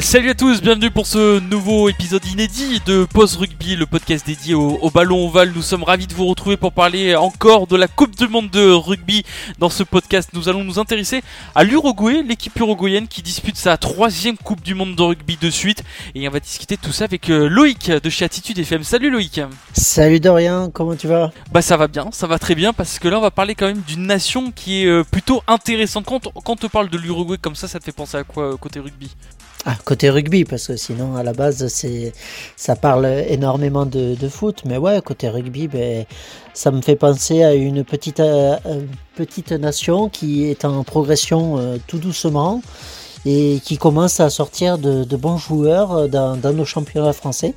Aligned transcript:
Salut 0.00 0.30
à 0.30 0.34
tous, 0.34 0.62
bienvenue 0.62 0.90
pour 0.90 1.06
ce 1.06 1.40
nouveau 1.40 1.88
épisode 1.90 2.24
inédit 2.24 2.80
de 2.86 3.04
Pause 3.04 3.36
Rugby, 3.36 3.76
le 3.76 3.84
podcast 3.84 4.26
dédié 4.26 4.54
au, 4.54 4.78
au 4.80 4.90
ballon 4.90 5.26
ovale. 5.26 5.52
Nous 5.54 5.60
sommes 5.62 5.82
ravis 5.82 6.06
de 6.06 6.14
vous 6.14 6.26
retrouver 6.26 6.56
pour 6.56 6.72
parler 6.72 7.14
encore 7.14 7.66
de 7.66 7.76
la 7.76 7.86
Coupe 7.86 8.16
du 8.16 8.26
Monde 8.26 8.48
de 8.50 8.70
rugby. 8.70 9.24
Dans 9.58 9.68
ce 9.68 9.82
podcast, 9.82 10.30
nous 10.32 10.48
allons 10.48 10.64
nous 10.64 10.78
intéresser 10.78 11.22
à 11.54 11.64
l'Uruguay, 11.64 12.22
l'équipe 12.26 12.58
uruguayenne 12.58 13.08
qui 13.08 13.20
dispute 13.20 13.56
sa 13.56 13.76
troisième 13.76 14.38
Coupe 14.38 14.62
du 14.62 14.74
Monde 14.74 14.96
de 14.96 15.02
rugby 15.02 15.36
de 15.36 15.50
suite. 15.50 15.84
Et 16.14 16.26
on 16.26 16.30
va 16.30 16.40
discuter 16.40 16.78
tout 16.78 16.92
ça 16.92 17.04
avec 17.04 17.28
euh, 17.28 17.48
Loïc 17.48 17.90
de 17.90 18.10
chez 18.10 18.24
Attitude 18.24 18.58
FM. 18.58 18.82
Salut 18.82 19.10
Loïc 19.10 19.42
Salut 19.74 20.18
Dorian, 20.18 20.70
comment 20.70 20.96
tu 20.96 21.08
vas? 21.08 21.30
Bah 21.52 21.62
ça 21.62 21.76
va 21.76 21.88
bien, 21.88 22.08
ça 22.10 22.26
va 22.26 22.38
très 22.38 22.54
bien 22.54 22.72
parce 22.72 22.98
que 22.98 23.06
là 23.06 23.18
on 23.18 23.22
va 23.22 23.30
parler 23.30 23.54
quand 23.54 23.66
même 23.66 23.82
d'une 23.86 24.06
nation 24.06 24.50
qui 24.50 24.82
est 24.82 24.86
euh, 24.86 25.04
plutôt 25.04 25.42
intéressante. 25.46 26.06
Quand, 26.06 26.20
quand 26.32 26.52
on 26.52 26.56
te 26.56 26.66
parle 26.66 26.88
de 26.88 26.96
l'Uruguay 26.96 27.36
comme 27.40 27.54
ça, 27.54 27.68
ça 27.68 27.78
te 27.78 27.84
fait 27.84 27.92
penser 27.92 28.16
à 28.16 28.24
quoi 28.24 28.54
euh, 28.54 28.56
côté 28.56 28.80
rugby? 28.80 29.10
Ah, 29.66 29.76
côté 29.84 30.08
rugby, 30.08 30.46
parce 30.46 30.68
que 30.68 30.76
sinon 30.76 31.16
à 31.16 31.22
la 31.22 31.34
base 31.34 31.66
c'est 31.68 32.14
ça 32.56 32.76
parle 32.76 33.04
énormément 33.28 33.84
de, 33.84 34.14
de 34.14 34.28
foot, 34.28 34.62
mais 34.64 34.78
ouais, 34.78 35.02
côté 35.02 35.28
rugby, 35.28 35.68
ben, 35.68 36.06
ça 36.54 36.70
me 36.70 36.80
fait 36.80 36.96
penser 36.96 37.42
à 37.42 37.52
une 37.52 37.84
petite, 37.84 38.20
euh, 38.20 38.56
petite 39.16 39.52
nation 39.52 40.08
qui 40.08 40.46
est 40.46 40.64
en 40.64 40.82
progression 40.82 41.58
euh, 41.58 41.76
tout 41.86 41.98
doucement 41.98 42.62
et 43.26 43.60
qui 43.62 43.76
commence 43.76 44.18
à 44.20 44.30
sortir 44.30 44.78
de, 44.78 45.04
de 45.04 45.16
bons 45.16 45.36
joueurs 45.36 45.92
euh, 45.92 46.08
dans, 46.08 46.38
dans 46.38 46.54
nos 46.54 46.64
championnats 46.64 47.12
français. 47.12 47.54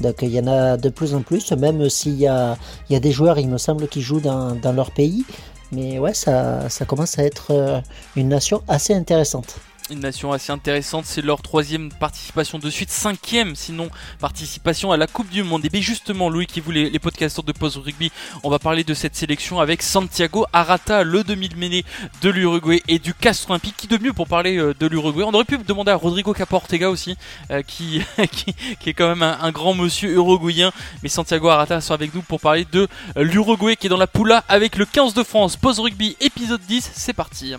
Donc 0.00 0.16
il 0.20 0.28
y 0.28 0.40
en 0.40 0.46
a 0.46 0.76
de 0.76 0.90
plus 0.90 1.14
en 1.14 1.22
plus, 1.22 1.52
même 1.52 1.88
s'il 1.88 2.18
y 2.18 2.26
a, 2.26 2.58
il 2.88 2.92
y 2.92 2.96
a 2.96 3.00
des 3.00 3.12
joueurs, 3.12 3.38
il 3.38 3.48
me 3.48 3.58
semble, 3.58 3.88
qui 3.88 4.02
jouent 4.02 4.20
dans, 4.20 4.54
dans 4.56 4.72
leur 4.72 4.90
pays. 4.90 5.24
Mais 5.72 5.98
ouais, 5.98 6.14
ça, 6.14 6.68
ça 6.68 6.84
commence 6.84 7.18
à 7.18 7.24
être 7.24 7.46
euh, 7.50 7.80
une 8.16 8.28
nation 8.28 8.62
assez 8.68 8.92
intéressante. 8.92 9.56
Une 9.90 10.00
nation 10.00 10.32
assez 10.32 10.52
intéressante. 10.52 11.04
C'est 11.06 11.22
leur 11.22 11.42
troisième 11.42 11.90
participation 11.92 12.58
de 12.58 12.70
suite, 12.70 12.90
cinquième 12.90 13.56
sinon 13.56 13.90
participation 14.18 14.92
à 14.92 14.96
la 14.96 15.06
Coupe 15.06 15.28
du 15.30 15.42
Monde. 15.42 15.64
Et 15.64 15.68
bien 15.68 15.80
justement, 15.80 16.28
Louis 16.28 16.46
qui 16.46 16.60
vous 16.60 16.70
les, 16.70 16.98
podcasteurs 16.98 17.44
de 17.44 17.52
Pause 17.52 17.78
Rugby, 17.78 18.10
on 18.42 18.50
va 18.50 18.58
parler 18.58 18.84
de 18.84 18.94
cette 18.94 19.16
sélection 19.16 19.60
avec 19.60 19.82
Santiago 19.82 20.46
Arata, 20.52 21.02
le 21.02 21.24
demi-mêlée 21.24 21.84
de 22.22 22.30
l'Uruguay 22.30 22.82
et 22.88 22.98
du 22.98 23.14
Castre 23.14 23.50
Olympique. 23.50 23.74
Qui 23.76 23.86
de 23.86 23.98
mieux 23.98 24.12
pour 24.12 24.26
parler 24.26 24.58
euh, 24.58 24.74
de 24.78 24.86
l'Uruguay? 24.86 25.24
On 25.26 25.32
aurait 25.32 25.44
pu 25.44 25.58
demander 25.58 25.92
à 25.92 25.96
Rodrigo 25.96 26.32
Caportega 26.32 26.90
aussi, 26.90 27.16
euh, 27.50 27.62
qui, 27.62 28.02
qui, 28.30 28.90
est 28.90 28.94
quand 28.94 29.08
même 29.08 29.22
un, 29.22 29.38
un 29.40 29.50
grand 29.50 29.74
monsieur 29.74 30.10
uruguayen. 30.10 30.72
Mais 31.02 31.08
Santiago 31.08 31.48
Arata 31.48 31.80
sera 31.80 31.94
avec 31.94 32.14
nous 32.14 32.22
pour 32.22 32.40
parler 32.40 32.66
de 32.70 32.88
euh, 33.16 33.22
l'Uruguay 33.22 33.76
qui 33.76 33.86
est 33.86 33.90
dans 33.90 33.96
la 33.96 34.06
poula 34.06 34.44
avec 34.48 34.76
le 34.76 34.84
15 34.84 35.14
de 35.14 35.22
France. 35.22 35.56
Pause 35.56 35.80
Rugby 35.80 36.16
épisode 36.20 36.60
10, 36.68 36.90
c'est 36.94 37.12
parti. 37.12 37.54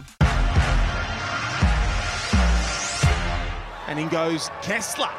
And 3.92 4.00
in 4.00 4.08
goes 4.08 4.50
Kessler. 4.62 5.10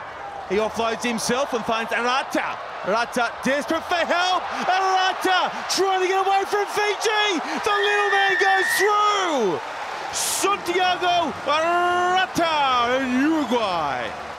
He 0.48 0.56
offloads 0.56 1.02
himself 1.02 1.52
and 1.52 1.62
finds 1.62 1.92
Arata. 1.92 2.56
Arata 2.84 3.30
desperate 3.44 3.84
for 3.84 3.96
help. 3.96 4.42
Arata 4.64 5.52
trying 5.76 6.00
to 6.00 6.08
get 6.08 6.26
away 6.26 6.42
from 6.46 6.64
Fiji. 6.72 7.38
The 7.64 7.70
little 7.70 8.10
man 8.16 8.32
goes 8.40 8.64
through. 8.78 9.60
Santiago 10.14 11.30
Arata, 11.44 13.02
in 13.02 13.20
Uruguay. 13.20 14.31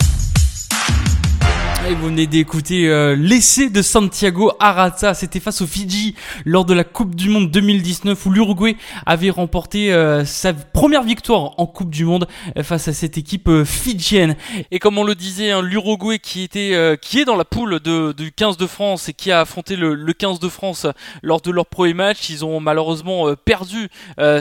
Et 1.89 1.95
vous 1.95 2.05
venez 2.05 2.27
d'écouter 2.27 2.87
euh, 2.87 3.13
l'essai 3.13 3.69
de 3.69 3.81
Santiago 3.81 4.53
Arata, 4.57 5.13
c'était 5.13 5.41
face 5.41 5.61
aux 5.61 5.67
Fidji 5.67 6.15
lors 6.45 6.63
de 6.63 6.73
la 6.73 6.85
Coupe 6.85 7.13
du 7.13 7.29
Monde 7.29 7.51
2019 7.51 8.25
où 8.25 8.29
l'Uruguay 8.29 8.77
avait 9.05 9.29
remporté 9.29 9.91
euh, 9.91 10.23
sa 10.23 10.53
première 10.53 11.03
victoire 11.03 11.59
en 11.59 11.65
Coupe 11.65 11.89
du 11.89 12.05
Monde 12.05 12.25
euh, 12.57 12.63
face 12.63 12.87
à 12.87 12.93
cette 12.93 13.17
équipe 13.17 13.49
euh, 13.49 13.65
fidjienne. 13.65 14.37
Et 14.71 14.79
comme 14.79 14.97
on 14.97 15.03
le 15.03 15.13
disait, 15.13 15.51
hein, 15.51 15.61
l'Uruguay 15.61 16.19
qui 16.19 16.43
était 16.43 16.71
euh, 16.73 16.95
qui 16.95 17.19
est 17.19 17.25
dans 17.25 17.35
la 17.35 17.43
poule 17.43 17.81
de, 17.81 18.13
du 18.13 18.31
15 18.31 18.55
de 18.55 18.65
France 18.67 19.09
et 19.09 19.13
qui 19.13 19.29
a 19.33 19.41
affronté 19.41 19.75
le, 19.75 19.93
le 19.93 20.13
15 20.13 20.39
de 20.39 20.47
France 20.47 20.87
lors 21.21 21.41
de 21.41 21.51
leur 21.51 21.65
premier 21.65 21.93
match, 21.93 22.29
ils 22.29 22.45
ont 22.45 22.61
malheureusement 22.61 23.27
euh, 23.27 23.35
perdu 23.35 23.89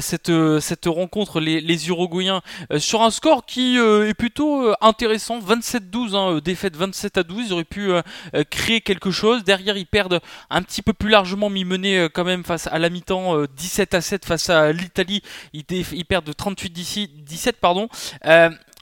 cette 0.01 0.31
cette 0.61 0.87
rencontre 0.87 1.41
les, 1.41 1.61
les 1.61 1.89
Uruguayens 1.89 2.41
sur 2.79 3.03
un 3.03 3.11
score 3.11 3.45
qui 3.47 3.77
est 3.79 4.15
plutôt 4.15 4.73
intéressant, 4.81 5.41
27-12, 5.41 6.15
hein, 6.15 6.41
défaite 6.43 6.77
27 6.77 7.19
à 7.19 7.23
12, 7.23 7.32
ils 7.41 7.53
auraient 7.53 7.65
pu 7.65 7.91
euh, 7.91 8.03
euh, 8.35 8.45
créer 8.49 8.81
quelque 8.81 9.11
chose. 9.11 9.45
Derrière, 9.45 9.77
ils 9.77 9.87
perdent 9.87 10.21
un 10.51 10.63
petit 10.63 10.83
peu 10.83 10.93
plus 10.93 11.09
largement, 11.09 11.51
mais 11.51 11.61
ils 11.61 11.67
menaient 11.67 11.99
euh, 11.99 12.09
quand 12.09 12.25
même 12.25 12.45
face 12.45 12.67
à 12.67 12.79
la 12.79 12.91
mi-temps 12.91 13.37
euh, 13.37 13.47
17 13.57 13.95
à 13.95 14.01
7 14.01 14.25
face 14.25 14.51
à 14.51 14.73
l'Italie. 14.73 15.23
Ils, 15.53 15.65
ils 15.71 16.05
perdent 16.05 16.27
de 16.27 16.33
38 16.33 16.71
d'ici 16.71 17.09
17 17.09 17.57
pardon. 17.61 17.89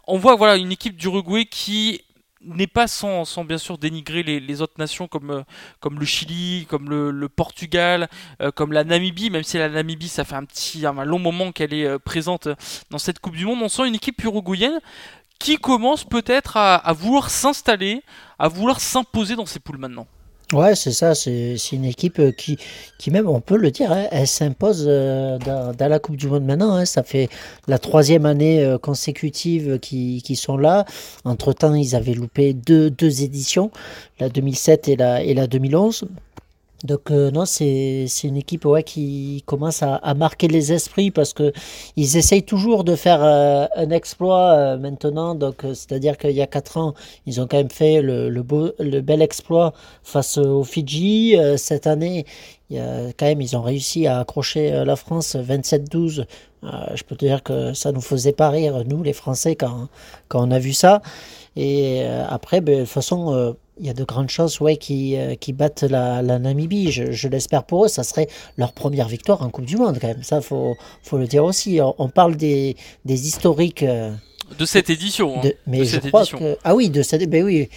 On 0.06 0.19
voit 0.19 0.34
voilà 0.34 0.56
une 0.56 0.72
équipe 0.72 0.97
d'Uruguay 0.97 1.44
qui 1.44 2.03
n'est 2.43 2.66
pas 2.66 2.88
sans, 2.88 3.25
sans 3.25 3.44
bien 3.44 3.59
sûr 3.59 3.78
dénigrer 3.78 4.22
les, 4.22 4.62
autres 4.62 4.75
nations 4.78 5.06
comme, 5.06 5.44
comme 5.78 6.00
le 6.00 6.06
Chili, 6.06 6.67
comme 6.69 6.88
le, 6.88 7.28
Portugal, 7.28 8.09
comme 8.56 8.72
la 8.72 8.82
Namibie, 8.82 9.31
même 9.31 9.43
si 9.44 9.59
la 9.59 9.69
Namibie 9.69 10.09
ça 10.09 10.25
fait 10.25 10.34
un 10.34 10.44
petit 10.47 10.84
un 10.87 11.05
long 11.05 11.19
moment 11.19 11.53
qu'elle 11.53 11.75
est 11.75 11.99
présente 11.99 12.49
dans 12.91 12.99
cette 12.99 13.21
Coupe 13.21 13.37
du 13.37 13.44
Monde, 13.44 13.61
on 13.62 13.69
sent 13.69 13.87
une 13.87 13.94
équipe 13.94 14.21
uruguayenne 14.25 14.81
qui 15.40 15.56
commence 15.56 16.04
peut-être 16.04 16.56
à, 16.56 16.92
vouloir 16.92 17.30
s'installer, 17.30 18.02
à 18.38 18.46
vouloir 18.46 18.78
s'imposer 18.78 19.34
dans 19.34 19.46
ces 19.46 19.58
poules 19.58 19.78
maintenant. 19.78 20.06
Ouais, 20.52 20.74
c'est 20.74 20.90
ça, 20.90 21.14
c'est 21.14 21.56
une 21.70 21.84
équipe 21.84 22.18
euh, 22.18 22.32
qui, 22.32 22.58
qui 22.98 23.12
même, 23.12 23.28
on 23.28 23.40
peut 23.40 23.56
le 23.56 23.70
dire, 23.70 23.92
hein, 23.92 24.08
elle 24.10 24.26
s'impose 24.26 24.84
euh, 24.88 25.38
dans, 25.38 25.88
la 25.88 25.98
Coupe 26.00 26.16
du 26.16 26.26
Monde 26.26 26.44
maintenant. 26.44 26.74
hein. 26.74 26.84
ça 26.84 27.04
fait 27.04 27.28
la 27.68 27.78
troisième 27.78 28.26
année 28.26 28.64
euh, 28.64 28.76
consécutive 28.76 29.78
qui, 29.78 30.22
qui 30.22 30.34
sont 30.34 30.56
là. 30.56 30.86
Entre-temps, 31.24 31.74
ils 31.74 31.94
avaient 31.94 32.14
loupé 32.14 32.52
deux, 32.52 32.92
éditions, 33.22 33.70
la 34.18 34.28
2007 34.28 34.88
et 34.88 34.96
la, 34.96 35.22
et 35.22 35.34
la 35.34 35.46
2011. 35.46 36.08
Donc 36.84 37.10
euh, 37.10 37.30
non, 37.30 37.44
c'est 37.44 38.06
une 38.24 38.36
équipe 38.38 38.64
ouais, 38.64 38.82
qui 38.82 39.42
commence 39.46 39.82
à, 39.82 40.14
marquer 40.14 40.48
les 40.48 40.72
esprits 40.72 41.10
parce 41.10 41.34
que 41.34 41.52
ils 41.96 42.16
essayent 42.16 42.42
toujours 42.42 42.84
de 42.84 42.96
faire 42.96 43.22
euh, 43.22 43.66
un 43.76 43.91
exploit 43.91 44.52
euh, 44.52 44.78
maintenant. 44.78 45.34
Donc 45.34 45.64
euh, 45.64 45.74
c'est-à-dire 45.74 46.16
qu'il 46.16 46.32
y 46.32 46.40
a 46.40 46.46
quatre 46.46 46.78
ans, 46.78 46.94
ils 47.26 47.40
ont 47.40 47.46
quand 47.46 47.58
même 47.58 47.70
fait 47.70 48.00
le, 48.00 48.30
beau, 48.42 48.70
le 48.78 49.00
bel 49.02 49.20
exploit 49.20 49.74
face 50.02 50.38
aux 50.38 50.64
Fidji. 50.64 51.36
Cette 51.56 51.86
année, 51.86 52.24
quand 52.70 53.26
même, 53.26 53.40
ils 53.40 53.56
ont 53.56 53.62
réussi 53.62 54.06
à 54.06 54.20
accrocher 54.20 54.84
la 54.84 54.96
France 54.96 55.36
27-12. 55.36 56.24
Euh, 56.62 56.69
je 56.94 57.02
peux 57.04 57.16
te 57.16 57.24
dire 57.24 57.42
que 57.42 57.72
ça 57.74 57.92
nous 57.92 58.00
faisait 58.00 58.32
pas 58.32 58.50
rire, 58.50 58.84
nous 58.86 59.02
les 59.02 59.12
Français, 59.12 59.56
quand, 59.56 59.88
quand 60.28 60.46
on 60.46 60.50
a 60.50 60.58
vu 60.58 60.72
ça. 60.72 61.02
Et 61.56 62.04
après, 62.28 62.60
ben, 62.60 62.76
de 62.76 62.80
toute 62.82 62.90
façon, 62.90 63.54
il 63.80 63.86
y 63.86 63.91
a 63.91 63.94
de 63.94 64.04
grandes 64.04 64.28
chances 64.28 64.60
ouais, 64.60 64.76
qui, 64.76 65.16
euh, 65.16 65.34
qui 65.34 65.52
battent 65.52 65.82
la, 65.82 66.22
la 66.22 66.38
Namibie. 66.38 66.92
Je, 66.92 67.10
je 67.12 67.28
l'espère 67.28 67.64
pour 67.64 67.86
eux. 67.86 67.88
Ça 67.88 68.02
serait 68.04 68.28
leur 68.58 68.72
première 68.72 69.08
victoire 69.08 69.42
en 69.42 69.48
Coupe 69.50 69.64
du 69.64 69.76
Monde, 69.76 69.98
quand 70.00 70.08
même. 70.08 70.22
Ça, 70.22 70.41
faut, 70.41 70.76
faut 71.02 71.18
le 71.18 71.26
dire 71.26 71.44
aussi. 71.44 71.80
On, 71.82 71.94
on 71.98 72.08
parle 72.08 72.36
des, 72.36 72.76
des 73.04 73.26
historiques. 73.26 73.82
euh, 73.82 74.12
De 74.58 74.64
cette 74.66 74.90
édition. 74.90 75.38
hein. 75.38 75.43
de- 75.44 75.56
mais 75.66 75.78
de 75.78 75.84
je 75.84 75.90
cette 75.90 76.08
crois 76.08 76.20
édition. 76.20 76.38
que. 76.38 76.56
Ah 76.62 76.75
oui, 76.75 76.90
de 76.90 77.02
cette. 77.02 77.28
Ben 77.28 77.43
oui. 77.43 77.69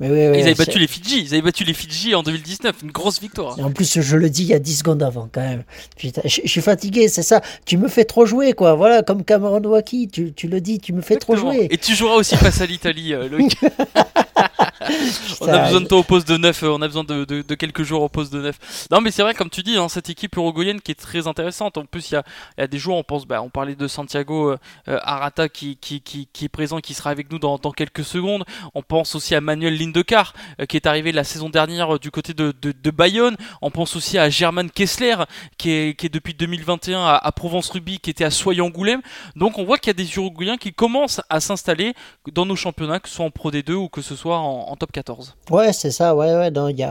Mais 0.00 0.10
oui, 0.10 0.26
oui, 0.26 0.38
Ils 0.40 0.42
avaient 0.46 0.54
battu 0.54 0.80
les 0.80 0.88
Fidji, 0.88 1.20
ils 1.22 1.34
avaient 1.34 1.42
battu 1.42 1.62
les 1.62 1.72
Fidji 1.72 2.16
en 2.16 2.24
2019, 2.24 2.82
une 2.82 2.90
grosse 2.90 3.20
victoire. 3.20 3.56
Et 3.60 3.62
en 3.62 3.70
plus, 3.70 4.00
je 4.00 4.16
le 4.16 4.28
dis 4.28 4.42
il 4.42 4.48
y 4.48 4.52
a 4.52 4.58
10 4.58 4.78
secondes 4.78 5.04
avant, 5.04 5.28
quand 5.30 5.40
même. 5.40 5.62
Putain, 5.96 6.20
je, 6.24 6.40
je 6.42 6.48
suis 6.50 6.60
fatigué, 6.62 7.06
c'est 7.06 7.22
ça. 7.22 7.40
Tu 7.64 7.76
me 7.78 7.86
fais 7.86 8.04
trop 8.04 8.26
jouer, 8.26 8.54
quoi. 8.54 8.74
Voilà, 8.74 9.04
comme 9.04 9.22
Cameron 9.22 9.62
Waki, 9.62 10.08
tu, 10.08 10.32
tu 10.32 10.48
le 10.48 10.60
dis, 10.60 10.80
tu 10.80 10.92
me 10.92 11.00
fais 11.00 11.14
trop 11.14 11.36
jouer. 11.36 11.68
Et 11.70 11.78
tu 11.78 11.94
joueras 11.94 12.16
aussi 12.16 12.34
face 12.34 12.60
à 12.60 12.66
l'Italie, 12.66 13.14
euh, 13.14 13.28
Loïc. 13.28 13.56
on 15.40 15.48
a 15.48 15.64
besoin 15.64 15.80
de 15.80 15.86
toi 15.86 15.98
au 15.98 16.02
poste 16.02 16.28
de 16.28 16.36
9, 16.36 16.62
on 16.64 16.82
a 16.82 16.86
besoin 16.86 17.04
de, 17.04 17.24
de, 17.24 17.42
de 17.42 17.54
quelques 17.54 17.82
jours 17.82 18.02
au 18.02 18.08
poste 18.08 18.32
de 18.32 18.40
9. 18.40 18.88
Non 18.90 19.00
mais 19.00 19.10
c'est 19.10 19.22
vrai 19.22 19.34
comme 19.34 19.50
tu 19.50 19.62
dis, 19.62 19.76
hein, 19.76 19.88
cette 19.88 20.10
équipe 20.10 20.36
uruguayenne 20.36 20.80
qui 20.80 20.92
est 20.92 21.00
très 21.00 21.26
intéressante. 21.26 21.78
En 21.78 21.84
plus 21.84 22.10
il 22.10 22.14
y 22.14 22.16
a, 22.16 22.24
y 22.58 22.62
a, 22.62 22.66
des 22.66 22.78
joueurs, 22.78 22.96
on 22.96 23.04
pense, 23.04 23.26
bah, 23.26 23.42
on 23.42 23.50
parlait 23.50 23.74
de 23.74 23.88
Santiago 23.88 24.52
euh, 24.52 24.98
Arata 25.02 25.48
qui, 25.48 25.76
qui, 25.76 26.00
qui, 26.00 26.28
qui, 26.32 26.44
est 26.44 26.48
présent, 26.48 26.80
qui 26.80 26.94
sera 26.94 27.10
avec 27.10 27.30
nous 27.30 27.38
dans, 27.38 27.58
dans, 27.58 27.72
quelques 27.72 28.04
secondes. 28.04 28.44
On 28.74 28.82
pense 28.82 29.14
aussi 29.14 29.34
à 29.34 29.40
Manuel 29.40 29.78
Lindecar 29.78 30.34
euh, 30.60 30.66
qui 30.66 30.76
est 30.76 30.86
arrivé 30.86 31.12
la 31.12 31.24
saison 31.24 31.48
dernière 31.48 31.94
euh, 31.94 31.98
du 31.98 32.10
côté 32.10 32.34
de, 32.34 32.52
Bayonne. 32.90 33.36
On 33.60 33.70
pense 33.70 33.96
aussi 33.96 34.18
à 34.18 34.30
German 34.30 34.70
Kessler 34.70 35.16
qui 35.58 35.70
est, 35.70 35.98
qui 35.98 36.06
est 36.06 36.10
depuis 36.10 36.34
2021 36.34 37.00
à, 37.00 37.14
à 37.16 37.32
Provence 37.32 37.70
Ruby, 37.70 37.98
qui 37.98 38.10
était 38.10 38.24
à 38.24 38.30
Soyons-Angoulême. 38.30 39.00
Donc 39.36 39.58
on 39.58 39.64
voit 39.64 39.78
qu'il 39.78 39.88
y 39.88 39.90
a 39.90 39.94
des 39.94 40.14
Uruguayens 40.14 40.56
qui 40.56 40.72
commencent 40.72 41.20
à 41.28 41.40
s'installer 41.40 41.94
dans 42.32 42.46
nos 42.46 42.56
championnats, 42.56 43.00
que 43.00 43.08
ce 43.08 43.16
soit 43.16 43.24
en 43.24 43.30
Pro 43.30 43.50
D2 43.50 43.72
ou 43.72 43.88
que 43.88 44.02
ce 44.02 44.14
soit 44.14 44.38
en, 44.38 44.68
en 44.68 44.73
top 44.76 44.92
14. 44.92 45.34
Ouais, 45.50 45.72
c'est 45.72 45.90
ça. 45.90 46.14
Ouais, 46.14 46.34
ouais. 46.34 46.50
Y 46.72 46.86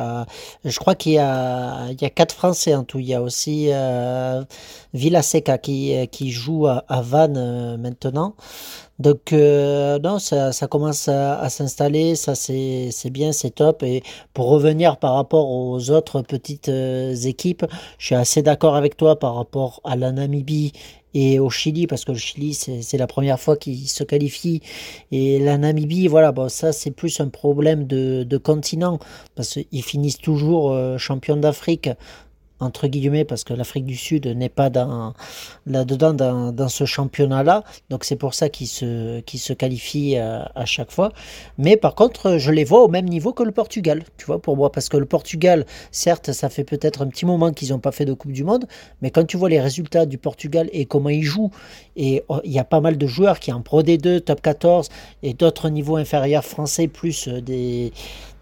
je 0.65 0.79
crois 0.79 0.95
qu'il 0.95 1.13
y 1.13 1.17
a, 1.19 1.89
y 1.91 2.11
quatre 2.11 2.33
Français 2.35 2.75
en 2.75 2.83
tout. 2.83 2.99
Il 2.99 3.07
y 3.07 3.13
a 3.13 3.21
aussi 3.21 3.69
euh, 3.71 4.43
Villaseca 4.93 5.57
qui, 5.57 5.95
qui 6.11 6.31
joue 6.31 6.67
à, 6.67 6.83
à 6.87 7.01
Vannes 7.01 7.37
euh, 7.37 7.77
maintenant. 7.77 8.35
Donc 8.99 9.33
euh, 9.33 9.97
non, 9.99 10.19
ça, 10.19 10.51
ça, 10.51 10.67
commence 10.67 11.07
à, 11.07 11.49
s'installer, 11.49 12.15
ça 12.15 12.35
c'est 12.35 13.09
bien, 13.11 13.31
c'est 13.31 13.51
top. 13.51 13.83
Et 13.83 14.03
pour 14.33 14.47
revenir 14.49 14.97
par 14.97 15.15
rapport 15.15 15.49
aux 15.49 15.89
autres 15.89 16.21
petites 16.21 16.69
équipes, 16.69 17.65
je 17.97 18.05
suis 18.05 18.15
assez 18.15 18.43
d'accord 18.43 18.75
avec 18.75 18.95
toi 18.95 19.17
par 19.17 19.35
rapport 19.35 19.81
à 19.83 19.95
la 19.95 20.11
Namibie 20.11 20.73
et 21.13 21.39
au 21.39 21.49
Chili, 21.49 21.87
parce 21.87 22.05
que 22.05 22.11
le 22.11 22.17
Chili, 22.17 22.53
c'est 22.53 22.97
la 22.97 23.07
première 23.07 23.39
fois 23.39 23.57
qu'il 23.57 23.87
se 23.87 24.03
qualifie. 24.03 24.61
Et 25.11 25.39
la 25.39 25.57
Namibie, 25.57 26.07
voilà, 26.07 26.31
bon, 26.31 26.49
ça, 26.49 26.71
c'est 26.73 26.91
plus 26.91 27.19
un 27.19 27.29
problème 27.29 27.85
de, 27.85 28.23
de 28.23 28.37
continent, 28.37 28.99
parce 29.35 29.53
qu'ils 29.53 29.83
finissent 29.83 30.17
toujours 30.17 30.71
euh, 30.71 30.97
champions 30.97 31.37
d'Afrique 31.37 31.89
entre 32.63 32.87
guillemets, 32.87 33.25
parce 33.25 33.43
que 33.43 33.53
l'Afrique 33.53 33.85
du 33.85 33.95
Sud 33.95 34.27
n'est 34.27 34.49
pas 34.49 34.69
dans, 34.69 35.13
là-dedans 35.65 36.13
dans, 36.13 36.69
ce 36.69 36.85
championnat-là. 36.85 37.63
Donc 37.89 38.03
c'est 38.03 38.15
pour 38.15 38.33
ça 38.33 38.49
qu'ils 38.49 38.67
se, 38.67 39.53
qualifient 39.53 40.17
à, 40.17 40.51
à, 40.55 40.65
chaque 40.65 40.91
fois. 40.91 41.11
Mais 41.57 41.77
par 41.77 41.95
contre, 41.95 42.37
je 42.37 42.51
les 42.51 42.63
vois 42.63 42.83
au 42.83 42.87
même 42.87 43.05
niveau 43.05 43.33
que 43.33 43.43
le 43.43 43.51
Portugal, 43.51 44.03
tu 44.17 44.25
vois, 44.25 44.41
pour 44.41 44.57
moi. 44.57 44.71
Parce 44.71 44.89
que 44.89 44.97
le 44.97 45.05
Portugal, 45.05 45.65
certes, 45.91 46.31
ça 46.31 46.49
fait 46.49 46.63
peut-être 46.63 47.01
un 47.01 47.07
petit 47.07 47.25
moment 47.25 47.51
qu'ils 47.51 47.69
n'ont 47.69 47.79
pas 47.79 47.91
fait 47.91 48.05
de 48.05 48.13
Coupe 48.13 48.31
du 48.31 48.43
Monde, 48.43 48.65
mais 49.01 49.11
quand 49.11 49.25
tu 49.25 49.37
vois 49.37 49.49
les 49.49 49.61
résultats 49.61 50.05
du 50.05 50.17
Portugal 50.17 50.69
et 50.71 50.85
comment 50.85 51.09
ils 51.09 51.23
jouent, 51.23 51.51
et 51.95 52.23
il 52.43 52.51
y 52.51 52.59
a 52.59 52.63
pas 52.63 52.81
mal 52.81 52.97
de 52.97 53.07
joueurs 53.07 53.39
qui 53.39 53.51
en 53.51 53.61
Pro 53.61 53.83
D2, 53.83 54.21
Top 54.21 54.41
14 54.41 54.89
et 55.21 55.33
d'autres 55.33 55.69
niveaux 55.69 55.97
inférieurs 55.97 56.45
français, 56.45 56.87
plus 56.87 57.27
des 57.27 57.91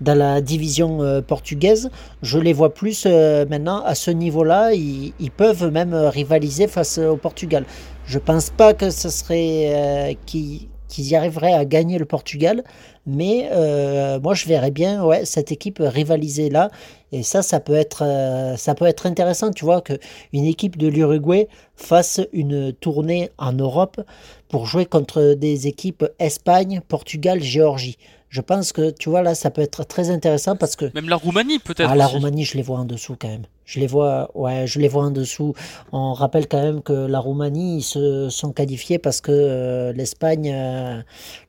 dans 0.01 0.17
la 0.17 0.41
division 0.41 1.01
euh, 1.01 1.21
portugaise, 1.21 1.89
je 2.23 2.39
les 2.39 2.53
vois 2.53 2.73
plus 2.73 3.03
euh, 3.05 3.45
maintenant 3.45 3.83
à 3.83 3.95
ce 3.95 4.11
niveau-là. 4.11 4.73
Ils, 4.73 5.13
peuvent 5.37 5.71
même 5.71 5.93
rivaliser 5.93 6.67
face 6.67 6.97
au 6.97 7.15
Portugal. 7.15 7.65
Je 8.05 8.19
pense 8.19 8.49
pas 8.49 8.73
que 8.73 8.89
ce 8.89 9.09
serait 9.09 9.73
euh, 9.73 10.13
qu'ils 10.25 10.67
qu 10.89 11.01
y 11.01 11.15
arriveraient 11.15 11.53
à 11.53 11.63
gagner 11.63 11.97
le 11.97 12.05
Portugal, 12.05 12.63
mais 13.05 13.49
moi 14.21 14.33
je 14.33 14.45
verrais 14.45 14.71
bien 14.71 15.05
ouais, 15.05 15.23
cette 15.23 15.53
équipe 15.53 15.77
rivaliser 15.79 16.49
là. 16.49 16.69
Et 17.13 17.23
ça, 17.23 17.41
ça 17.41 17.61
peut 17.61 17.75
être, 17.75 18.03
ça 18.57 18.75
peut 18.75 18.85
être 18.85 19.05
intéressant, 19.05 19.51
tu 19.51 19.63
vois, 19.63 19.81
qu'une 19.81 20.45
équipe 20.45 20.77
de 20.77 20.87
l'Uruguay 20.87 21.47
fasse 21.75 22.19
une 22.33 22.73
tournée 22.73 23.29
en 23.37 23.53
Europe 23.53 24.01
pour 24.49 24.65
jouer 24.65 24.85
contre 24.85 25.33
des 25.33 25.67
équipes 25.67 26.05
Espagne, 26.19 26.81
Portugal, 26.85 27.41
Géorgie 27.41 27.97
je 28.31 28.39
pense 28.39 28.71
que 28.71 28.91
tu 28.91 29.09
vois 29.09 29.21
là 29.21 29.35
ça 29.35 29.51
peut 29.51 29.61
être 29.61 29.83
très 29.83 30.09
intéressant 30.09 30.55
parce 30.55 30.77
que 30.77 30.85
même 30.95 31.09
la 31.09 31.17
Roumanie 31.17 31.59
peut-être 31.59 31.89
ah 31.91 31.95
la 31.97 32.07
Roumanie 32.07 32.45
je 32.45 32.55
les 32.55 32.63
vois 32.63 32.79
en 32.79 32.85
dessous 32.85 33.17
quand 33.19 33.27
même. 33.27 33.43
Je 33.65 33.81
les 33.81 33.87
vois 33.87 34.31
ouais 34.35 34.65
je 34.67 34.79
les 34.79 34.87
vois 34.87 35.03
en 35.03 35.11
dessous. 35.11 35.53
On 35.91 36.13
rappelle 36.13 36.47
quand 36.47 36.61
même 36.61 36.81
que 36.81 36.93
la 36.93 37.19
Roumanie 37.19 37.79
ils 37.79 37.83
se 37.83 38.29
sont 38.29 38.53
qualifiés 38.53 38.99
parce 38.99 39.19
que 39.19 39.33
euh, 39.33 39.91
l'Espagne 39.91 40.49
euh, 40.53 41.01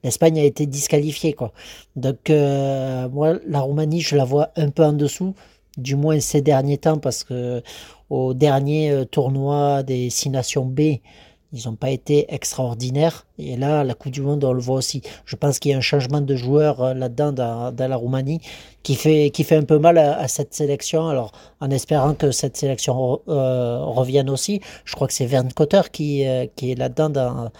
l'Espagne 0.02 0.40
a 0.40 0.42
été 0.42 0.66
disqualifiée 0.66 1.34
quoi. 1.34 1.52
Donc 1.94 2.30
euh, 2.30 3.08
moi 3.08 3.38
la 3.46 3.60
Roumanie 3.60 4.00
je 4.00 4.16
la 4.16 4.24
vois 4.24 4.50
un 4.56 4.70
peu 4.70 4.82
en 4.82 4.92
dessous 4.92 5.34
du 5.78 5.94
moins 5.94 6.18
ces 6.18 6.40
derniers 6.42 6.78
temps 6.78 6.98
parce 6.98 7.22
que 7.22 7.62
au 8.10 8.34
dernier 8.34 9.06
tournoi 9.12 9.84
des 9.84 10.10
six 10.10 10.30
nations 10.30 10.66
B 10.66 10.98
ils 11.52 11.66
n'ont 11.66 11.76
pas 11.76 11.90
été 11.90 12.32
extraordinaires. 12.32 13.26
Et 13.38 13.56
là, 13.56 13.84
la 13.84 13.94
Coupe 13.94 14.12
du 14.12 14.22
Monde, 14.22 14.44
on 14.44 14.52
le 14.52 14.60
voit 14.60 14.76
aussi. 14.76 15.02
Je 15.24 15.36
pense 15.36 15.58
qu'il 15.58 15.70
y 15.70 15.74
a 15.74 15.78
un 15.78 15.82
changement 15.82 16.20
de 16.20 16.34
joueur 16.34 16.94
là-dedans 16.94 17.32
dans, 17.32 17.74
la 17.76 17.96
Roumanie 17.96 18.40
qui 18.82 18.94
fait, 18.94 19.30
qui 19.30 19.44
fait 19.44 19.56
un 19.56 19.64
peu 19.64 19.78
mal 19.78 19.98
à, 19.98 20.18
à, 20.18 20.28
cette 20.28 20.54
sélection. 20.54 21.08
Alors, 21.08 21.32
en 21.60 21.70
espérant 21.70 22.14
que 22.14 22.30
cette 22.30 22.56
sélection 22.56 23.20
euh, 23.28 23.78
revienne 23.84 24.30
aussi, 24.30 24.60
je 24.84 24.94
crois 24.94 25.06
que 25.06 25.14
c'est 25.14 25.26
Verne 25.26 25.52
Cotter 25.52 25.82
qui, 25.92 26.26
euh, 26.26 26.46
qui 26.56 26.72
est 26.72 26.74
là-dedans 26.74 27.10
dans 27.10 27.50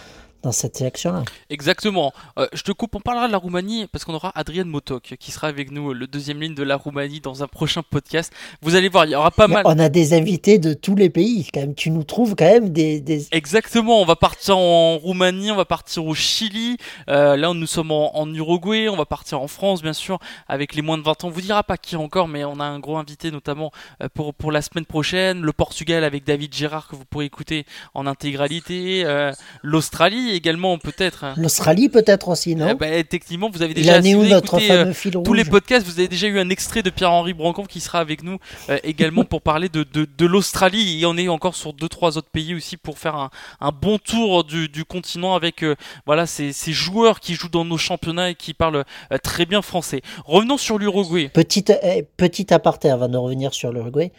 dans 0.42 0.52
cette 0.52 0.76
sélection-là. 0.76 1.24
Exactement. 1.50 2.12
Euh, 2.38 2.46
je 2.52 2.62
te 2.62 2.72
coupe, 2.72 2.94
on 2.94 3.00
parlera 3.00 3.26
de 3.26 3.32
la 3.32 3.38
Roumanie 3.38 3.86
parce 3.90 4.04
qu'on 4.04 4.14
aura 4.14 4.32
Adrien 4.34 4.64
Motok 4.64 5.16
qui 5.18 5.30
sera 5.30 5.48
avec 5.48 5.70
nous, 5.70 5.92
le 5.92 6.06
deuxième 6.06 6.40
ligne 6.40 6.54
de 6.54 6.62
la 6.62 6.76
Roumanie, 6.76 7.20
dans 7.20 7.42
un 7.42 7.46
prochain 7.46 7.82
podcast. 7.82 8.32
Vous 8.60 8.74
allez 8.74 8.88
voir, 8.88 9.04
il 9.04 9.12
y 9.12 9.14
aura 9.14 9.30
pas 9.30 9.48
mal. 9.48 9.62
On 9.66 9.78
a 9.78 9.88
des 9.88 10.14
invités 10.14 10.58
de 10.58 10.74
tous 10.74 10.94
les 10.94 11.10
pays, 11.10 11.48
quand 11.52 11.60
même. 11.60 11.74
Tu 11.74 11.90
nous 11.90 12.04
trouves 12.04 12.34
quand 12.34 12.44
même 12.44 12.70
des. 12.70 13.00
des... 13.00 13.26
Exactement. 13.32 14.00
On 14.00 14.04
va 14.04 14.16
partir 14.16 14.58
en 14.58 14.98
Roumanie, 14.98 15.50
on 15.50 15.56
va 15.56 15.64
partir 15.64 16.04
au 16.04 16.14
Chili. 16.14 16.76
Euh, 17.08 17.36
là, 17.36 17.52
nous 17.52 17.66
sommes 17.66 17.92
en, 17.92 18.16
en, 18.16 18.32
Uruguay. 18.34 18.88
On 18.88 18.96
va 18.96 19.06
partir 19.06 19.40
en 19.40 19.48
France, 19.48 19.82
bien 19.82 19.92
sûr, 19.92 20.18
avec 20.48 20.74
les 20.74 20.82
moins 20.82 20.98
de 20.98 21.02
20 21.02 21.24
ans. 21.24 21.28
On 21.28 21.30
vous 21.30 21.40
dira 21.40 21.62
pas 21.62 21.76
qui 21.76 21.96
encore, 21.96 22.28
mais 22.28 22.44
on 22.44 22.60
a 22.60 22.64
un 22.64 22.78
gros 22.78 22.96
invité, 22.96 23.30
notamment 23.30 23.70
euh, 24.02 24.08
pour, 24.12 24.34
pour 24.34 24.52
la 24.52 24.62
semaine 24.62 24.86
prochaine. 24.86 25.42
Le 25.42 25.52
Portugal 25.52 26.04
avec 26.04 26.24
David 26.24 26.54
Gérard 26.54 26.88
que 26.88 26.96
vous 26.96 27.04
pourrez 27.04 27.26
écouter 27.26 27.66
en 27.94 28.06
intégralité. 28.06 29.02
Euh, 29.04 29.32
L'Australie 29.62 30.31
également 30.34 30.78
peut-être. 30.78 31.24
hein. 31.24 31.34
L'Australie 31.36 31.88
peut-être 31.88 32.28
aussi, 32.28 32.54
non 32.56 32.68
Eh 32.70 32.74
ben, 32.74 33.04
Techniquement, 33.04 33.50
vous 33.52 33.62
avez 33.62 33.74
déjà 33.74 34.00
notre 34.00 34.54
écoutez, 34.54 34.70
euh, 34.72 34.78
fameux 34.82 34.92
fil 34.92 35.12
tous 35.24 35.32
les 35.34 35.44
podcasts, 35.44 35.86
vous 35.86 35.98
avez 35.98 36.08
déjà 36.08 36.26
eu 36.26 36.38
un 36.38 36.48
extrait 36.50 36.82
de 36.82 36.90
Pierre-Henri 36.90 37.32
Brancon 37.34 37.64
qui 37.64 37.80
sera 37.80 37.98
avec 37.98 38.22
nous 38.22 38.38
euh, 38.70 38.78
également 38.84 39.24
pour 39.24 39.42
parler 39.42 39.68
de, 39.68 39.84
de, 39.84 40.06
de 40.16 40.26
l'Australie 40.26 41.00
et 41.02 41.06
on 41.06 41.16
est 41.16 41.28
encore 41.28 41.54
sur 41.54 41.72
deux 41.72 41.88
trois 41.88 42.16
autres 42.18 42.30
pays 42.30 42.54
aussi 42.54 42.76
pour 42.76 42.98
faire 42.98 43.16
un, 43.16 43.30
un 43.60 43.70
bon 43.72 43.98
tour 43.98 44.44
du, 44.44 44.68
du 44.68 44.84
continent 44.84 45.34
avec 45.34 45.62
euh, 45.62 45.74
voilà 46.06 46.26
ces, 46.26 46.52
ces 46.52 46.72
joueurs 46.72 47.20
qui 47.20 47.34
jouent 47.34 47.48
dans 47.48 47.64
nos 47.64 47.78
championnats 47.78 48.30
et 48.30 48.34
qui 48.34 48.54
parlent 48.54 48.84
euh, 49.12 49.18
très 49.22 49.46
bien 49.46 49.62
français. 49.62 50.02
Revenons 50.24 50.56
sur 50.56 50.78
l'Uruguay. 50.78 51.28
Petite, 51.28 51.72
eh, 51.82 52.02
petit 52.16 52.52
aparté 52.54 52.90
avant 52.90 53.08
de 53.08 53.16
revenir 53.16 53.52
sur 53.54 53.72
l'Uruguay. 53.72 54.12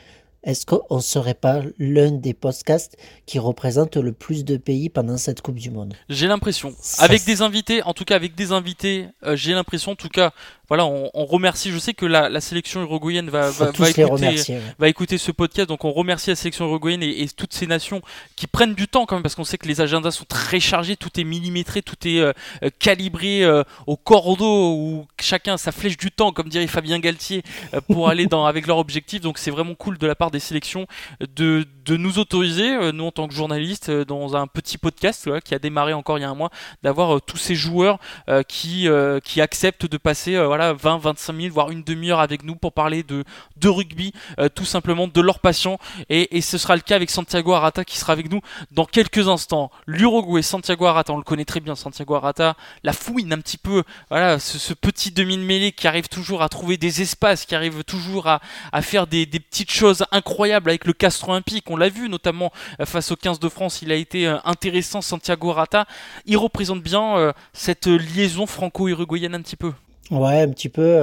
Est-ce 0.43 0.65
qu'on 0.65 0.97
ne 0.97 1.01
serait 1.01 1.33
pas 1.33 1.61
l'un 1.79 2.11
des 2.11 2.33
podcasts 2.33 2.97
qui 3.25 3.39
représente 3.39 3.95
le 3.95 4.11
plus 4.11 4.43
de 4.43 4.57
pays 4.57 4.89
pendant 4.89 5.17
cette 5.17 5.41
Coupe 5.41 5.55
du 5.55 5.69
Monde? 5.71 5.93
J'ai 6.09 6.27
l'impression. 6.27 6.75
Avec 6.99 7.23
des 7.25 7.41
invités, 7.41 7.81
en 7.83 7.93
tout 7.93 8.03
cas 8.03 8.15
avec 8.15 8.35
des 8.35 8.51
invités, 8.51 9.07
euh, 9.25 9.35
j'ai 9.35 9.53
l'impression, 9.53 9.93
en 9.93 9.95
tout 9.95 10.09
cas, 10.09 10.31
voilà, 10.69 10.85
on, 10.85 11.09
on 11.13 11.25
remercie. 11.25 11.71
Je 11.71 11.77
sais 11.77 11.93
que 11.93 12.05
la, 12.05 12.29
la 12.29 12.41
sélection 12.41 12.81
uruguayenne 12.81 13.29
va, 13.29 13.49
écouter, 13.49 14.03
remercier. 14.05 14.55
ouais. 14.55 14.61
va 14.79 14.87
écouter 14.89 15.17
ce 15.17 15.31
podcast. 15.31 15.67
Donc 15.69 15.85
on 15.85 15.91
remercie 15.91 16.29
la 16.29 16.35
sélection 16.35 16.65
uruguayenne 16.65 17.03
et, 17.03 17.21
et 17.21 17.27
toutes 17.27 17.53
ces 17.53 17.67
nations 17.67 18.01
qui 18.35 18.47
prennent 18.47 18.73
du 18.73 18.87
temps 18.87 19.05
quand 19.05 19.15
même 19.15 19.23
parce 19.23 19.35
qu'on 19.35 19.43
sait 19.43 19.57
que 19.57 19.67
les 19.67 19.81
agendas 19.81 20.11
sont 20.11 20.25
très 20.25 20.59
chargés, 20.59 20.95
tout 20.95 21.19
est 21.19 21.25
millimétré, 21.25 21.81
tout 21.81 22.07
est 22.07 22.19
euh, 22.19 22.31
euh, 22.63 22.69
calibré 22.79 23.43
euh, 23.43 23.63
au 23.87 23.97
cordeau 23.97 24.73
où 24.73 25.05
chacun 25.21 25.57
sa 25.57 25.71
flèche 25.71 25.97
du 25.97 26.11
temps, 26.11 26.31
comme 26.31 26.49
dirait 26.49 26.65
Fabien 26.67 26.99
Galtier, 26.99 27.43
pour 27.89 28.09
aller 28.09 28.25
dans 28.25 28.45
avec 28.45 28.65
leur 28.65 28.77
objectif. 28.77 29.21
Donc 29.21 29.37
c'est 29.37 29.51
vraiment 29.51 29.75
cool 29.75 29.97
de 29.97 30.07
la 30.07 30.15
part 30.15 30.31
des 30.33 30.39
sélections 30.39 30.87
de, 31.35 31.65
de 31.85 31.97
nous 31.97 32.19
autoriser, 32.19 32.75
euh, 32.75 32.91
nous 32.91 33.05
en 33.05 33.11
tant 33.11 33.27
que 33.27 33.33
journalistes, 33.33 33.89
euh, 33.89 34.05
dans 34.05 34.35
un 34.35 34.47
petit 34.47 34.77
podcast 34.77 35.29
qui 35.41 35.53
a 35.55 35.59
démarré 35.59 35.93
encore 35.93 36.17
il 36.17 36.21
y 36.21 36.23
a 36.23 36.29
un 36.29 36.35
mois, 36.35 36.49
d'avoir 36.81 37.15
euh, 37.15 37.19
tous 37.19 37.37
ces 37.37 37.55
joueurs 37.55 37.99
qui, 38.47 38.87
qui 39.23 39.41
acceptent 39.41 39.85
de 39.85 39.97
passer 39.97 40.43
voilà 40.43 40.73
20, 40.73 40.97
25 40.97 41.33
minutes, 41.33 41.53
voire 41.53 41.71
une 41.71 41.83
demi-heure 41.83 42.19
avec 42.19 42.43
nous 42.43 42.55
pour 42.55 42.73
parler 42.73 43.03
de, 43.03 43.23
de 43.57 43.69
rugby, 43.69 44.13
tout 44.55 44.65
simplement 44.65 45.07
de 45.07 45.21
leur 45.21 45.39
passion. 45.39 45.77
Et, 46.09 46.37
et 46.37 46.41
ce 46.41 46.57
sera 46.57 46.75
le 46.75 46.81
cas 46.81 46.95
avec 46.95 47.09
Santiago 47.09 47.53
Arata 47.53 47.85
qui 47.85 47.97
sera 47.97 48.13
avec 48.13 48.31
nous 48.31 48.41
dans 48.71 48.85
quelques 48.85 49.27
instants. 49.27 49.71
L'Uruguay, 49.85 50.41
Santiago 50.41 50.85
Arata, 50.85 51.13
on 51.13 51.17
le 51.17 51.23
connaît 51.23 51.45
très 51.45 51.59
bien, 51.59 51.75
Santiago 51.75 52.15
Arata, 52.15 52.55
la 52.83 52.93
fouine 52.93 53.33
un 53.33 53.39
petit 53.39 53.57
peu, 53.57 53.83
voilà, 54.09 54.39
ce, 54.39 54.73
petit 54.73 55.11
demi 55.11 55.37
de 55.37 55.43
mêlée 55.43 55.71
qui 55.71 55.87
arrive 55.87 56.07
toujours 56.07 56.41
à 56.41 56.49
trouver 56.49 56.77
des 56.77 57.01
espaces, 57.01 57.45
qui 57.45 57.55
arrive 57.55 57.83
toujours 57.83 58.27
à, 58.27 58.41
à 58.71 58.81
faire 58.81 59.05
des, 59.07 59.25
des 59.25 59.39
petites 59.39 59.71
choses 59.71 60.05
incroyables 60.11 60.22
avec 60.53 60.85
le 60.85 60.93
Castro 60.93 61.31
Olympique. 61.31 61.69
On 61.69 61.77
l'a 61.77 61.89
vu 61.89 62.09
notamment 62.09 62.51
euh, 62.79 62.85
face 62.85 63.11
au 63.11 63.15
15 63.15 63.39
de 63.39 63.49
France, 63.49 63.81
il 63.81 63.91
a 63.91 63.95
été 63.95 64.27
euh, 64.27 64.37
intéressant, 64.45 65.01
Santiago 65.01 65.51
Arata. 65.51 65.85
Il 66.25 66.37
représente 66.37 66.81
bien 66.81 67.17
euh, 67.17 67.33
cette 67.53 67.87
liaison 67.87 68.45
franco-uruguayenne 68.45 69.35
un 69.35 69.41
petit 69.41 69.55
peu. 69.55 69.71
Ouais, 70.11 70.41
un 70.41 70.49
petit 70.49 70.69
peu. 70.69 71.01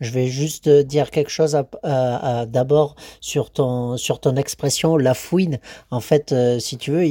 Je 0.00 0.10
vais 0.10 0.26
juste 0.26 0.68
dire 0.68 1.10
quelque 1.10 1.30
chose 1.30 1.56
d'abord 1.84 2.96
sur 3.20 3.50
ton, 3.50 3.98
sur 3.98 4.20
ton 4.20 4.36
expression, 4.36 4.96
la 4.96 5.12
fouine. 5.12 5.58
En 5.90 6.00
fait, 6.00 6.34
si 6.58 6.78
tu 6.78 6.92
veux, 6.92 7.04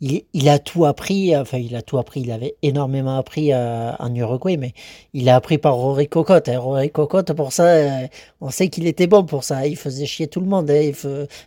il, 0.00 0.48
a 0.48 0.58
tout 0.58 0.86
appris, 0.86 1.36
enfin 1.36 1.58
il 1.58 1.76
a 1.76 1.82
tout 1.82 1.98
appris, 1.98 2.22
il 2.22 2.32
avait 2.32 2.56
énormément 2.62 3.18
appris 3.18 3.52
euh, 3.52 3.92
en 3.98 4.14
Uruguay, 4.14 4.56
mais 4.56 4.72
il 5.12 5.28
a 5.28 5.36
appris 5.36 5.58
par 5.58 5.74
Rory 5.74 6.08
Cocotte. 6.08 6.48
Hein. 6.48 6.58
Rory 6.58 6.90
Cocotte, 6.90 7.34
pour 7.34 7.52
ça, 7.52 7.64
euh, 7.66 8.06
on 8.40 8.48
sait 8.48 8.68
qu'il 8.68 8.86
était 8.86 9.06
bon 9.06 9.24
pour 9.24 9.44
ça. 9.44 9.66
Il 9.66 9.76
faisait 9.76 10.06
chier 10.06 10.26
tout 10.26 10.40
le 10.40 10.46
monde. 10.46 10.70
Hein. 10.70 10.92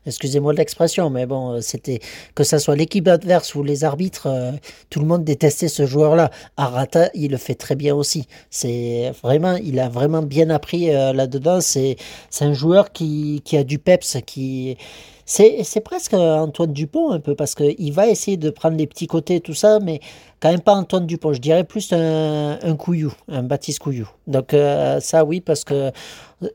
Excusez-moi 0.05 0.53
de 0.53 0.59
l'expression, 0.59 1.09
mais 1.09 1.25
bon, 1.25 1.61
c'était 1.61 1.99
que 2.35 2.43
ça 2.43 2.59
soit 2.59 2.75
l'équipe 2.75 3.07
adverse 3.07 3.55
ou 3.55 3.63
les 3.63 3.83
arbitres, 3.83 4.27
euh, 4.27 4.51
tout 4.91 4.99
le 4.99 5.07
monde 5.07 5.23
détestait 5.23 5.67
ce 5.67 5.87
joueur-là. 5.87 6.29
Arata, 6.55 7.09
il 7.15 7.31
le 7.31 7.37
fait 7.37 7.55
très 7.55 7.75
bien 7.75 7.95
aussi. 7.95 8.27
C'est 8.51 9.11
vraiment, 9.23 9.55
il 9.55 9.79
a 9.79 9.89
vraiment 9.89 10.21
bien 10.21 10.51
appris 10.51 10.87
là-dedans. 10.87 11.59
C'est 11.61 11.97
un 12.41 12.53
joueur 12.53 12.91
qui, 12.91 13.41
qui 13.43 13.57
a 13.57 13.63
du 13.63 13.79
peps, 13.79 14.17
qui 14.25 14.77
c'est 15.25 15.83
presque 15.83 16.13
Antoine 16.13 16.73
Dupont 16.73 17.11
un 17.11 17.19
peu, 17.19 17.35
parce 17.35 17.55
qu'il 17.55 17.93
va 17.93 18.07
essayer 18.07 18.37
de 18.37 18.49
prendre 18.49 18.77
les 18.77 18.87
petits 18.87 19.07
côtés, 19.07 19.39
tout 19.39 19.53
ça, 19.53 19.79
mais 19.79 19.99
quand 20.39 20.49
même 20.49 20.61
pas 20.61 20.73
Antoine 20.73 21.05
Dupont. 21.05 21.33
Je 21.33 21.39
dirais 21.39 21.63
plus 21.63 21.93
un, 21.93 22.59
un 22.61 22.75
Couillou, 22.75 23.13
un 23.29 23.43
Baptiste 23.43 23.79
Couillou. 23.79 24.09
Donc 24.27 24.53
euh, 24.53 24.99
ça, 24.99 25.23
oui, 25.23 25.39
parce 25.39 25.63
que 25.63 25.91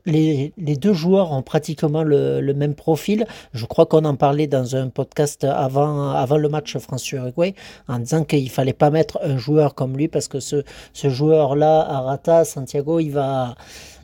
les, 0.05 0.53
les, 0.57 0.75
deux 0.75 0.93
joueurs 0.93 1.31
ont 1.31 1.41
pratiquement 1.41 2.03
le, 2.03 2.53
même 2.53 2.75
profil. 2.75 3.25
Je 3.53 3.65
crois 3.65 3.87
qu'on 3.87 4.05
en 4.05 4.15
parlait 4.15 4.45
dans 4.45 4.75
un 4.75 4.89
podcast 4.89 5.43
avant, 5.43 6.11
avant 6.11 6.37
le 6.37 6.49
match 6.49 6.77
France-Uruguay, 6.77 7.55
en 7.87 7.99
disant 7.99 8.23
qu'il 8.23 8.49
fallait 8.49 8.73
pas 8.73 8.91
mettre 8.91 9.19
un 9.23 9.37
joueur 9.37 9.73
comme 9.73 9.97
lui, 9.97 10.07
parce 10.07 10.27
que 10.27 10.39
ce, 10.39 10.63
ce 10.93 11.09
joueur-là, 11.09 11.81
Arata, 11.81 12.45
Santiago, 12.45 12.99
il 12.99 13.09
va, 13.09 13.55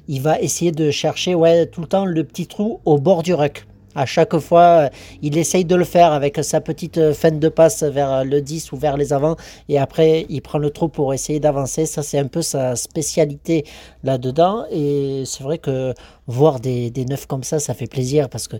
il 0.07 0.21
va 0.21 0.39
essayer 0.39 0.71
de 0.71 0.89
chercher 0.89 1.35
ouais, 1.35 1.67
tout 1.67 1.81
le 1.81 1.87
temps 1.87 2.05
le 2.05 2.23
petit 2.23 2.47
trou 2.47 2.79
au 2.85 2.97
bord 2.97 3.21
du 3.21 3.33
ruck. 3.33 3.65
À 3.95 4.05
chaque 4.05 4.37
fois, 4.39 4.89
il 5.21 5.37
essaye 5.37 5.65
de 5.65 5.75
le 5.75 5.85
faire 5.85 6.11
avec 6.11 6.43
sa 6.43 6.61
petite 6.61 7.13
fin 7.13 7.31
de 7.31 7.49
passe 7.49 7.83
vers 7.83 8.25
le 8.25 8.41
10 8.41 8.73
ou 8.73 8.77
vers 8.77 8.97
les 8.97 9.13
avants. 9.13 9.37
Et 9.69 9.79
après, 9.79 10.25
il 10.29 10.41
prend 10.41 10.57
le 10.57 10.69
trou 10.69 10.89
pour 10.89 11.13
essayer 11.13 11.39
d'avancer. 11.39 11.85
Ça, 11.85 12.03
c'est 12.03 12.19
un 12.19 12.27
peu 12.27 12.41
sa 12.41 12.75
spécialité 12.75 13.65
là-dedans. 14.03 14.65
Et 14.69 15.23
c'est 15.25 15.43
vrai 15.43 15.57
que 15.57 15.93
voir 16.27 16.59
des, 16.59 16.91
neufs 17.09 17.25
comme 17.25 17.43
ça, 17.43 17.59
ça 17.59 17.73
fait 17.73 17.87
plaisir 17.87 18.29
parce 18.29 18.47
que 18.47 18.57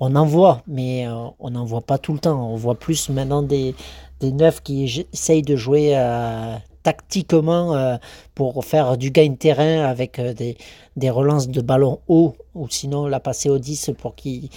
on 0.00 0.16
en 0.16 0.26
voit, 0.26 0.62
mais 0.66 1.06
euh, 1.06 1.28
on 1.38 1.50
n'en 1.50 1.64
voit 1.64 1.82
pas 1.82 1.98
tout 1.98 2.12
le 2.12 2.18
temps. 2.18 2.52
On 2.52 2.56
voit 2.56 2.74
plus 2.74 3.08
maintenant 3.08 3.42
des, 3.42 3.74
des 4.20 4.32
neufs 4.32 4.62
qui 4.62 5.06
essayent 5.12 5.42
de 5.42 5.56
jouer 5.56 5.94
à 5.94 6.60
tactiquement 6.82 7.74
euh, 7.74 7.96
pour 8.34 8.64
faire 8.64 8.96
du 8.96 9.10
gain 9.10 9.30
de 9.30 9.36
terrain 9.36 9.84
avec 9.84 10.18
euh, 10.18 10.32
des, 10.32 10.56
des, 10.96 11.10
relances 11.10 11.48
de 11.48 11.60
ballon 11.60 12.00
haut 12.08 12.34
ou 12.54 12.68
sinon 12.68 13.06
la 13.06 13.20
passer 13.20 13.48
au 13.48 13.58
10 13.58 13.92
pour 13.98 14.14
qu'il 14.14 14.48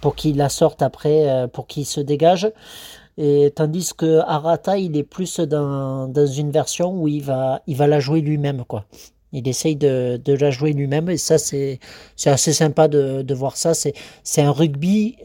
pour 0.00 0.14
qu'il 0.14 0.36
la 0.36 0.50
sorte 0.50 0.82
après, 0.82 1.28
euh, 1.30 1.46
pour 1.46 1.66
qu'il 1.66 1.86
se 1.86 2.00
dégage. 2.00 2.50
Et 3.16 3.52
tandis 3.54 3.92
que 3.96 4.18
Arata, 4.26 4.76
il 4.76 4.96
est 4.96 5.04
plus 5.04 5.40
dans, 5.40 6.08
dans 6.08 6.26
une 6.26 6.50
version 6.50 6.92
où 7.00 7.08
il 7.08 7.22
va, 7.22 7.62
il 7.66 7.76
va 7.76 7.86
la 7.86 8.00
jouer 8.00 8.20
lui-même. 8.20 8.64
quoi. 8.64 8.84
Il 9.32 9.48
essaye 9.48 9.76
de, 9.76 10.20
de 10.22 10.32
la 10.34 10.50
jouer 10.50 10.72
lui-même 10.72 11.08
et 11.08 11.16
ça, 11.16 11.38
c'est 11.38 11.78
assez 12.26 12.52
sympa 12.52 12.86
de, 12.86 13.22
de 13.22 13.34
voir 13.34 13.56
ça. 13.56 13.72
C'est 13.72 14.42
un 14.42 14.50
rugby 14.50 15.16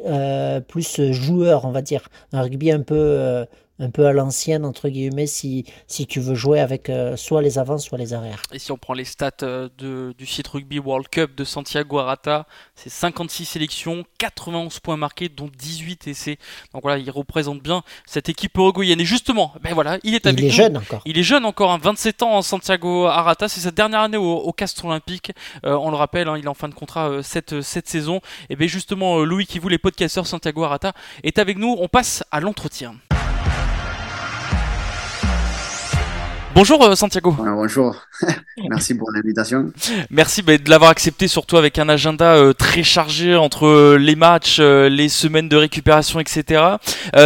plus 0.68 1.12
joueur, 1.12 1.66
on 1.66 1.72
va 1.72 1.82
dire. 1.82 2.08
Un 2.32 2.44
rugby 2.44 2.72
un 2.72 2.82
peu 2.82 3.46
un 3.80 3.90
peu 3.90 4.06
à 4.06 4.14
l'ancienne, 4.14 4.66
entre 4.66 4.90
guillemets, 4.90 5.28
si, 5.28 5.66
si 5.88 6.06
tu 6.06 6.20
veux 6.20 6.36
jouer 6.36 6.60
avec 6.60 6.90
euh, 6.90 7.16
soit 7.16 7.42
les 7.42 7.58
avants, 7.58 7.78
soit 7.78 7.98
les 7.98 8.14
arrières. 8.14 8.42
Et 8.52 8.60
si 8.60 8.72
on 8.72 8.78
prend 8.78 8.94
les 8.94 9.06
stats 9.06 9.32
euh, 9.44 9.70
de, 9.78 10.14
du 10.18 10.26
site 10.26 10.48
Rugby 10.48 10.80
World 10.80 11.08
Cup 11.08 11.36
de 11.36 11.44
Santiago 11.46 12.00
Arata, 12.00 12.46
c'est 12.76 12.90
56 12.90 13.46
sélections, 13.46 14.04
91 14.18 14.80
points 14.80 14.98
marqués, 14.98 15.30
dont 15.30 15.50
18 15.58 16.08
essais. 16.08 16.38
Donc 16.74 16.84
voilà, 16.84 16.98
il 16.98 17.10
représente 17.10 17.62
bien 17.62 17.84
cette 18.06 18.28
équipe 18.28 18.58
uruguayenne. 18.58 19.00
Et 19.00 19.06
justement, 19.06 19.54
ben 19.62 19.74
voilà, 19.74 19.98
il 20.04 20.14
est 20.14 20.26
avec 20.26 20.40
Il 20.40 20.46
est 20.46 20.50
jeune 20.50 20.78
encore. 20.78 21.02
Il 21.06 21.18
est 21.18 21.24
jeune 21.24 21.46
encore, 21.46 21.78
27 21.80 22.22
hein, 22.22 22.26
ans 22.26 22.38
en 22.38 22.42
Santiago 22.42 23.06
Arata. 23.06 23.48
C'est 23.48 23.62
sa 23.62 23.72
dernière 23.72 24.02
année 24.02 24.18
au, 24.18 24.40
au 24.40 24.52
Castre 24.52 24.86
Olympique. 24.86 25.32
Euh, 25.66 25.76
on 25.76 25.90
le 25.90 25.96
rappelle, 25.96 26.28
hein, 26.28 26.38
il 26.38 26.44
est 26.44 26.50
en 26.50 26.54
fin 26.54 26.68
de 26.68 26.74
contrat 26.74 27.24
cette, 27.24 27.62
cette 27.62 27.88
saison. 27.88 28.20
Et 28.50 28.58
bien 28.58 28.68
justement, 28.68 29.20
Louis 29.20 29.46
qui 29.46 29.60
vous, 29.60 29.70
les 29.70 29.78
podcasteurs 29.78 30.28
Santiago 30.28 30.64
Arata, 30.64 30.92
est 31.24 31.40
avec 31.40 31.58
nous. 31.58 31.78
On 31.80 31.88
passe 31.88 32.24
à 32.32 32.42
l'entretien. 32.42 32.96
Bonjour 36.60 36.84
euh, 36.84 36.94
Santiago. 36.94 37.32
bonjour, 37.32 37.96
merci 38.70 38.94
pour 38.94 39.10
l'invitation. 39.12 39.72
Merci 40.10 40.42
bah, 40.42 40.58
de 40.58 40.70
l'avoir 40.70 40.92
accepté, 40.92 41.30
surtout 41.30 41.56
avec 41.56 41.80
un 41.80 41.88
agenda 41.88 42.36
euh, 42.36 42.52
très 42.52 42.84
chargé 42.84 43.34
entre 43.38 43.66
euh, 43.66 43.98
les 43.98 44.18
matchs, 44.18 44.60
les 44.60 45.08
semaines 45.08 45.48
de 45.48 45.56
récupération, 45.56 46.20
etc. 46.20 46.76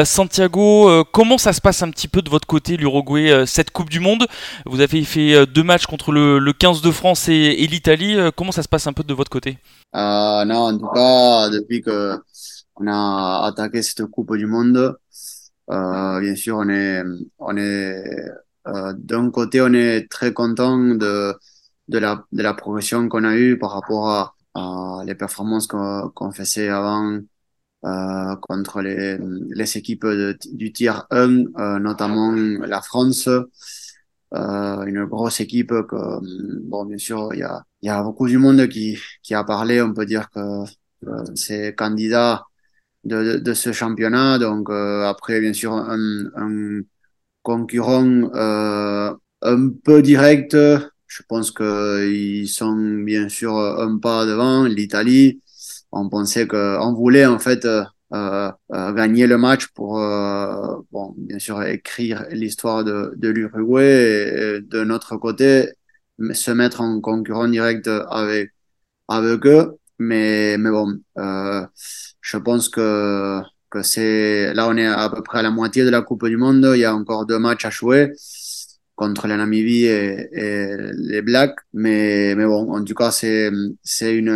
Santiago, 0.06 1.04
comment 1.12 1.40
ça 1.40 1.52
se 1.52 1.62
passe 1.62 1.82
un 1.82 1.90
petit 1.90 2.08
peu 2.08 2.22
de 2.22 2.30
votre 2.30 2.46
côté, 2.46 2.78
l'Uruguay, 2.78 3.46
cette 3.48 3.72
Coupe 3.72 3.90
du 3.90 4.00
Monde? 4.00 4.28
Vous 4.68 4.82
avez 4.82 5.04
fait 5.04 5.48
deux 5.48 5.64
matchs 5.64 5.88
contre 5.88 6.12
le, 6.12 6.54
15 6.54 6.84
de 6.84 6.92
France 6.92 7.28
et, 7.28 7.56
l'Italie. 7.66 8.16
comment 8.38 8.52
ça 8.52 8.62
se 8.62 8.70
passe 8.70 8.86
un 8.86 8.94
peu 8.94 9.04
de 9.04 9.16
votre 9.16 9.32
côté? 9.32 9.58
Non, 9.96 10.54
en 10.54 10.78
tout 10.78 10.90
cas, 10.90 11.50
depuis 11.50 11.82
que 11.82 12.20
on 12.76 12.86
a 12.86 13.48
attaqué 13.48 13.82
cette 13.82 14.06
Coupe 14.06 14.38
du 14.38 14.46
Monde, 14.46 14.96
bien 15.68 16.36
sûr, 16.36 16.58
on 16.58 16.70
est, 16.70 17.02
on 17.40 17.58
est 17.58 18.04
euh, 18.68 18.94
d'un 18.98 19.30
côté, 19.32 19.62
on 19.62 19.74
est 19.74 20.10
très 20.10 20.34
content 20.34 20.78
de, 20.78 21.36
de, 21.88 21.98
la, 21.98 22.26
de 22.32 22.42
la 22.44 22.54
progression 22.54 23.08
qu'on 23.10 23.24
a 23.24 23.36
eue 23.38 23.58
par 23.58 23.72
rapport 23.72 24.10
à, 24.10 24.36
à 24.56 25.04
les 25.06 25.16
performances 25.16 25.68
qu'on 25.68 26.32
faisait 26.32 26.70
avant 26.70 27.20
euh, 27.86 28.36
contre 28.38 28.82
les, 28.82 29.18
les 29.50 29.78
équipes 29.78 30.06
du 30.54 30.74
tier 30.74 30.92
1, 31.12 31.46
euh, 31.60 31.80
notamment 31.80 32.32
la 32.34 32.82
France. 32.82 33.30
Euh, 34.34 34.84
une 34.86 35.06
grosse 35.06 35.40
équipe 35.42 35.70
que, 35.88 35.96
bon, 36.68 36.86
bien 36.86 36.98
sûr, 36.98 37.30
il 37.34 37.40
y 37.40 37.44
a, 37.44 37.64
y 37.84 37.90
a 37.90 38.02
beaucoup 38.02 38.28
du 38.28 38.38
monde 38.40 38.68
qui, 38.68 38.98
qui 39.22 39.36
a 39.36 39.44
parlé. 39.44 39.82
On 39.82 39.94
peut 39.94 40.06
dire 40.08 40.30
que 40.32 40.40
c'est 41.36 41.76
candidat 41.76 42.46
de, 43.04 43.24
de, 43.36 43.40
de, 43.40 43.54
ce 43.54 43.72
championnat. 43.74 44.40
Donc, 44.40 44.70
euh, 44.70 45.06
après, 45.08 45.42
bien 45.42 45.54
sûr, 45.54 45.74
un, 45.74 46.26
un, 46.36 46.82
concurrents 47.44 48.32
euh, 48.36 49.14
un 49.42 49.70
peu 49.84 50.02
directs. 50.02 50.56
Je 50.56 51.22
pense 51.28 51.52
qu'ils 51.52 52.50
sont 52.50 52.76
bien 53.04 53.30
sûr 53.30 53.56
un 53.58 53.98
pas 54.00 54.26
devant 54.26 54.66
l'Italie. 54.66 55.42
On 55.92 56.10
pensait 56.10 56.48
qu'on 56.48 56.94
voulait 56.94 57.28
en 57.28 57.40
fait 57.40 57.66
euh, 58.14 58.52
euh, 58.72 58.94
gagner 58.94 59.26
le 59.28 59.38
match 59.38 59.68
pour, 59.70 60.00
euh, 60.00 60.78
bon, 60.92 61.16
bien 61.18 61.40
sûr, 61.40 61.64
écrire 61.64 62.26
l'histoire 62.32 62.84
de, 62.84 63.14
de 63.16 63.30
l'Uruguay 63.30 64.58
et, 64.58 64.62
de 64.62 64.84
notre 64.84 65.18
côté, 65.18 65.70
se 66.34 66.52
mettre 66.52 66.82
en 66.82 67.02
concurrent 67.02 67.48
direct 67.48 67.88
avec, 67.88 68.52
avec 69.08 69.46
eux. 69.48 69.78
Mais, 70.00 70.58
mais 70.60 70.70
bon, 70.72 70.94
euh, 71.18 71.66
je 72.22 72.38
pense 72.38 72.70
que 72.70 73.42
que 73.42 73.53
c'est 73.82 74.54
là 74.54 74.68
on 74.68 74.78
est 74.78 74.86
à 74.86 75.10
peu 75.10 75.24
près 75.24 75.40
à 75.40 75.42
la 75.42 75.52
moitié 75.52 75.84
de 75.84 75.90
la 75.90 76.02
Coupe 76.02 76.28
du 76.28 76.38
Monde. 76.38 76.72
Il 76.76 76.80
y 76.80 76.86
a 76.86 76.96
encore 76.96 77.26
deux 77.26 77.40
matchs 77.40 77.66
à 77.66 77.70
jouer 77.70 78.14
contre 78.96 79.28
la 79.28 79.38
Namibie 79.38 79.86
et, 79.86 80.30
et 80.32 80.68
les 80.94 81.22
Blacks. 81.22 81.56
Mais, 81.74 82.36
mais 82.36 82.46
bon, 82.46 82.72
en 82.74 82.84
tout 82.84 82.94
cas, 82.94 83.12
c'est, 83.12 83.52
c'est 83.84 84.16
une, 84.16 84.30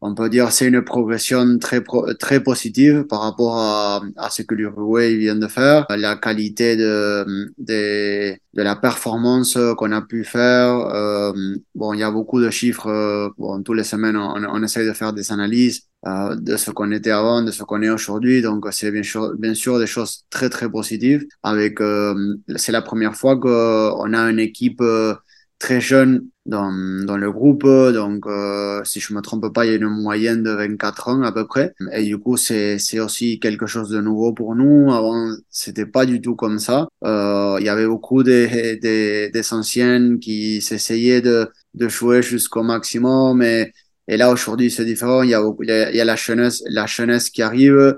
on 0.00 0.14
peut 0.14 0.28
dire 0.30 0.50
c'est 0.52 0.66
une 0.68 0.82
progression 0.82 1.58
très 1.58 1.82
très 2.18 2.42
positive 2.42 3.04
par 3.04 3.20
rapport 3.20 3.56
à, 3.58 4.02
à 4.16 4.30
ce 4.30 4.42
que 4.42 4.54
l'Uruguay 4.54 5.16
vient 5.16 5.36
de 5.36 5.46
faire. 5.48 5.86
La 5.90 6.16
qualité 6.16 6.76
de 6.76 7.24
de, 7.58 8.32
de 8.54 8.62
la 8.62 8.76
performance 8.76 9.58
qu'on 9.76 9.92
a 9.92 10.02
pu 10.02 10.24
faire 10.24 10.70
euh, 10.94 11.32
bon 11.74 11.92
il 11.92 12.00
y 12.00 12.02
a 12.02 12.10
beaucoup 12.10 12.40
de 12.40 12.50
chiffres 12.50 12.86
euh, 12.88 13.28
bon 13.38 13.62
toutes 13.62 13.76
les 13.76 13.84
semaines 13.84 14.16
on, 14.16 14.42
on 14.44 14.62
essaie 14.62 14.86
de 14.86 14.92
faire 14.92 15.12
des 15.12 15.32
analyses 15.32 15.82
euh, 16.06 16.34
de 16.36 16.56
ce 16.56 16.70
qu'on 16.70 16.90
était 16.92 17.10
avant 17.10 17.42
de 17.42 17.50
ce 17.50 17.62
qu'on 17.62 17.82
est 17.82 17.90
aujourd'hui. 17.90 18.40
Donc 18.42 18.66
c'est 18.72 18.90
bien 18.90 19.02
sûr 19.02 19.34
bien 19.36 19.54
sûr 19.54 19.78
des 19.78 19.86
choses 19.86 20.24
très 20.30 20.48
très 20.48 20.70
positives. 20.70 21.26
Avec 21.42 21.80
euh, 21.80 22.14
c'est 22.56 22.72
la 22.72 22.82
première 22.82 23.14
fois 23.16 23.38
qu'on 23.38 24.12
a 24.14 24.30
une 24.30 24.38
équipe 24.38 24.80
euh, 24.80 25.14
très 25.58 25.80
jeune 25.80 26.26
dans, 26.50 26.72
dans 27.06 27.16
le 27.16 27.32
groupe. 27.32 27.64
Donc, 27.64 28.26
euh, 28.26 28.82
si 28.84 29.00
je 29.00 29.14
me 29.14 29.20
trompe 29.22 29.52
pas, 29.54 29.64
il 29.64 29.70
y 29.70 29.72
a 29.72 29.76
une 29.76 29.88
moyenne 29.88 30.42
de 30.42 30.50
24 30.50 31.08
ans 31.08 31.22
à 31.22 31.32
peu 31.32 31.46
près. 31.46 31.72
Et 31.92 32.04
du 32.04 32.18
coup, 32.18 32.36
c'est, 32.36 32.78
c'est 32.78 33.00
aussi 33.00 33.38
quelque 33.40 33.66
chose 33.66 33.88
de 33.88 34.00
nouveau 34.00 34.32
pour 34.34 34.54
nous. 34.54 34.92
Avant, 34.92 35.32
c'était 35.48 35.86
pas 35.86 36.04
du 36.06 36.20
tout 36.20 36.34
comme 36.34 36.58
ça. 36.58 36.88
Euh, 37.04 37.56
il 37.60 37.64
y 37.64 37.68
avait 37.68 37.86
beaucoup 37.86 38.22
des, 38.22 38.76
des, 38.76 39.30
des 39.30 39.54
anciennes 39.54 40.18
qui 40.18 40.60
s'essayaient 40.60 41.22
de, 41.22 41.48
de 41.74 41.88
jouer 41.88 42.20
jusqu'au 42.22 42.62
maximum. 42.62 43.42
Et, 43.42 43.72
et 44.08 44.16
là, 44.16 44.30
aujourd'hui, 44.30 44.70
c'est 44.70 44.84
différent. 44.84 45.22
Il 45.22 45.30
y 45.30 45.34
a, 45.34 45.42
il 45.60 45.96
y 45.96 46.00
a, 46.00 46.04
la 46.04 46.16
jeunesse, 46.16 46.62
la 46.68 46.86
jeunesse 46.86 47.30
qui 47.30 47.42
arrive 47.42 47.96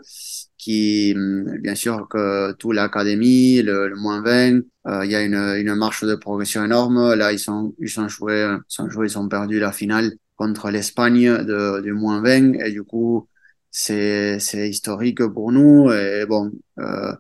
qui, 0.63 1.13
hum, 1.17 1.59
bien 1.61 1.75
sûr, 1.75 2.09
que 2.09 2.53
toute 2.53 2.75
l'académie, 2.75 3.63
le, 3.63 3.95
moins 3.97 4.23
20, 4.23 4.61
euh, 4.87 5.05
il 5.05 5.11
y 5.11 5.15
a 5.17 5.23
une, 5.25 5.35
une 5.35 5.75
marche 5.75 6.05
de 6.05 6.15
progression 6.15 6.65
énorme. 6.65 7.15
Là, 7.15 7.33
ils 7.33 7.39
sont, 7.39 7.75
ils 7.81 7.89
sont 7.91 8.09
joués, 8.09 8.57
sont 8.69 8.89
joués, 8.91 9.09
ils 9.09 9.19
ont 9.19 9.29
perdu 9.29 9.59
la 9.61 9.73
finale 9.73 10.13
contre 10.37 10.71
l'Espagne 10.71 11.45
de, 11.45 11.81
du 11.83 11.93
moins 11.93 12.23
20 12.23 12.55
et 12.55 12.71
du 12.73 12.83
coup, 12.85 13.29
c'est, 13.71 14.39
c'est 14.41 14.69
historique 14.71 15.25
pour 15.27 15.53
nous 15.53 15.91
et 15.93 16.27
bon, 16.27 16.51
euh, 16.79 17.13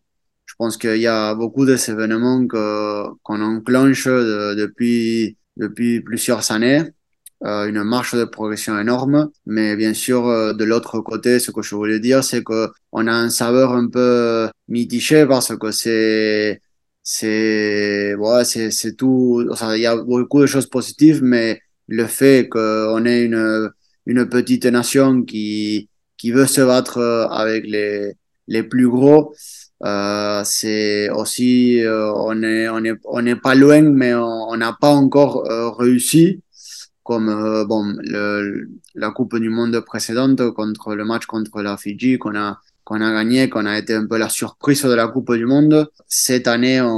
je 0.46 0.54
pense 0.58 0.76
qu'il 0.76 0.96
y 1.00 1.06
a 1.06 1.34
beaucoup 1.34 1.64
de 1.66 1.76
événements 1.90 2.46
que, 2.46 3.04
qu'on 3.22 3.40
enclenche 3.42 4.06
de- 4.06 4.54
depuis, 4.54 5.36
depuis 5.56 6.00
plusieurs 6.00 6.50
années. 6.52 6.82
Euh, 7.44 7.66
une 7.66 7.82
marche 7.82 8.14
de 8.14 8.24
progression 8.24 8.78
énorme. 8.78 9.30
Mais 9.46 9.74
bien 9.76 9.94
sûr, 9.94 10.28
euh, 10.28 10.52
de 10.52 10.64
l'autre 10.64 11.00
côté, 11.00 11.40
ce 11.40 11.50
que 11.50 11.62
je 11.62 11.74
voulais 11.74 11.98
dire, 12.00 12.22
c'est 12.22 12.44
que 12.44 12.70
on 12.92 13.06
a 13.08 13.12
un 13.12 13.30
saveur 13.30 13.72
un 13.72 13.88
peu 13.88 14.48
mitigé 14.68 15.26
parce 15.26 15.56
que 15.56 15.72
c'est, 15.72 16.60
c'est, 17.02 18.14
ouais, 18.14 18.44
c'est, 18.44 18.70
c'est 18.70 18.94
tout. 18.94 19.44
Il 19.74 19.80
y 19.80 19.86
a 19.86 19.96
beaucoup 19.96 20.40
de 20.40 20.46
choses 20.46 20.66
positives, 20.68 21.20
mais 21.22 21.60
le 21.88 22.06
fait 22.06 22.48
qu'on 22.48 23.04
est 23.06 23.24
une, 23.24 23.70
une 24.06 24.28
petite 24.28 24.66
nation 24.66 25.22
qui, 25.22 25.88
qui 26.16 26.30
veut 26.32 26.46
se 26.46 26.60
battre 26.60 26.98
euh, 26.98 27.26
avec 27.28 27.66
les, 27.66 28.12
les 28.46 28.62
plus 28.62 28.88
gros, 28.88 29.34
euh, 29.84 30.42
c'est 30.44 31.10
aussi, 31.10 31.80
euh, 31.84 32.12
on 32.14 32.42
est, 32.42 32.68
on 32.68 32.84
est, 32.84 32.94
on 33.04 33.22
n'est 33.22 33.36
pas 33.36 33.54
loin, 33.56 33.82
mais 33.82 34.14
on 34.14 34.56
n'a 34.56 34.76
pas 34.80 34.90
encore 34.90 35.50
euh, 35.50 35.70
réussi 35.70 36.41
comme 37.02 37.28
euh, 37.28 37.64
bon 37.64 37.94
le, 38.00 38.68
la 38.94 39.10
Coupe 39.10 39.36
du 39.38 39.50
Monde 39.50 39.78
précédente 39.80 40.50
contre 40.52 40.94
le 40.94 41.04
match 41.04 41.26
contre 41.26 41.62
la 41.62 41.76
Fidji 41.76 42.18
qu'on 42.18 42.36
a 42.36 42.60
qu'on 42.84 43.00
a 43.00 43.12
gagné, 43.12 43.48
qu'on 43.48 43.66
a 43.66 43.78
été 43.78 43.94
un 43.94 44.06
peu 44.06 44.18
la 44.18 44.28
surprise 44.28 44.82
de 44.82 44.92
la 44.92 45.06
Coupe 45.08 45.32
du 45.34 45.46
Monde. 45.46 45.88
Cette 46.08 46.48
année, 46.48 46.80
on, 46.80 46.88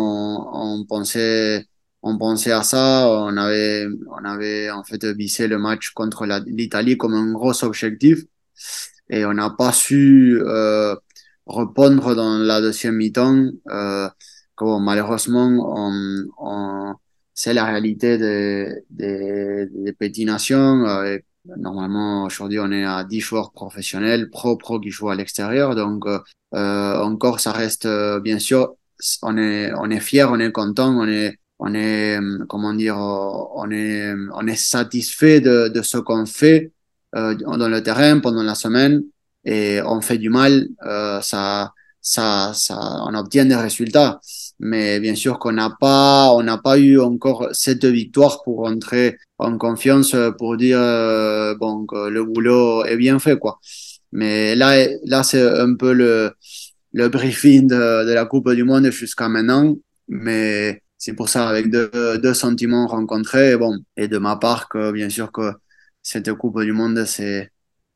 on 0.80 0.84
pensait 0.86 1.66
on 2.02 2.18
pensait 2.18 2.52
à 2.52 2.62
ça, 2.62 3.06
on 3.08 3.36
avait 3.36 3.86
on 4.08 4.24
avait 4.24 4.70
en 4.70 4.84
fait 4.84 5.04
visé 5.06 5.48
le 5.48 5.58
match 5.58 5.90
contre 5.90 6.26
l'Italie 6.46 6.96
comme 6.98 7.14
un 7.14 7.32
gros 7.32 7.64
objectif 7.64 8.24
et 9.10 9.24
on 9.24 9.34
n'a 9.34 9.50
pas 9.50 9.72
su 9.72 10.40
euh, 10.42 10.94
répondre 11.46 12.14
dans 12.14 12.38
la 12.38 12.60
deuxième 12.60 12.96
mi-temps. 12.96 13.46
Euh, 13.68 14.08
bon, 14.58 14.80
malheureusement, 14.80 15.48
on, 15.48 16.24
on, 16.38 16.94
c'est 17.34 17.54
la 17.54 17.64
réalité 17.64 18.18
des, 18.18 18.82
des 18.90 19.92
petites 19.92 20.26
nations. 20.26 20.86
Euh, 20.86 21.18
normalement, 21.58 22.24
aujourd'hui, 22.24 22.58
on 22.60 22.70
est 22.72 22.84
à 22.84 23.04
10 23.04 23.20
joueurs 23.20 23.52
professionnels, 23.52 24.30
pro-pro 24.30 24.80
qui 24.80 24.90
jouent 24.90 25.10
à 25.10 25.14
l'extérieur. 25.14 25.74
Donc, 25.74 26.06
euh, 26.06 26.18
euh, 26.54 27.00
encore, 27.02 27.40
ça 27.40 27.52
reste, 27.52 27.86
euh, 27.86 28.20
bien 28.20 28.38
sûr, 28.38 28.74
on 29.22 29.36
est, 29.36 29.72
on 29.74 29.90
est 29.90 30.00
fier, 30.00 30.30
on 30.30 30.38
est 30.38 30.52
content, 30.52 30.96
on 30.96 31.08
est, 31.08 31.36
on 31.58 31.74
est, 31.74 32.20
euh, 32.20 32.44
comment 32.48 32.74
dire, 32.74 32.96
on 32.98 33.70
est, 33.70 34.12
on 34.34 34.46
est 34.46 34.56
satisfait 34.56 35.40
de, 35.40 35.68
de 35.68 35.82
ce 35.82 35.98
qu'on 35.98 36.26
fait 36.26 36.72
euh, 37.14 37.34
dans 37.34 37.68
le 37.68 37.82
terrain 37.82 38.20
pendant 38.20 38.42
la 38.42 38.54
semaine 38.54 39.02
et 39.44 39.80
on 39.84 40.00
fait 40.00 40.18
du 40.18 40.30
mal, 40.30 40.68
euh, 40.86 41.20
ça, 41.20 41.72
ça, 42.00 42.52
ça, 42.54 42.78
on 43.06 43.14
obtient 43.14 43.44
des 43.44 43.56
résultats. 43.56 44.20
Mais 44.64 44.98
bien 44.98 45.14
sûr 45.14 45.38
qu'on 45.38 45.52
n'a 45.52 45.70
pas, 45.78 46.32
on 46.32 46.42
n'a 46.42 46.56
pas 46.58 46.78
eu 46.78 46.98
encore 46.98 47.48
cette 47.52 47.84
victoire 47.84 48.42
pour 48.42 48.60
rentrer 48.60 49.18
en 49.38 49.58
confiance, 49.58 50.16
pour 50.38 50.56
dire 50.56 50.78
euh, 50.80 51.54
bon 51.56 51.84
que 51.86 52.08
le 52.08 52.24
boulot 52.24 52.84
est 52.86 52.96
bien 52.96 53.18
fait 53.18 53.38
quoi. 53.38 53.60
Mais 54.12 54.56
là, 54.56 54.86
là 55.04 55.22
c'est 55.22 55.42
un 55.42 55.74
peu 55.76 55.92
le 55.92 56.32
le 56.92 57.08
briefing 57.08 57.66
de, 57.68 58.06
de 58.06 58.12
la 58.12 58.24
Coupe 58.26 58.50
du 58.52 58.64
Monde 58.64 58.90
jusqu'à 58.90 59.28
maintenant. 59.28 59.76
Mais 60.08 60.82
c'est 60.98 61.14
pour 61.14 61.28
ça 61.28 61.48
avec 61.48 61.70
deux, 61.70 61.90
deux 62.22 62.34
sentiments 62.34 62.86
rencontrés. 62.86 63.56
Bon, 63.58 63.78
et 63.96 64.08
de 64.08 64.18
ma 64.18 64.36
part 64.36 64.68
bien 64.94 65.10
sûr 65.10 65.32
que 65.32 65.52
cette 66.02 66.32
Coupe 66.34 66.62
du 66.62 66.72
Monde 66.72 67.04
c'est 67.06 67.50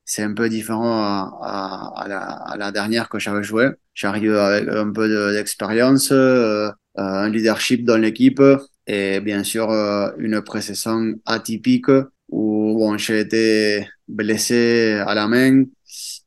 c'est 0.08 0.22
un 0.22 0.32
peu 0.32 0.48
différent 0.48 1.02
à, 1.42 2.54
la, 2.58 2.72
dernière 2.72 3.08
que 3.10 3.18
j'avais 3.18 3.42
joué. 3.42 3.68
J'arrive 3.94 4.34
avec 4.36 4.66
un 4.68 4.90
peu 4.90 5.06
de- 5.08 5.32
d'expérience, 5.34 6.08
euh, 6.12 6.70
un 6.96 7.28
leadership 7.28 7.84
dans 7.84 7.98
l'équipe 7.98 8.40
et 8.86 9.20
bien 9.20 9.44
sûr 9.44 9.70
euh, 9.70 10.10
une 10.18 10.40
pré-saison 10.42 11.14
atypique 11.26 11.90
où 12.30 12.74
bon, 12.78 12.96
j'ai 12.96 13.20
été 13.20 13.86
blessé 14.08 15.02
à 15.06 15.14
la 15.14 15.28
main. 15.28 15.64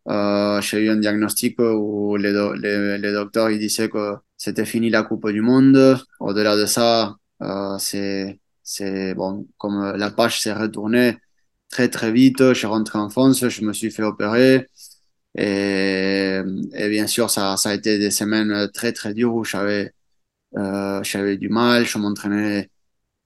Euh, 0.10 0.62
j'ai 0.62 0.86
eu 0.86 0.90
un 0.90 0.98
diagnostic 0.98 1.60
où 1.60 2.16
les, 2.18 2.34
do- 2.34 2.54
les, 2.54 2.98
les 3.00 3.12
docteurs 3.14 3.50
disaient 3.50 3.90
que 3.90 4.16
c'était 4.38 4.66
fini 4.66 4.90
la 4.92 5.04
Coupe 5.04 5.30
du 5.32 5.42
Monde. 5.42 5.98
Au-delà 6.20 6.56
de 6.56 6.66
ça, 6.68 7.16
euh, 7.42 7.78
c'est 7.80 9.14
bon 9.16 9.48
comme 9.58 9.94
la 9.98 10.12
page 10.12 10.40
s'est 10.42 10.54
retournée 10.54 11.18
très 11.72 11.90
très 11.90 12.12
vite. 12.12 12.40
Je 12.40 12.54
suis 12.54 12.68
rentré 12.68 13.00
en 13.00 13.10
France, 13.10 13.48
je 13.48 13.62
me 13.63 13.74
suis 13.74 13.92
fait 13.92 14.04
opérer. 14.04 14.68
Et, 15.38 16.42
et 16.74 16.90
bien 16.90 17.08
sûr, 17.08 17.30
ça, 17.30 17.58
ça 17.58 17.70
a 17.72 17.74
été 17.75 17.98
des 18.00 18.12
semaines 18.12 18.70
très 18.74 18.92
très 18.94 19.13
dures 19.13 19.34
où 19.36 19.44
j'avais 19.46 19.94
euh, 20.58 21.04
j'avais 21.04 21.38
du 21.38 21.50
mal. 21.50 21.86
Je 21.86 21.98
m'entraînais 21.98 22.70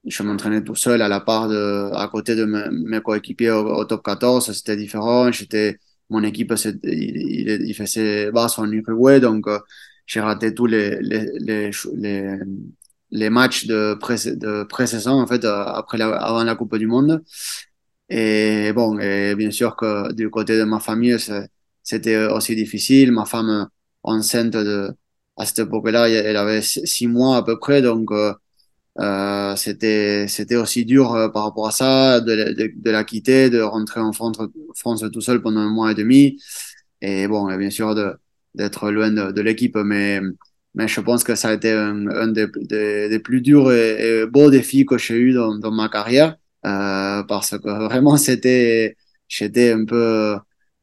je 0.05 0.23
m'entraînais 0.23 0.63
tout 0.63 0.75
seul 0.75 1.01
à 1.01 1.07
la 1.09 1.19
part 1.21 1.49
de 1.49 1.91
à 1.95 2.07
côté 2.09 2.35
de 2.35 2.45
mes, 2.45 3.01
coéquipiers 3.01 3.51
au, 3.51 3.85
top 3.85 4.03
14. 4.03 4.51
C'était 4.53 4.77
différent. 4.77 5.31
J'étais 5.31 5.79
mon 6.09 6.23
équipe 6.23 6.53
il, 6.83 7.47
il, 7.67 7.73
faisait 7.75 8.31
basse 8.31 8.59
en 8.59 8.71
Uruguay, 8.71 9.19
donc 9.19 9.47
euh, 9.47 9.59
j'ai 10.05 10.21
raté 10.21 10.53
tous 10.53 10.67
les 10.67 10.99
les, 11.01 11.71
les 11.95 12.39
les 13.11 13.29
matchs 13.29 13.65
de 13.67 13.95
pré 13.95 14.15
de 14.15 14.63
pré-saison 14.63 15.21
en 15.21 15.27
fait 15.27 15.45
euh, 15.45 15.63
après 15.65 16.01
avant 16.01 16.43
la 16.43 16.55
Coupe 16.55 16.77
du 16.77 16.87
Monde. 16.87 17.23
Et 18.09 18.71
bon, 18.73 18.99
et 18.99 19.35
bien 19.35 19.51
sûr 19.51 19.75
que 19.75 20.13
du 20.13 20.29
côté 20.29 20.57
de 20.57 20.63
ma 20.63 20.79
famille, 20.79 21.17
c'était 21.83 22.25
aussi 22.27 22.55
difficile. 22.55 23.11
Ma 23.11 23.25
femme 23.25 23.67
enceinte 24.03 24.51
de, 24.51 24.91
à 25.37 25.45
cette 25.45 25.59
époque-là, 25.59 26.09
elle 26.09 26.37
avait 26.37 26.61
six 26.61 27.07
mois 27.07 27.37
à 27.37 27.43
peu 27.43 27.59
près, 27.59 27.81
donc 27.81 28.11
euh, 28.11 28.33
euh, 28.99 29.55
c'était 29.55 30.55
aussi 30.55 30.85
dur 30.85 31.13
euh, 31.13 31.29
par 31.29 31.43
rapport 31.43 31.67
à 31.67 31.71
ça, 31.71 32.21
de, 32.21 32.53
de, 32.75 32.91
la 32.91 33.03
quitter, 33.03 33.49
de 33.49 33.61
rentrer 33.61 33.99
en 34.01 34.13
France, 34.13 34.37
France 34.75 35.03
tout 35.11 35.21
seul 35.21 35.41
pendant 35.41 35.61
un 35.61 35.69
mois 35.69 35.91
et 35.91 35.95
demi, 35.95 36.39
et 37.01 37.27
bon, 37.27 37.49
et 37.49 37.57
bien 37.57 37.69
sûr 37.69 37.95
d'être 38.55 38.91
loin 38.91 39.11
de, 39.11 39.31
de 39.31 39.41
l'équipe, 39.41 39.77
mais 39.77 40.21
mais 40.77 40.87
je 40.89 40.99
pense 40.99 41.23
que 41.23 41.35
ça 41.35 41.49
a 41.49 41.53
été 41.53 41.71
un, 41.71 42.27
des, 42.27 42.47
des, 43.09 43.19
plus 43.19 43.41
durs 43.41 43.71
et, 43.71 44.25
beaux 44.27 44.49
défis 44.49 44.85
que 44.85 44.97
j'ai 44.97 45.15
eu 45.15 45.33
dans, 45.33 45.71
ma 45.71 45.87
carrière 45.89 46.35
parce 47.23 47.51
que 47.57 47.85
vraiment 47.85 48.17
c'était 48.17 48.95
j'étais 49.27 49.71
un 49.71 49.85
peu 49.85 50.37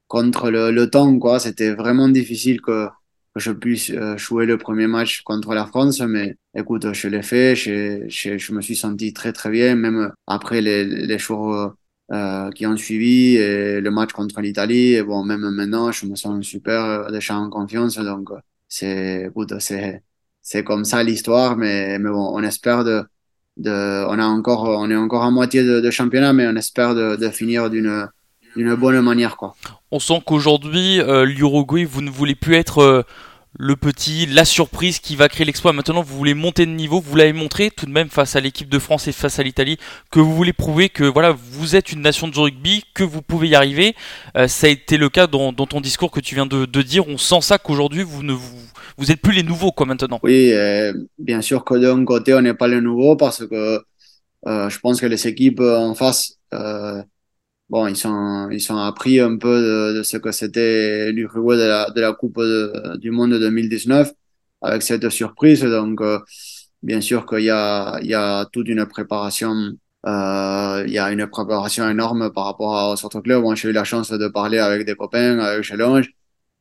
contre 0.08 0.50
le, 0.50 0.86
temps 0.90 1.18
quoi. 1.18 1.38
C'était 1.40 1.72
vraiment 1.74 2.08
difficile 2.08 2.60
que, 2.60 2.88
que 3.34 3.40
je 3.40 3.52
puisse 3.52 3.90
euh, 3.90 4.16
jouer 4.18 4.46
le 4.46 4.58
premier 4.58 4.86
match 4.86 5.22
contre 5.22 5.54
la 5.54 5.66
France 5.66 6.00
mais 6.00 6.36
écoute 6.54 6.92
je 6.92 7.08
l'ai 7.08 7.22
fait. 7.22 7.56
Je, 7.56 8.04
je, 8.08 8.38
je 8.38 8.52
me 8.52 8.60
suis 8.60 8.76
senti 8.76 9.12
très 9.12 9.32
très 9.32 9.50
bien 9.50 9.74
même 9.76 10.12
après 10.26 10.60
les, 10.60 10.84
les 10.84 11.18
jours 11.18 11.74
euh, 12.12 12.50
qui 12.50 12.66
ont 12.66 12.76
suivi 12.76 13.36
et 13.36 13.80
le 13.80 13.90
match 13.90 14.12
contre 14.12 14.40
l'Italie. 14.42 14.94
Et 14.94 15.02
bon 15.02 15.24
même 15.24 15.48
maintenant 15.50 15.90
je 15.92 16.06
me 16.06 16.14
sens 16.16 16.44
super 16.44 16.84
euh, 16.84 17.10
déjà 17.10 17.36
en 17.36 17.48
confiance. 17.50 17.96
Donc 17.98 18.28
c'est 18.68 19.26
écoute 19.28 19.54
c'est 19.60 20.02
c'est 20.42 20.64
comme 20.64 20.84
ça 20.84 21.02
l'histoire. 21.02 21.56
Mais 21.56 21.98
mais 21.98 22.10
bon 22.10 22.32
on 22.34 22.42
espère 22.42 22.84
de 22.84 23.02
de, 23.56 24.04
on 24.08 24.18
a 24.18 24.24
encore, 24.24 24.64
on 24.64 24.90
est 24.90 24.96
encore 24.96 25.22
à 25.22 25.30
moitié 25.30 25.62
de, 25.62 25.90
championnat, 25.90 26.32
mais 26.32 26.46
on 26.46 26.56
espère 26.56 26.94
de, 26.94 27.28
finir 27.30 27.70
d'une, 27.70 28.08
d'une 28.56 28.74
bonne 28.74 29.00
manière, 29.00 29.36
quoi. 29.36 29.54
On 29.90 29.98
sent 29.98 30.22
qu'aujourd'hui, 30.26 31.00
euh, 31.00 31.24
l'Uruguay, 31.24 31.84
vous 31.84 32.02
ne 32.02 32.10
voulez 32.10 32.34
plus 32.34 32.54
être 32.54 32.78
euh, 32.78 33.02
le 33.62 33.76
petit, 33.76 34.26
la 34.26 34.44
surprise 34.44 34.98
qui 34.98 35.14
va 35.14 35.28
créer 35.28 35.46
l'exploit. 35.46 35.72
Maintenant, 35.72 36.02
vous 36.02 36.16
voulez 36.16 36.34
monter 36.34 36.66
de 36.66 36.72
niveau. 36.72 37.00
Vous 37.00 37.14
l'avez 37.14 37.32
montré 37.32 37.70
tout 37.70 37.86
de 37.86 37.92
même 37.92 38.08
face 38.08 38.34
à 38.34 38.40
l'équipe 38.40 38.68
de 38.68 38.80
France 38.80 39.06
et 39.06 39.12
face 39.12 39.38
à 39.38 39.44
l'Italie 39.44 39.78
que 40.10 40.18
vous 40.18 40.34
voulez 40.34 40.52
prouver 40.52 40.88
que 40.88 41.04
voilà, 41.04 41.30
vous 41.30 41.76
êtes 41.76 41.92
une 41.92 42.00
nation 42.00 42.26
de 42.26 42.36
rugby, 42.36 42.82
que 42.92 43.04
vous 43.04 43.22
pouvez 43.22 43.46
y 43.46 43.54
arriver. 43.54 43.94
Euh, 44.36 44.48
ça 44.48 44.66
a 44.66 44.70
été 44.70 44.96
le 44.96 45.08
cas 45.08 45.28
dans, 45.28 45.52
dans 45.52 45.66
ton 45.66 45.80
discours 45.80 46.10
que 46.10 46.18
tu 46.18 46.34
viens 46.34 46.46
de, 46.46 46.66
de 46.66 46.82
dire. 46.82 47.06
On 47.06 47.18
sent 47.18 47.40
ça 47.42 47.58
qu'aujourd'hui, 47.58 48.02
vous 48.02 48.24
ne 48.24 48.32
vous, 48.32 48.58
vous 48.98 49.12
êtes 49.12 49.20
plus 49.20 49.32
les 49.32 49.44
nouveaux, 49.44 49.70
quoi, 49.70 49.86
maintenant. 49.86 50.18
Oui, 50.24 50.52
euh, 50.52 50.92
bien 51.20 51.40
sûr 51.40 51.64
que 51.64 51.74
d'un 51.74 52.04
côté, 52.04 52.34
on 52.34 52.42
n'est 52.42 52.54
pas 52.54 52.66
les 52.66 52.80
nouveaux 52.80 53.14
parce 53.14 53.46
que 53.46 53.80
euh, 54.48 54.68
je 54.68 54.78
pense 54.80 55.00
que 55.00 55.06
les 55.06 55.28
équipes 55.28 55.60
en 55.60 55.94
face, 55.94 56.32
euh, 56.52 57.00
bon, 57.68 57.86
ils 57.86 57.96
sont, 57.96 58.48
ils 58.50 58.60
sont 58.60 58.76
appris 58.76 59.20
un 59.20 59.36
peu 59.38 59.60
de, 59.94 59.98
de 59.98 60.02
ce 60.02 60.16
que 60.18 60.32
c'était 60.32 61.12
l'Uruguay 61.12 61.56
de 61.56 61.62
la, 61.64 61.90
de 61.90 62.00
la 62.00 62.12
Coupe 62.12 62.40
du 63.00 63.10
Monde 63.10 63.32
2019 63.34 64.12
avec 64.60 64.82
cette 64.82 65.08
surprise. 65.10 65.62
Donc, 65.62 66.00
euh, 66.00 66.18
bien 66.82 67.00
sûr 67.00 67.26
qu'il 67.26 67.40
y 67.44 67.50
a, 67.50 67.98
il 68.02 68.08
y 68.08 68.14
a 68.14 68.46
toute 68.52 68.68
une 68.68 68.86
préparation, 68.86 69.52
euh, 70.06 70.84
il 70.86 70.92
y 70.92 70.98
a 70.98 71.10
une 71.12 71.26
préparation 71.26 71.88
énorme 71.88 72.32
par 72.32 72.44
rapport 72.46 72.90
aux 72.92 73.04
autres 73.04 73.20
clubs. 73.20 73.42
Moi, 73.42 73.54
j'ai 73.54 73.70
eu 73.70 73.72
la 73.72 73.84
chance 73.84 74.10
de 74.10 74.28
parler 74.28 74.58
avec 74.58 74.84
des 74.86 74.94
copains, 74.94 75.38
avec 75.38 75.62
Challenge. 75.64 76.08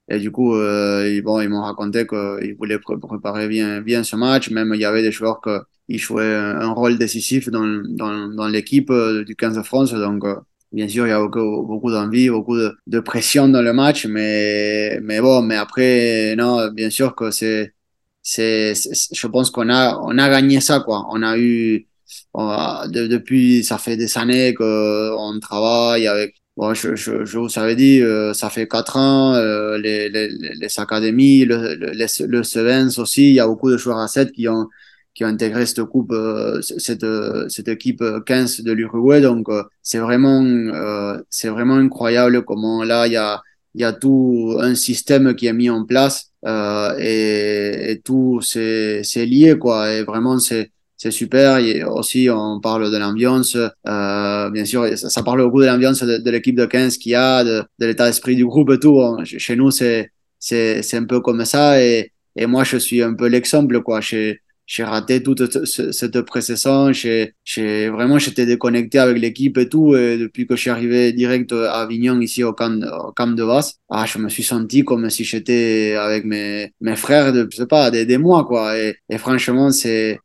Et 0.09 0.19
du 0.19 0.31
coup, 0.31 0.55
euh, 0.55 1.07
ils, 1.09 1.21
bon, 1.21 1.39
ils 1.41 1.49
m'ont 1.49 1.61
raconté 1.63 2.05
qu'ils 2.07 2.55
voulaient 2.57 2.79
pré- 2.79 2.97
préparer 2.99 3.47
bien, 3.47 3.81
bien 3.81 4.03
ce 4.03 4.15
match. 4.15 4.49
Même 4.51 4.73
il 4.75 4.81
y 4.81 4.85
avait 4.85 5.01
des 5.03 5.11
joueurs 5.11 5.41
qui 5.89 5.97
jouaient 5.97 6.35
un, 6.35 6.61
un 6.61 6.71
rôle 6.73 6.97
décisif 6.97 7.49
dans, 7.49 7.65
dans, 7.89 8.27
dans 8.29 8.47
l'équipe 8.47 8.89
euh, 8.91 9.23
du 9.23 9.35
15 9.35 9.55
de 9.57 9.63
France. 9.63 9.93
Donc, 9.93 10.25
euh, 10.25 10.35
bien 10.71 10.87
sûr, 10.87 11.05
il 11.07 11.09
y 11.09 11.13
a 11.13 11.19
beaucoup, 11.21 11.91
d'envie, 11.91 12.29
beaucoup 12.29 12.57
de, 12.57 12.73
de 12.87 12.99
pression 12.99 13.47
dans 13.49 13.61
le 13.61 13.73
match. 13.73 14.05
Mais, 14.05 14.99
mais 15.01 15.19
bon, 15.21 15.41
mais 15.41 15.55
après, 15.57 16.35
non, 16.37 16.69
bien 16.71 16.89
sûr 16.89 17.15
que 17.15 17.31
c'est, 17.31 17.73
c'est, 18.21 18.73
je 18.75 19.27
pense 19.27 19.49
qu'on 19.51 19.69
a, 19.69 19.97
on 20.03 20.17
a 20.17 20.29
gagné 20.29 20.61
ça, 20.61 20.79
quoi. 20.81 21.05
On 21.11 21.21
a 21.23 21.37
eu, 21.37 21.87
on 22.33 22.47
a- 22.47 22.87
de- 22.87 23.07
depuis, 23.07 23.63
ça 23.63 23.77
fait 23.77 23.97
des 23.97 24.17
années 24.17 24.53
que 24.53 25.11
on 25.17 25.39
travaille 25.39 26.07
avec. 26.07 26.35
Bon, 26.57 26.73
je, 26.73 26.95
je, 26.95 27.23
je 27.25 27.37
vous 27.39 27.57
avais 27.59 27.75
dit, 27.75 28.01
euh, 28.01 28.33
ça 28.33 28.49
fait 28.49 28.67
quatre 28.67 28.97
ans, 28.97 29.33
euh, 29.35 29.77
les, 29.77 30.09
les, 30.09 30.27
les 30.29 30.79
académies, 30.79 31.45
le, 31.45 31.75
le, 31.75 32.25
le 32.27 32.43
Sevens 32.43 32.99
aussi, 32.99 33.29
il 33.29 33.33
y 33.35 33.39
a 33.39 33.47
beaucoup 33.47 33.71
de 33.71 33.77
joueurs 33.77 33.99
à 33.99 34.07
7 34.09 34.31
qui 34.33 34.47
ont, 34.49 34.67
qui 35.13 35.25
ont 35.25 35.27
intégré 35.27 35.65
cette 35.65 35.83
coupe, 35.83 36.11
euh, 36.13 36.61
cette, 36.61 37.05
cette 37.49 37.67
équipe 37.67 38.03
15 38.25 38.61
de 38.61 38.71
l'Uruguay. 38.71 39.21
Donc, 39.21 39.49
euh, 39.49 39.63
c'est 39.83 39.99
vraiment, 39.99 40.43
euh, 40.43 41.17
c'est 41.29 41.49
vraiment 41.49 41.75
incroyable 41.75 42.43
comment 42.43 42.83
là, 42.83 43.07
il 43.07 43.13
y 43.13 43.17
a, 43.17 43.41
il 43.73 43.81
y 43.81 43.83
a 43.83 43.93
tout 43.93 44.57
un 44.59 44.75
système 44.75 45.33
qui 45.35 45.47
est 45.47 45.53
mis 45.53 45.69
en 45.69 45.85
place 45.85 46.31
euh, 46.45 46.95
et, 46.99 47.91
et 47.91 48.01
tout 48.01 48.39
c'est 48.41 49.03
c'est 49.03 49.25
lié 49.25 49.57
quoi. 49.57 49.91
Et 49.93 50.03
vraiment 50.03 50.39
c'est 50.39 50.71
c'est 50.97 51.11
super. 51.11 51.57
Et 51.57 51.83
aussi 51.83 52.29
on 52.31 52.59
parle 52.59 52.91
de 52.91 52.97
l'ambiance 52.97 53.55
euh, 53.55 54.49
bien 54.49 54.65
sûr 54.65 54.85
ça, 54.97 55.23
parle 55.23 55.41
beaucoup 55.43 55.61
de 55.61 55.67
l'ambiance 55.67 56.03
de, 56.03 56.17
de 56.17 56.31
l'équipe 56.31 56.55
de 56.55 56.65
15 56.65 56.97
qu'il 56.97 57.13
y 57.13 57.15
a 57.15 57.43
de, 57.43 57.63
de 57.79 57.85
l'état 57.85 58.05
d'esprit 58.07 58.35
du 58.35 58.45
groupe 58.45 58.71
et 58.71 58.79
tout. 58.79 58.99
Chez 59.23 59.55
nous 59.55 59.71
c'est 59.71 60.11
c'est 60.39 60.81
c'est 60.81 60.97
un 60.97 61.05
peu 61.05 61.21
comme 61.21 61.45
ça. 61.45 61.81
Et 61.81 62.11
et 62.35 62.45
moi 62.45 62.63
je 62.63 62.77
suis 62.77 63.01
un 63.01 63.13
peu 63.13 63.27
l'exemple 63.27 63.81
quoi. 63.81 64.01
Chez 64.01 64.41
j'ai 64.71 64.85
raté 64.85 65.21
toute 65.21 65.65
ce- 65.65 65.91
cette 65.91 66.21
pré-saison. 66.21 66.93
J'ai, 66.93 67.33
j'ai 67.43 67.89
vraiment, 67.89 68.17
j'étais 68.19 68.45
déconnecté 68.45 68.99
avec 68.99 69.17
l'équipe 69.19 69.57
et 69.57 69.67
tout. 69.67 69.97
Et 69.97 70.17
depuis 70.17 70.47
que 70.47 70.55
je 70.55 70.61
suis 70.61 70.69
arrivé 70.69 71.11
direct 71.11 71.51
à 71.51 71.81
Avignon, 71.81 72.21
ici 72.21 72.41
au 72.45 72.53
camp, 72.53 72.79
au 73.07 73.11
camp 73.11 73.27
de 73.35 73.43
base, 73.43 73.73
ah, 73.89 74.05
je 74.05 74.17
me 74.17 74.29
suis 74.29 74.43
senti 74.43 74.85
comme 74.85 75.09
si 75.09 75.25
j'étais 75.25 75.95
avec 75.99 76.23
mes, 76.23 76.71
mes 76.79 76.95
frères 76.95 77.33
de, 77.33 77.45
je 77.51 77.57
sais 77.57 77.65
pas, 77.65 77.91
des, 77.91 78.05
des 78.05 78.17
mois, 78.17 78.45
quoi. 78.45 78.77
Et, 78.79 78.95
et 79.09 79.17
franchement, 79.17 79.71
c'est, 79.71 80.19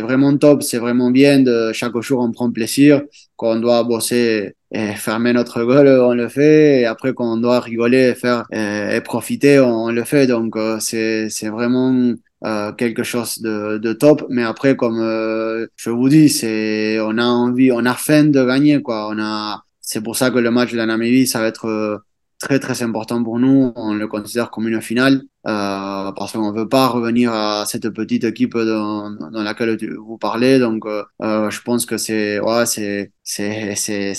vraiment 0.00 0.34
top. 0.38 0.62
C'est 0.62 0.78
vraiment 0.78 1.10
bien 1.10 1.40
de, 1.40 1.72
chaque 1.74 1.98
jour, 2.00 2.20
on 2.22 2.32
prend 2.32 2.50
plaisir. 2.50 3.02
Quand 3.36 3.56
on 3.56 3.60
doit 3.60 3.84
bosser 3.84 4.54
et 4.70 4.94
fermer 4.94 5.34
notre 5.34 5.62
gueule, 5.64 6.00
on 6.00 6.14
le 6.14 6.28
fait. 6.30 6.80
Et 6.80 6.86
après, 6.86 7.12
quand 7.12 7.30
on 7.34 7.36
doit 7.36 7.60
rigoler, 7.60 8.14
faire 8.14 8.44
et, 8.50 8.96
et 8.96 9.00
profiter, 9.02 9.60
on, 9.60 9.90
le 9.90 10.04
fait. 10.04 10.26
Donc, 10.26 10.56
euh, 10.56 10.78
c'est 10.80 11.48
vraiment, 11.50 12.14
euh, 12.44 12.72
quelque 12.72 13.02
chose 13.02 13.40
de, 13.40 13.78
de 13.78 13.92
top. 13.92 14.26
Mais 14.28 14.42
après, 14.42 14.76
comme 14.76 15.00
euh, 15.00 15.66
je 15.76 15.90
vous 15.90 16.08
dis, 16.08 16.28
c'est 16.28 16.98
on 17.00 17.18
a 17.18 17.24
envie, 17.24 17.70
on 17.72 17.84
a 17.86 17.94
faim 17.94 18.24
de 18.24 18.44
gagner 18.44 18.82
quoi. 18.82 19.08
On 19.10 19.18
a, 19.20 19.62
c'est 19.80 20.02
pour 20.02 20.16
ça 20.16 20.30
que 20.30 20.38
le 20.38 20.50
match 20.50 20.72
de 20.72 20.76
la 20.76 20.86
Namibie, 20.86 21.26
ça 21.26 21.40
va 21.40 21.46
être 21.46 21.66
euh, 21.66 21.98
très 22.38 22.58
très 22.58 22.82
important 22.82 23.22
pour 23.22 23.38
nous. 23.38 23.72
On 23.76 23.94
le 23.94 24.08
considère 24.08 24.50
comme 24.50 24.68
une 24.68 24.80
finale 24.82 25.22
euh, 25.46 26.12
parce 26.12 26.32
qu'on 26.32 26.52
veut 26.52 26.68
pas 26.68 26.86
revenir 26.88 27.32
à 27.32 27.64
cette 27.66 27.88
petite 27.90 28.24
équipe 28.24 28.56
dans, 28.56 29.10
dans 29.10 29.42
laquelle 29.42 29.76
vous 29.96 30.18
parlez. 30.18 30.58
Donc, 30.58 30.86
euh, 30.86 31.02
euh, 31.22 31.50
je 31.50 31.60
pense 31.62 31.86
que 31.86 31.96
c'est 31.96 32.38
ouais, 32.40 32.64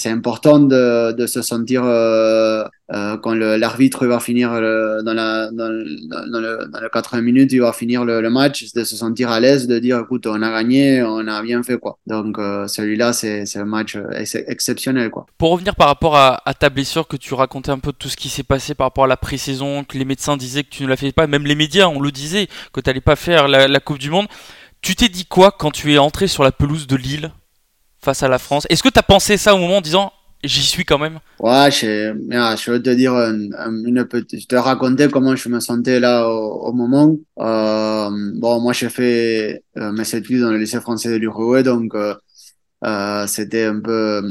important 0.05 0.59
de 0.59 1.11
de 1.13 1.27
se 1.27 1.41
sentir 1.41 1.83
euh, 1.83 2.63
quand 3.21 3.33
l'arbitre 3.33 4.05
va 4.05 4.19
finir 4.19 4.51
dans 4.51 5.13
la 5.13 5.49
dans, 5.51 5.69
le- 5.69 5.85
dans 6.31 6.39
le 6.39 6.67
dans 6.71 6.79
le 6.79 6.89
80 6.89 7.21
minutes, 7.21 7.51
il 7.53 7.61
va 7.61 7.73
finir 7.73 8.05
le, 8.05 8.29
match, 8.29 8.71
de 8.73 8.83
se 8.83 8.95
sentir 8.95 9.29
à 9.29 9.39
l'aise, 9.39 9.67
de 9.67 9.79
dire 9.79 9.99
écoute, 9.99 10.27
on 10.27 10.41
a 10.41 10.51
gagné, 10.51 11.01
on 11.03 11.27
a 11.27 11.41
bien 11.41 11.63
fait 11.63 11.77
quoi. 11.77 11.97
Donc 12.07 12.37
celui-là, 12.67 13.13
c'est 13.13 13.45
un 13.57 13.65
match 13.65 13.97
ex- 14.13 14.35
exceptionnel 14.35 15.09
quoi. 15.09 15.25
Pour 15.37 15.51
revenir 15.51 15.75
par 15.75 15.87
rapport 15.87 16.15
à, 16.15 16.41
ta 16.59 16.69
blessure, 16.69 17.07
que 17.07 17.17
tu 17.17 17.33
racontais 17.33 17.71
un 17.71 17.79
peu 17.79 17.93
tout 17.93 18.09
ce 18.09 18.17
qui 18.17 18.29
s'est 18.29 18.43
passé 18.43 18.75
par 18.75 18.87
rapport 18.87 19.05
à 19.05 19.07
la 19.07 19.17
pré-saison, 19.17 19.83
que 19.83 19.97
les 19.97 20.05
médecins 20.05 20.37
disaient 20.37 20.63
que 20.63 20.69
tu 20.69 20.83
ne 20.83 20.89
la 20.89 20.97
fais 20.97 21.11
même 21.17 21.45
les 21.45 21.55
médias, 21.55 21.87
on 21.87 21.99
le 21.99 22.11
disait, 22.11 22.47
que 22.73 22.81
tu 22.81 22.89
n'allais 22.89 23.01
pas 23.01 23.15
faire 23.15 23.47
la, 23.47 23.79
Coupe 23.79 23.99
du 23.99 24.09
Monde. 24.09 24.27
Tu 24.81 24.95
t'es 24.95 25.09
dit 25.09 25.25
quoi 25.25 25.51
quand 25.51 25.71
tu 25.71 25.93
es 25.93 25.97
entré 25.97 26.27
sur 26.27 26.43
la 26.43 26.51
pelouse 26.51 26.87
de 26.87 26.95
Lille 26.95 27.31
face 28.01 28.23
à 28.23 28.27
la 28.27 28.39
France? 28.39 28.67
Est-ce 28.69 28.83
que 28.83 28.89
tu 28.89 28.99
as 28.99 29.03
pensé 29.03 29.37
ça 29.37 29.55
au 29.55 29.57
moment 29.57 29.77
en 29.77 29.81
disant 29.81 30.11
j'y 30.43 30.61
suis 30.61 30.85
quand 30.85 30.99
même? 30.99 31.19
Ouais, 31.39 31.71
je, 31.71 32.13
je 32.29 32.71
vais 32.71 32.81
te 32.81 32.89
dire 32.89 33.13
une, 33.13 34.05
petite, 34.05 34.41
je 34.41 34.47
te 34.47 34.55
raconter 34.55 35.07
comment 35.07 35.35
je 35.35 35.49
me 35.49 35.59
sentais 35.59 35.99
là 35.99 36.27
au, 36.29 36.73
moment. 36.73 37.15
Euh, 37.39 38.09
bon, 38.35 38.61
moi, 38.61 38.73
j'ai 38.73 38.89
fait 38.89 39.63
euh, 39.77 39.91
mes 39.91 40.15
études 40.15 40.41
dans 40.41 40.51
le 40.51 40.57
lycée 40.57 40.81
français 40.81 41.09
de 41.09 41.15
l'Uruguay, 41.15 41.63
donc 41.63 41.95
euh, 41.95 43.27
c'était 43.27 43.65
un 43.65 43.79
peu, 43.79 44.21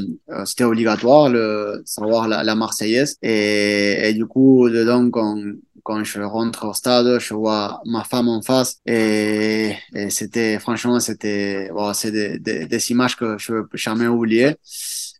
c'était 0.45 0.63
obligatoire 0.63 1.29
le 1.29 1.81
savoir 1.85 2.27
la, 2.27 2.43
la 2.43 2.55
Marseillaise. 2.55 3.17
Et, 3.21 4.09
et 4.09 4.13
du 4.13 4.25
coup, 4.25 4.69
dedans, 4.69 5.09
quand 5.09 5.37
quand 5.83 6.03
je 6.03 6.21
rentre 6.21 6.67
au 6.67 6.73
stade, 6.73 7.19
je 7.19 7.33
vois 7.33 7.81
ma 7.85 8.03
femme 8.03 8.29
en 8.29 8.41
face 8.41 8.79
et, 8.85 9.73
et 9.93 10.09
c'était, 10.09 10.59
franchement, 10.59 10.99
c'était, 10.99 11.69
bon, 11.73 11.93
c'est 11.93 12.11
des, 12.11 12.39
des, 12.39 12.65
des 12.67 12.91
images 12.91 13.15
que 13.17 13.37
je 13.37 13.61
peux 13.63 13.77
jamais 13.77 14.07
oublier. 14.07 14.55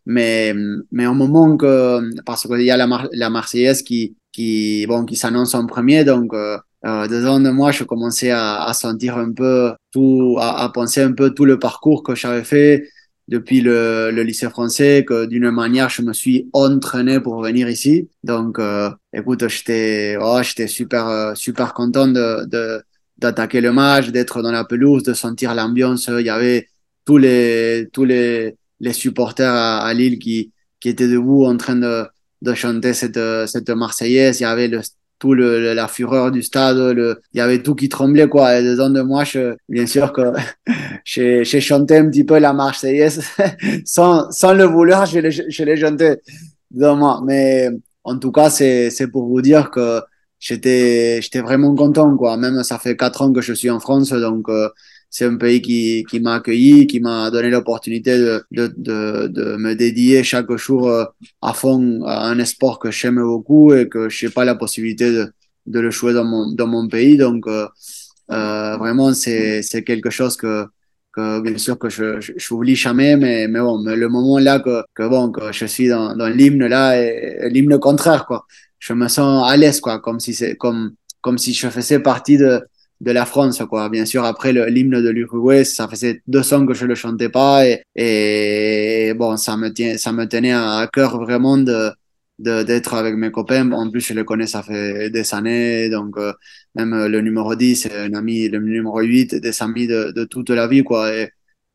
Mais, 0.06 0.54
mais 0.92 1.06
au 1.06 1.14
moment 1.14 1.56
que, 1.56 2.00
parce 2.24 2.46
qu'il 2.46 2.62
y 2.62 2.70
a 2.70 2.76
la, 2.76 2.86
la 3.12 3.30
Marseillaise 3.30 3.82
qui, 3.82 4.16
qui, 4.32 4.86
bon, 4.86 5.04
qui 5.04 5.16
s'annonce 5.16 5.54
en 5.54 5.66
premier, 5.66 6.04
donc, 6.04 6.34
euh, 6.34 6.58
euh, 6.84 7.08
dedans 7.08 7.40
de 7.40 7.48
moi, 7.50 7.72
je 7.72 7.84
commençais 7.84 8.30
à, 8.30 8.64
à 8.64 8.74
sentir 8.74 9.16
un 9.16 9.32
peu 9.32 9.72
tout, 9.92 10.36
à, 10.38 10.62
à 10.64 10.68
penser 10.68 11.00
un 11.02 11.12
peu 11.12 11.30
tout 11.32 11.46
le 11.46 11.58
parcours 11.58 12.02
que 12.02 12.14
j'avais 12.14 12.44
fait 12.44 12.86
depuis 13.28 13.60
le, 13.60 14.10
lycée 14.22 14.50
français, 14.50 15.04
que 15.06 15.26
d'une 15.26 15.50
manière, 15.50 15.88
je 15.88 16.02
me 16.02 16.12
suis 16.12 16.48
entraîné 16.52 17.20
pour 17.20 17.42
venir 17.42 17.68
ici. 17.68 18.08
Donc, 18.22 18.58
euh, 18.58 18.90
écoute, 19.12 19.48
j'étais, 19.48 20.16
oh, 20.20 20.40
j'étais 20.42 20.66
super, 20.66 21.08
euh, 21.08 21.34
super 21.34 21.74
content 21.74 22.06
de, 22.08 22.44
de, 22.46 22.82
d'attaquer 23.18 23.60
le 23.60 23.72
match, 23.72 24.08
d'être 24.10 24.42
dans 24.42 24.52
la 24.52 24.64
pelouse, 24.64 25.02
de 25.02 25.14
sentir 25.14 25.54
l'ambiance. 25.54 26.08
Il 26.08 26.26
y 26.26 26.30
avait 26.30 26.68
tous 27.04 27.18
les, 27.18 27.88
tous 27.92 28.04
les, 28.04 28.56
les 28.80 28.92
supporters 28.92 29.52
à, 29.52 29.78
à 29.84 29.94
Lille 29.94 30.18
qui, 30.18 30.52
qui 30.80 30.88
étaient 30.90 31.08
debout 31.08 31.44
en 31.46 31.56
train 31.56 31.76
de, 31.76 32.04
de 32.42 32.54
chanter 32.54 32.92
cette, 32.92 33.20
cette 33.46 33.70
Marseillaise. 33.70 34.40
Il 34.40 34.42
y 34.42 34.46
avait 34.46 34.68
le, 34.68 34.80
le, 35.32 35.72
la 35.72 35.88
fureur 35.88 36.30
du 36.30 36.42
stade, 36.42 36.76
le, 36.76 37.22
il 37.32 37.38
y 37.38 37.40
avait 37.40 37.62
tout 37.62 37.74
qui 37.74 37.88
tremblait, 37.88 38.28
quoi. 38.28 38.58
Et 38.58 38.62
dedans 38.62 38.90
de 38.90 39.00
moi, 39.00 39.24
je, 39.24 39.54
bien 39.68 39.86
sûr 39.86 40.12
que 40.12 40.32
j'ai, 41.04 41.44
chanté 41.44 41.96
un 41.96 42.10
petit 42.10 42.24
peu 42.24 42.38
la 42.38 42.52
Marseillaise 42.52 43.22
sans, 43.86 44.30
sans 44.30 44.52
le 44.52 44.64
vouloir, 44.64 45.06
je 45.06 45.20
l'ai, 45.20 45.76
chanté 45.76 46.16
dedans 46.70 46.96
moi. 46.96 47.22
Mais 47.24 47.70
en 48.02 48.18
tout 48.18 48.32
cas, 48.32 48.50
c'est, 48.50 48.90
c'est 48.90 49.08
pour 49.08 49.26
vous 49.26 49.40
dire 49.40 49.70
que 49.70 50.02
j'étais, 50.38 51.20
j'étais 51.22 51.40
vraiment 51.40 51.74
content, 51.74 52.14
quoi. 52.16 52.36
Même 52.36 52.62
ça 52.62 52.78
fait 52.78 52.96
quatre 52.96 53.22
ans 53.22 53.32
que 53.32 53.40
je 53.40 53.54
suis 53.54 53.70
en 53.70 53.80
France, 53.80 54.10
donc, 54.10 54.48
euh, 54.48 54.68
c'est 55.14 55.26
un 55.26 55.36
pays 55.36 55.62
qui, 55.62 56.04
qui 56.10 56.18
m'a 56.18 56.34
accueilli, 56.34 56.88
qui 56.88 56.98
m'a 56.98 57.30
donné 57.30 57.48
l'opportunité 57.48 58.18
de, 58.18 58.42
de, 58.50 58.74
de, 58.76 59.28
de, 59.28 59.56
me 59.56 59.74
dédier 59.76 60.24
chaque 60.24 60.50
jour 60.56 60.88
euh, 60.88 61.04
à 61.40 61.52
fond 61.54 62.02
à 62.04 62.30
un 62.30 62.44
sport 62.44 62.80
que 62.80 62.90
j'aime 62.90 63.22
beaucoup 63.22 63.72
et 63.72 63.88
que 63.88 64.08
je 64.08 64.26
n'ai 64.26 64.32
pas 64.32 64.44
la 64.44 64.56
possibilité 64.56 65.12
de, 65.12 65.32
de 65.66 65.78
le 65.78 65.92
jouer 65.92 66.14
dans 66.14 66.24
mon, 66.24 66.50
dans 66.52 66.66
mon 66.66 66.88
pays. 66.88 67.16
Donc, 67.16 67.46
euh, 67.46 67.68
euh, 68.32 68.76
vraiment, 68.76 69.14
c'est, 69.14 69.62
quelque 69.86 70.10
chose 70.10 70.36
que, 70.36 70.66
que 71.12 71.40
bien 71.42 71.58
sûr 71.58 71.78
que 71.78 71.88
je, 71.88 72.20
je, 72.20 72.32
j'oublie 72.36 72.74
jamais, 72.74 73.16
mais, 73.16 73.46
mais 73.46 73.60
bon, 73.60 73.78
mais 73.78 73.94
le 73.94 74.08
moment 74.08 74.40
là 74.40 74.58
que, 74.58 74.82
que 74.94 75.06
bon, 75.08 75.30
que 75.30 75.52
je 75.52 75.66
suis 75.66 75.86
dans, 75.86 76.16
dans 76.16 76.28
l'hymne 76.28 76.66
là, 76.66 77.00
l'hymne 77.48 77.78
contraire, 77.78 78.26
quoi. 78.26 78.46
Je 78.80 78.92
me 78.94 79.06
sens 79.06 79.48
à 79.48 79.56
l'aise, 79.56 79.80
quoi, 79.80 80.00
comme 80.00 80.18
si 80.18 80.34
c'est, 80.34 80.56
comme, 80.56 80.94
comme 81.20 81.38
si 81.38 81.54
je 81.54 81.68
faisais 81.68 82.00
partie 82.00 82.36
de, 82.36 82.60
de 83.04 83.12
la 83.12 83.26
France, 83.26 83.62
quoi. 83.68 83.88
Bien 83.88 84.06
sûr, 84.06 84.24
après 84.24 84.52
l'hymne 84.52 85.02
de 85.02 85.10
l'Uruguay, 85.10 85.64
ça 85.64 85.86
faisait 85.88 86.22
deux 86.26 86.54
ans 86.54 86.64
que 86.66 86.74
je 86.74 86.86
le 86.86 86.94
chantais 86.94 87.28
pas 87.28 87.66
et, 87.66 87.82
et 87.94 89.14
bon, 89.14 89.36
ça 89.36 89.56
me 89.56 89.68
tient, 89.72 89.98
ça 89.98 90.12
me 90.12 90.26
tenait 90.26 90.52
à 90.52 90.88
cœur 90.92 91.18
vraiment 91.20 91.58
de, 91.58 91.90
d'être 92.38 92.94
avec 92.94 93.14
mes 93.16 93.30
copains. 93.30 93.70
En 93.72 93.90
plus, 93.90 94.00
je 94.00 94.14
les 94.14 94.24
connais, 94.24 94.46
ça 94.46 94.62
fait 94.62 95.10
des 95.10 95.34
années. 95.34 95.88
Donc, 95.90 96.16
euh, 96.18 96.32
même 96.74 97.06
le 97.06 97.20
numéro 97.20 97.54
10, 97.54 97.76
c'est 97.76 97.96
un 97.96 98.14
ami, 98.14 98.48
le 98.48 98.58
numéro 98.58 99.00
8, 99.00 99.34
des 99.36 99.62
amis 99.62 99.86
de, 99.86 100.12
de 100.12 100.24
toute 100.24 100.50
la 100.50 100.66
vie, 100.66 100.82
quoi. 100.82 101.10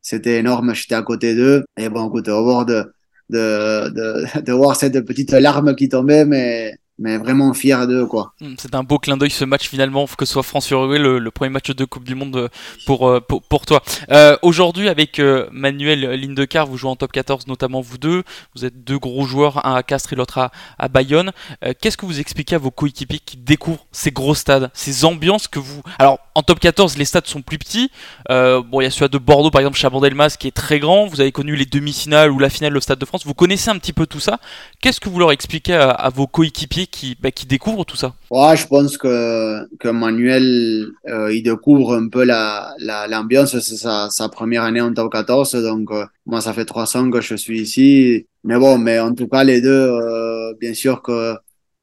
C'était 0.02 0.38
énorme. 0.39 0.74
J'étais 0.74 0.96
à 0.96 1.04
côté 1.04 1.36
d'eux. 1.36 1.63
Et 1.78 1.89
bon, 1.89 2.08
écoute, 2.10 2.28
au 2.30 2.44
bord 2.44 2.65
de, 2.65 2.84
de, 3.30 3.89
de, 3.89 4.42
de 4.48 4.54
voir 4.54 4.76
cette 4.76 5.00
petite 5.06 5.32
larme 5.32 5.76
qui 5.76 5.89
tombait, 5.89 6.26
mais, 6.26 6.76
mais 7.00 7.18
vraiment 7.18 7.54
fier 7.54 7.88
d'eux 7.88 8.06
quoi. 8.06 8.34
C'est 8.58 8.76
un 8.76 8.84
beau 8.84 9.00
clin 9.00 9.18
d'œil 9.18 9.32
ce 9.32 9.46
match 9.46 9.68
finalement, 9.68 10.06
que 10.06 10.26
ce 10.26 10.34
soit 10.34 10.44
France-Uruguay, 10.44 11.00
le, 11.00 11.20
le, 11.20 11.32
premier 11.32 11.50
match 11.50 11.72
de 11.72 11.86
Coupe 11.86 12.04
du 12.04 12.16
Monde 12.16 12.50
pour, 12.86 13.22
pour, 13.28 13.42
pour 13.42 13.66
toi. 13.66 13.82
Euh, 14.12 14.38
Aujourd'hui 14.42 14.90
avec 14.90 15.20
euh, 15.20 15.48
Manuel 15.52 16.02
Lindecar, 16.02 16.66
vous 16.66 16.78
jouez 16.78 16.90
en 16.90 16.96
top 16.96 17.12
14 17.12 17.48
notamment 17.48 17.82
vous 17.82 17.98
deux, 17.98 18.24
vous 18.56 18.66
êtes 18.66 18.84
deux 18.84 18.98
gros 18.98 19.26
joueurs, 19.26 19.66
un 19.66 19.76
à 19.76 19.84
Castres 19.84 20.14
et 20.14 20.16
l'autre 20.16 20.38
à, 20.38 20.52
à 20.78 20.88
Bayonne. 20.88 21.32
Euh, 21.64 21.74
Qu'est-ce 21.80 21.98
que 21.98 22.06
vous 22.06 22.20
expliquez 22.20 22.56
à 22.56 22.58
vos 22.58 22.72
coéquipiers 22.72 23.20
qui 23.20 23.38
découvrent 23.38 23.86
ces 23.92 24.12
gros 24.12 24.36
stades, 24.36 24.70
ces 24.74 25.06
ambiances 25.06 25.48
que 25.48 25.60
vous... 25.60 25.82
Alors 26.00 26.20
en 26.36 26.44
top 26.44 26.60
14 26.60 26.98
les 26.98 27.06
stades 27.06 27.28
sont 27.28 27.42
plus 27.42 27.58
petits, 27.58 27.92
euh, 28.30 28.62
bon 28.62 28.82
il 28.82 28.86
y 28.86 28.88
a 28.88 28.92
celui 28.92 29.10
de 29.10 29.18
Bordeaux 29.18 29.52
par 29.52 29.62
exemple, 29.62 29.78
Chabandelmas 29.78 30.36
qui 30.40 30.48
est 30.48 30.56
très 30.56 30.80
grand, 30.80 31.06
vous 31.06 31.22
avez 31.22 31.32
connu 31.32 31.56
les 31.56 31.66
demi-finales 31.66 32.32
ou 32.32 32.40
la 32.40 32.50
finale 32.50 32.76
au 32.76 32.82
Stade 32.82 33.00
de 33.00 33.06
France, 33.06 33.26
vous 33.26 33.34
connaissez 33.34 33.70
un 33.70 33.78
petit 33.78 33.94
peu 33.94 34.08
tout 34.08 34.20
ça. 34.20 34.40
Qu'est-ce 34.82 35.00
que 35.00 35.10
vous 35.10 35.20
leur 35.20 35.32
expliquez 35.32 35.74
à 35.76 36.10
vos 36.10 36.28
coéquipiers 36.28 36.88
qui, 36.91 37.15
bah, 37.21 37.32
qui 37.32 37.45
découvrent 37.45 37.86
tout 37.86 37.95
ça 37.95 38.15
Ouais, 38.32 38.56
je 38.58 38.67
pense 38.67 38.97
que, 38.97 39.67
que 39.78 39.89
Manuel, 39.89 40.88
euh, 41.08 41.34
il 41.34 41.43
découvre 41.43 41.95
un 41.95 42.08
peu 42.10 42.23
la, 42.23 42.73
la, 42.80 43.08
l'ambiance. 43.08 43.58
C'est 43.60 43.78
sa, 43.78 44.10
sa 44.10 44.30
première 44.30 44.63
année 44.63 44.82
en 44.82 44.93
top 44.93 45.12
14. 45.12 45.54
Donc, 45.56 45.91
euh, 45.91 46.06
moi, 46.25 46.41
ça 46.41 46.54
fait 46.54 46.65
trois 46.65 46.95
ans 46.97 47.10
que 47.10 47.21
je 47.21 47.36
suis 47.36 47.62
ici. 47.62 48.28
Mais 48.43 48.58
bon, 48.58 48.78
mais 48.78 48.99
en 48.99 49.13
tout 49.13 49.28
cas, 49.28 49.43
les 49.43 49.62
deux, 49.62 49.69
euh, 49.69 50.54
bien 50.60 50.73
sûr 50.73 51.02
que, 51.02 51.36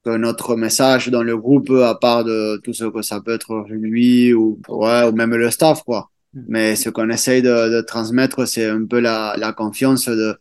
que 0.04 0.16
notre 0.16 0.56
message 0.56 1.08
dans 1.08 1.22
le 1.22 1.36
groupe, 1.36 1.70
à 1.70 1.94
part 1.96 2.24
de 2.24 2.60
tout 2.62 2.72
ce 2.72 2.84
que 2.84 3.02
ça 3.02 3.20
peut 3.20 3.34
être 3.34 3.64
lui 3.68 4.32
ou, 4.34 4.60
ouais, 4.68 5.04
ou 5.08 5.12
même 5.12 5.34
le 5.34 5.50
staff, 5.50 5.82
quoi. 5.82 6.10
Mais 6.48 6.76
ce 6.76 6.90
qu'on 6.90 7.08
essaye 7.10 7.42
de, 7.42 7.70
de 7.76 7.80
transmettre, 7.80 8.46
c'est 8.46 8.66
un 8.68 8.84
peu 8.84 9.00
la, 9.00 9.34
la 9.38 9.52
confiance 9.52 10.08
de, 10.08 10.36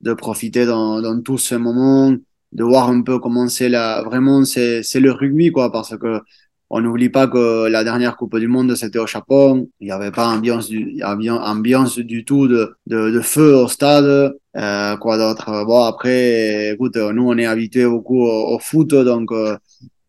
de 0.00 0.12
profiter 0.12 0.66
dans, 0.66 1.00
dans 1.00 1.20
tous 1.22 1.38
ces 1.38 1.58
moments, 1.58 2.14
de 2.52 2.64
voir 2.64 2.88
un 2.88 3.02
peu 3.02 3.18
comment 3.18 3.48
c'est 3.48 3.68
la, 3.68 4.02
vraiment, 4.02 4.44
c'est, 4.44 4.82
c'est 4.82 5.00
le 5.00 5.12
rugby, 5.12 5.50
quoi, 5.52 5.70
parce 5.72 5.96
que 5.98 6.20
on 6.70 6.80
n'oublie 6.82 7.08
pas 7.08 7.26
que 7.26 7.66
la 7.68 7.82
dernière 7.82 8.16
Coupe 8.16 8.38
du 8.38 8.46
Monde, 8.46 8.74
c'était 8.74 8.98
au 8.98 9.06
Japon. 9.06 9.70
Il 9.80 9.86
n'y 9.86 9.90
avait 9.90 10.10
pas 10.10 10.28
ambiance 10.28 10.68
du, 10.68 11.02
ambiance 11.02 11.98
du 11.98 12.24
tout 12.26 12.46
de, 12.46 12.76
de, 12.86 13.10
de 13.10 13.20
feu 13.20 13.54
au 13.56 13.68
stade. 13.68 14.34
Euh, 14.56 14.96
quoi 14.98 15.16
d'autre? 15.16 15.64
Bon, 15.64 15.84
après, 15.84 16.72
écoute, 16.72 16.96
nous, 16.96 17.22
on 17.26 17.38
est 17.38 17.46
habitués 17.46 17.86
beaucoup 17.86 18.20
au, 18.22 18.54
au 18.54 18.58
foot, 18.58 18.94
donc, 18.94 19.32
euh, 19.32 19.56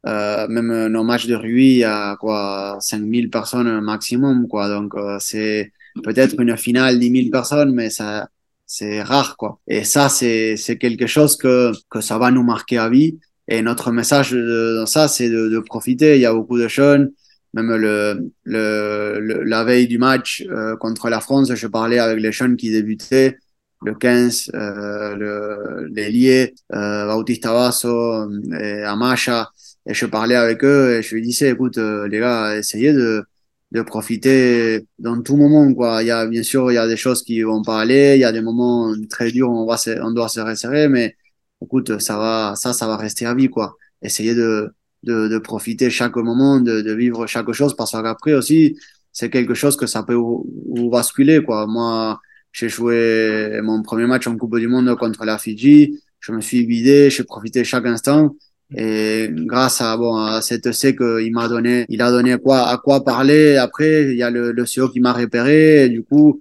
euh, 0.08 0.48
même 0.48 0.88
nos 0.88 1.04
matchs 1.04 1.28
de 1.28 1.36
rugby, 1.36 1.72
il 1.74 1.78
y 1.80 1.84
a 1.84 2.16
quoi, 2.18 2.78
5000 2.80 3.30
personnes 3.30 3.82
maximum, 3.82 4.48
quoi. 4.48 4.70
Donc, 4.70 4.96
euh, 4.96 5.18
c'est 5.20 5.72
peut-être 6.04 6.40
une 6.40 6.56
finale 6.58 7.00
10 7.00 7.12
000 7.12 7.32
personnes, 7.32 7.74
mais 7.74 7.90
ça, 7.90 8.30
c'est 8.72 9.02
rare, 9.02 9.36
quoi. 9.36 9.60
Et 9.68 9.84
ça, 9.84 10.10
c'est, 10.10 10.56
c'est 10.56 10.78
quelque 10.78 11.08
chose 11.08 11.36
que, 11.38 11.72
que 11.90 12.02
ça 12.02 12.20
va 12.20 12.30
nous 12.30 12.44
marquer 12.44 12.78
à 12.78 12.88
vie. 12.88 13.20
Et 13.48 13.64
notre 13.64 13.92
message 13.92 14.32
dans 14.32 14.86
ça, 14.86 15.08
c'est 15.08 15.28
de, 15.28 15.50
de, 15.50 15.60
profiter. 15.60 16.16
Il 16.18 16.22
y 16.22 16.28
a 16.28 16.34
beaucoup 16.34 16.60
de 16.60 16.68
jeunes. 16.68 17.12
Même 17.56 17.76
le, 17.76 18.32
le, 18.44 19.20
le 19.20 19.44
la 19.44 19.64
veille 19.64 19.88
du 19.88 19.98
match 19.98 20.46
euh, 20.52 20.78
contre 20.78 21.10
la 21.10 21.20
France, 21.20 21.52
je 21.56 21.68
parlais 21.68 21.98
avec 21.98 22.20
les 22.22 22.32
jeunes 22.32 22.58
qui 22.58 22.70
débutaient, 22.70 23.38
le 23.84 23.96
15, 23.96 24.52
euh, 24.54 25.16
le 25.16 25.88
l'ailier, 25.92 26.54
euh, 26.74 27.08
Bautista 27.08 27.52
Basso, 27.52 28.30
et 28.54 28.84
Amacha, 28.84 29.50
et 29.88 29.96
je 29.96 30.06
parlais 30.06 30.36
avec 30.36 30.64
eux 30.64 30.98
et 30.98 31.02
je 31.02 31.16
lui 31.16 31.24
disais, 31.24 31.50
écoute, 31.50 31.80
euh, 31.80 32.08
les 32.08 32.20
gars, 32.20 32.56
essayez 32.56 32.94
de, 32.94 33.24
de 33.72 33.82
profiter 33.82 34.88
dans 34.98 35.22
tout 35.22 35.36
moment, 35.38 35.72
quoi. 35.74 36.02
Il 36.04 36.08
y 36.08 36.12
a, 36.12 36.26
bien 36.28 36.44
sûr, 36.44 36.72
il 36.72 36.76
y 36.76 36.78
a 36.78 36.88
des 36.88 36.98
choses 36.98 37.24
qui 37.24 37.42
vont 37.44 37.62
pas 37.62 37.80
aller, 37.82 38.16
il 38.16 38.22
y 38.22 38.24
a 38.24 38.32
des 38.32 38.42
moments 38.42 38.94
très 39.10 39.32
durs, 39.32 39.50
on 39.52 39.66
va 39.66 39.78
se, 39.78 39.92
on 40.02 40.12
doit 40.12 40.30
se 40.30 40.40
resserrer, 40.40 40.88
mais 40.90 41.16
écoute, 41.62 42.00
ça 42.00 42.18
va, 42.18 42.54
ça, 42.56 42.74
ça 42.74 42.88
va 42.88 42.98
rester 42.98 43.26
à 43.26 43.36
vie, 43.36 43.50
quoi. 43.50 43.76
Essayer 44.02 44.34
de, 44.36 44.74
de, 45.04 45.28
de 45.28 45.38
profiter 45.38 45.90
chaque 45.90 46.16
moment, 46.16 46.60
de, 46.60 46.82
de 46.82 46.94
vivre 46.94 47.28
chaque 47.28 47.52
chose, 47.52 47.76
parce 47.76 47.92
qu'après 47.92 48.34
aussi, 48.34 48.78
c'est 49.12 49.30
quelque 49.30 49.54
chose 49.54 49.78
que 49.78 49.86
ça 49.88 50.04
peut 50.04 50.16
vous 50.16 50.90
basculer, 50.90 51.44
quoi. 51.44 51.68
Moi, 51.68 52.20
j'ai 52.52 52.70
joué 52.70 53.60
mon 53.62 53.82
premier 53.84 54.08
match 54.08 54.28
en 54.28 54.36
Coupe 54.38 54.58
du 54.58 54.68
Monde 54.68 54.96
contre 54.98 55.26
la 55.26 55.38
Fidji, 55.38 56.00
je 56.20 56.32
me 56.32 56.42
suis 56.42 56.66
vidé, 56.66 57.10
j'ai 57.10 57.24
profité 57.24 57.64
chaque 57.64 57.86
instant, 57.86 58.36
et 58.76 59.30
grâce 59.32 59.82
à, 59.82 59.98
bon, 59.98 60.16
à 60.16 60.42
cet 60.42 60.66
essai 60.68 60.96
qu'il 60.96 61.32
m'a 61.34 61.48
donné, 61.48 61.86
il 61.90 62.02
a 62.02 62.12
donné 62.12 62.38
quoi, 62.38 62.68
à 62.70 62.78
quoi 62.78 63.04
parler. 63.04 63.58
Après, 63.58 64.12
il 64.12 64.18
y 64.18 64.24
a 64.24 64.30
le, 64.30 64.52
le 64.52 64.64
CEO 64.66 64.90
qui 64.90 65.00
m'a 65.00 65.14
repéré, 65.14 65.90
du 65.90 66.04
coup, 66.04 66.40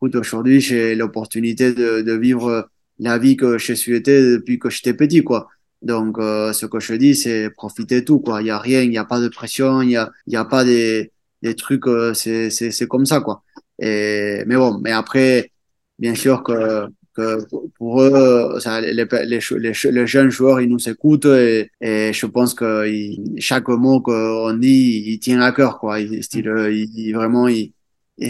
aujourd'hui, 0.00 0.60
j'ai 0.60 0.94
l'opportunité 0.94 1.72
de, 1.72 2.02
de 2.02 2.12
vivre 2.12 2.68
la 2.98 3.18
vie 3.18 3.36
que 3.36 3.58
je 3.58 3.72
été 3.92 4.20
depuis 4.32 4.58
que 4.58 4.70
j'étais 4.70 4.94
petit, 4.94 5.22
quoi. 5.22 5.48
Donc, 5.82 6.18
euh, 6.18 6.52
ce 6.52 6.66
que 6.66 6.80
je 6.80 6.94
dis, 6.94 7.14
c'est 7.14 7.50
profiter 7.50 8.04
tout, 8.04 8.18
quoi. 8.20 8.42
Il 8.42 8.48
y 8.48 8.50
a 8.50 8.58
rien, 8.58 8.82
il 8.82 8.90
n'y 8.90 8.98
a 8.98 9.04
pas 9.04 9.20
de 9.20 9.28
pression, 9.28 9.82
il 9.82 9.90
y 9.90 9.96
a, 9.96 10.10
il 10.26 10.32
y 10.32 10.36
a 10.36 10.44
pas 10.44 10.64
des, 10.64 11.12
des 11.42 11.54
trucs, 11.54 11.86
euh, 11.86 12.14
c'est, 12.14 12.50
c'est, 12.50 12.70
c'est 12.72 12.88
comme 12.88 13.06
ça, 13.06 13.20
quoi. 13.20 13.42
Et, 13.78 14.42
mais 14.46 14.56
bon, 14.56 14.78
mais 14.82 14.90
après, 14.92 15.52
bien 15.98 16.14
sûr 16.16 16.42
que, 16.42 16.86
que 17.18 17.44
pour 17.76 18.02
eux, 18.02 18.58
les, 18.82 18.92
les, 18.92 19.06
les, 19.26 19.72
les, 19.90 20.06
jeunes 20.06 20.30
joueurs, 20.30 20.60
ils 20.60 20.68
nous 20.68 20.88
écoutent 20.88 21.26
et, 21.26 21.70
et 21.80 22.12
je 22.12 22.26
pense 22.26 22.54
que 22.54 22.86
ils, 22.86 23.40
chaque 23.40 23.68
mot 23.68 24.00
qu'on 24.00 24.54
dit, 24.54 25.04
il 25.06 25.18
tient 25.18 25.40
à 25.40 25.52
cœur, 25.52 25.78
quoi. 25.78 26.00
Il, 26.00 26.22
style, 26.22 26.50
il, 26.70 27.12
vraiment, 27.12 27.48
il, 27.48 27.72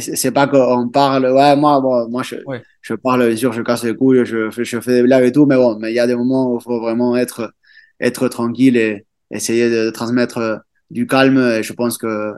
c'est 0.01 0.33
pas 0.33 0.46
qu'on 0.46 0.88
parle, 0.88 1.27
ouais, 1.27 1.57
moi, 1.57 1.81
bon, 1.81 2.09
moi, 2.09 2.22
je, 2.22 2.37
ouais. 2.46 2.62
je 2.83 2.94
parle, 2.94 3.27
bien 3.27 3.37
sûr, 3.37 3.53
je 3.53 3.62
casse 3.62 3.85
les 3.85 3.94
couilles, 3.94 4.24
je, 4.24 4.51
je 4.51 4.81
fais 4.81 4.94
des 4.94 5.03
blagues 5.03 5.24
et 5.24 5.33
tout, 5.33 5.46
mais 5.46 5.57
bon, 5.57 5.79
mais 5.79 5.92
il 5.92 5.94
y 5.94 6.01
a 6.01 6.07
des 6.07 6.16
moments 6.16 6.53
où 6.53 6.59
il 6.59 6.62
faut 6.62 6.81
vraiment 6.81 7.16
être, 7.16 7.53
être 8.01 8.29
tranquille 8.29 8.77
et 8.77 9.07
essayer 9.31 9.70
de 9.70 9.90
transmettre 9.90 10.61
du 10.90 11.07
calme. 11.07 11.38
Et 11.38 11.62
je 11.62 11.72
pense 11.72 11.98
que 11.98 12.33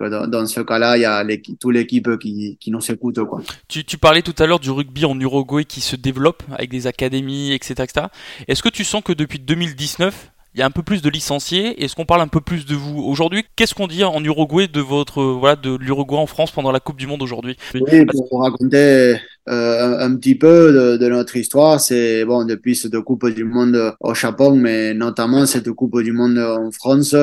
dans, 0.00 0.26
dans 0.26 0.46
ce 0.46 0.60
cas-là, 0.60 0.96
il 0.96 1.02
y 1.02 1.04
a 1.04 1.24
toute 1.58 1.74
l'équipe 1.74 2.18
qui, 2.18 2.56
qui 2.60 2.70
nous 2.70 2.80
écoute, 2.90 3.22
quoi. 3.24 3.40
Tu, 3.68 3.84
tu 3.84 3.98
parlais 3.98 4.22
tout 4.22 4.34
à 4.38 4.46
l'heure 4.46 4.60
du 4.60 4.70
rugby 4.70 5.04
en 5.04 5.18
Uruguay 5.18 5.64
qui 5.64 5.80
se 5.80 5.96
développe 5.96 6.42
avec 6.52 6.70
des 6.70 6.86
académies, 6.86 7.52
etc., 7.52 7.74
etc. 7.82 8.06
Est-ce 8.48 8.62
que 8.62 8.68
tu 8.68 8.84
sens 8.84 9.02
que 9.02 9.12
depuis 9.12 9.38
2019, 9.38 10.32
il 10.56 10.60
y 10.60 10.62
a 10.62 10.66
un 10.66 10.70
peu 10.70 10.82
plus 10.82 11.02
de 11.02 11.10
licenciés. 11.10 11.84
Est-ce 11.84 11.94
qu'on 11.94 12.06
parle 12.06 12.22
un 12.22 12.28
peu 12.28 12.40
plus 12.40 12.64
de 12.64 12.74
vous 12.74 13.02
aujourd'hui? 13.02 13.44
Qu'est-ce 13.56 13.74
qu'on 13.74 13.86
dit 13.86 14.04
en 14.04 14.24
Uruguay 14.24 14.68
de 14.68 14.80
votre 14.80 15.22
voilà 15.22 15.54
de 15.54 15.76
l'Uruguay 15.76 16.16
en 16.16 16.26
France 16.26 16.50
pendant 16.50 16.72
la 16.72 16.80
Coupe 16.80 16.96
du 16.96 17.06
Monde 17.06 17.22
aujourd'hui? 17.22 17.58
Oui, 17.74 18.06
pour 18.06 18.26
vous 18.30 18.38
raconter 18.38 19.18
euh, 19.50 19.98
un, 19.98 20.16
petit 20.16 20.34
peu 20.34 20.72
de, 20.72 20.96
de 20.96 21.08
notre 21.10 21.36
histoire, 21.36 21.78
c'est 21.78 22.24
bon 22.24 22.46
depuis 22.46 22.74
cette 22.74 22.98
Coupe 23.00 23.28
du 23.28 23.44
Monde 23.44 23.94
au 24.00 24.14
Japon, 24.14 24.56
mais 24.56 24.94
notamment 24.94 25.44
cette 25.44 25.70
Coupe 25.72 26.00
du 26.00 26.12
Monde 26.12 26.38
en 26.38 26.70
France, 26.72 27.14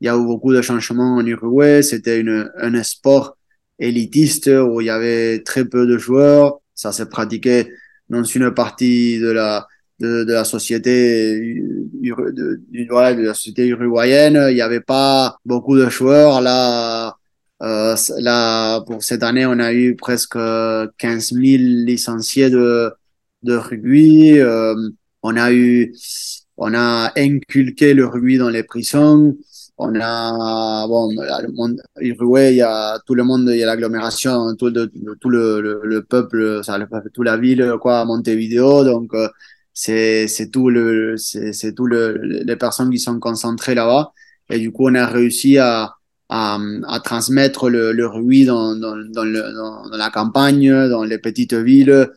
il 0.00 0.06
y 0.06 0.08
a 0.08 0.16
eu 0.16 0.24
beaucoup 0.24 0.52
de 0.52 0.62
changements 0.62 1.16
en 1.16 1.26
Uruguay. 1.26 1.82
C'était 1.82 2.20
une 2.20 2.50
un 2.58 2.82
sport 2.82 3.36
élitiste 3.78 4.48
où 4.48 4.80
il 4.80 4.86
y 4.86 4.90
avait 4.90 5.42
très 5.42 5.64
peu 5.64 5.86
de 5.86 5.98
joueurs. 5.98 6.60
Ça 6.74 6.92
s'est 6.92 7.08
pratiqué 7.08 7.68
dans 8.08 8.24
une 8.24 8.52
partie 8.52 9.18
de 9.18 9.30
la 9.30 9.66
de, 10.00 10.24
de 10.24 10.32
la 10.32 10.44
société 10.44 11.40
de, 11.40 12.30
de, 12.30 12.60
de, 12.70 13.22
la 13.22 13.34
société 13.34 13.66
uruguayenne. 13.66 14.46
Il 14.50 14.54
n'y 14.54 14.60
avait 14.60 14.80
pas 14.80 15.38
beaucoup 15.44 15.76
de 15.76 15.88
joueurs. 15.88 16.40
Là, 16.40 17.16
euh, 17.62 17.96
là, 18.18 18.80
pour 18.82 19.02
cette 19.02 19.22
année, 19.22 19.46
on 19.46 19.58
a 19.58 19.72
eu 19.72 19.96
presque 19.96 20.38
15 20.98 21.32
000 21.32 21.42
licenciés 21.42 22.50
de, 22.50 22.92
de 23.42 23.56
rugby. 23.56 24.38
Euh, 24.38 24.74
on 25.22 25.36
a 25.36 25.52
eu, 25.52 25.92
on 26.56 26.74
a 26.74 27.12
inculqué 27.16 27.94
le 27.94 28.06
rugby 28.06 28.38
dans 28.38 28.50
les 28.50 28.62
prisons. 28.62 29.36
On 29.80 29.94
a, 30.00 30.86
bon, 30.88 31.10
le 31.10 32.50
il 32.50 32.56
y 32.56 32.62
a 32.62 32.98
tout 33.06 33.14
le 33.14 33.22
monde, 33.24 33.48
il 33.52 33.58
y 33.58 33.62
a 33.62 33.66
l'agglomération, 33.66 34.54
tout, 34.56 34.70
de, 34.70 34.90
tout 35.20 35.30
le, 35.30 35.60
le, 35.60 35.80
le 35.84 36.02
peuple, 36.02 36.60
ça, 36.64 36.78
le 36.78 36.86
toute 37.14 37.24
la 37.24 37.36
ville, 37.36 37.74
quoi, 37.80 38.04
Montevideo. 38.04 38.84
Donc, 38.84 39.14
euh, 39.14 39.28
c'est 39.78 40.50
tout 40.52 40.70
le 40.70 41.16
c'est 41.16 41.72
tout 41.74 41.86
le 41.86 42.18
les 42.20 42.56
personnes 42.56 42.90
qui 42.90 42.98
sont 42.98 43.18
concentrées 43.20 43.74
là-bas. 43.74 44.12
Et 44.50 44.58
du 44.58 44.72
coup 44.72 44.88
on 44.88 44.94
a 44.94 45.06
réussi 45.06 45.58
à 45.58 45.94
à, 46.30 46.58
transmettre 47.04 47.70
le, 47.70 47.92
le 47.92 48.06
rugby 48.06 48.44
dans 48.44 48.74
dans 48.74 48.96
dans, 48.96 49.24
le, 49.24 49.40
dans, 49.54 49.88
dans 49.88 49.96
la 49.96 50.10
campagne 50.10 50.88
dans 50.88 51.04
les 51.04 51.18
petites 51.18 51.54
villes. 51.54 52.08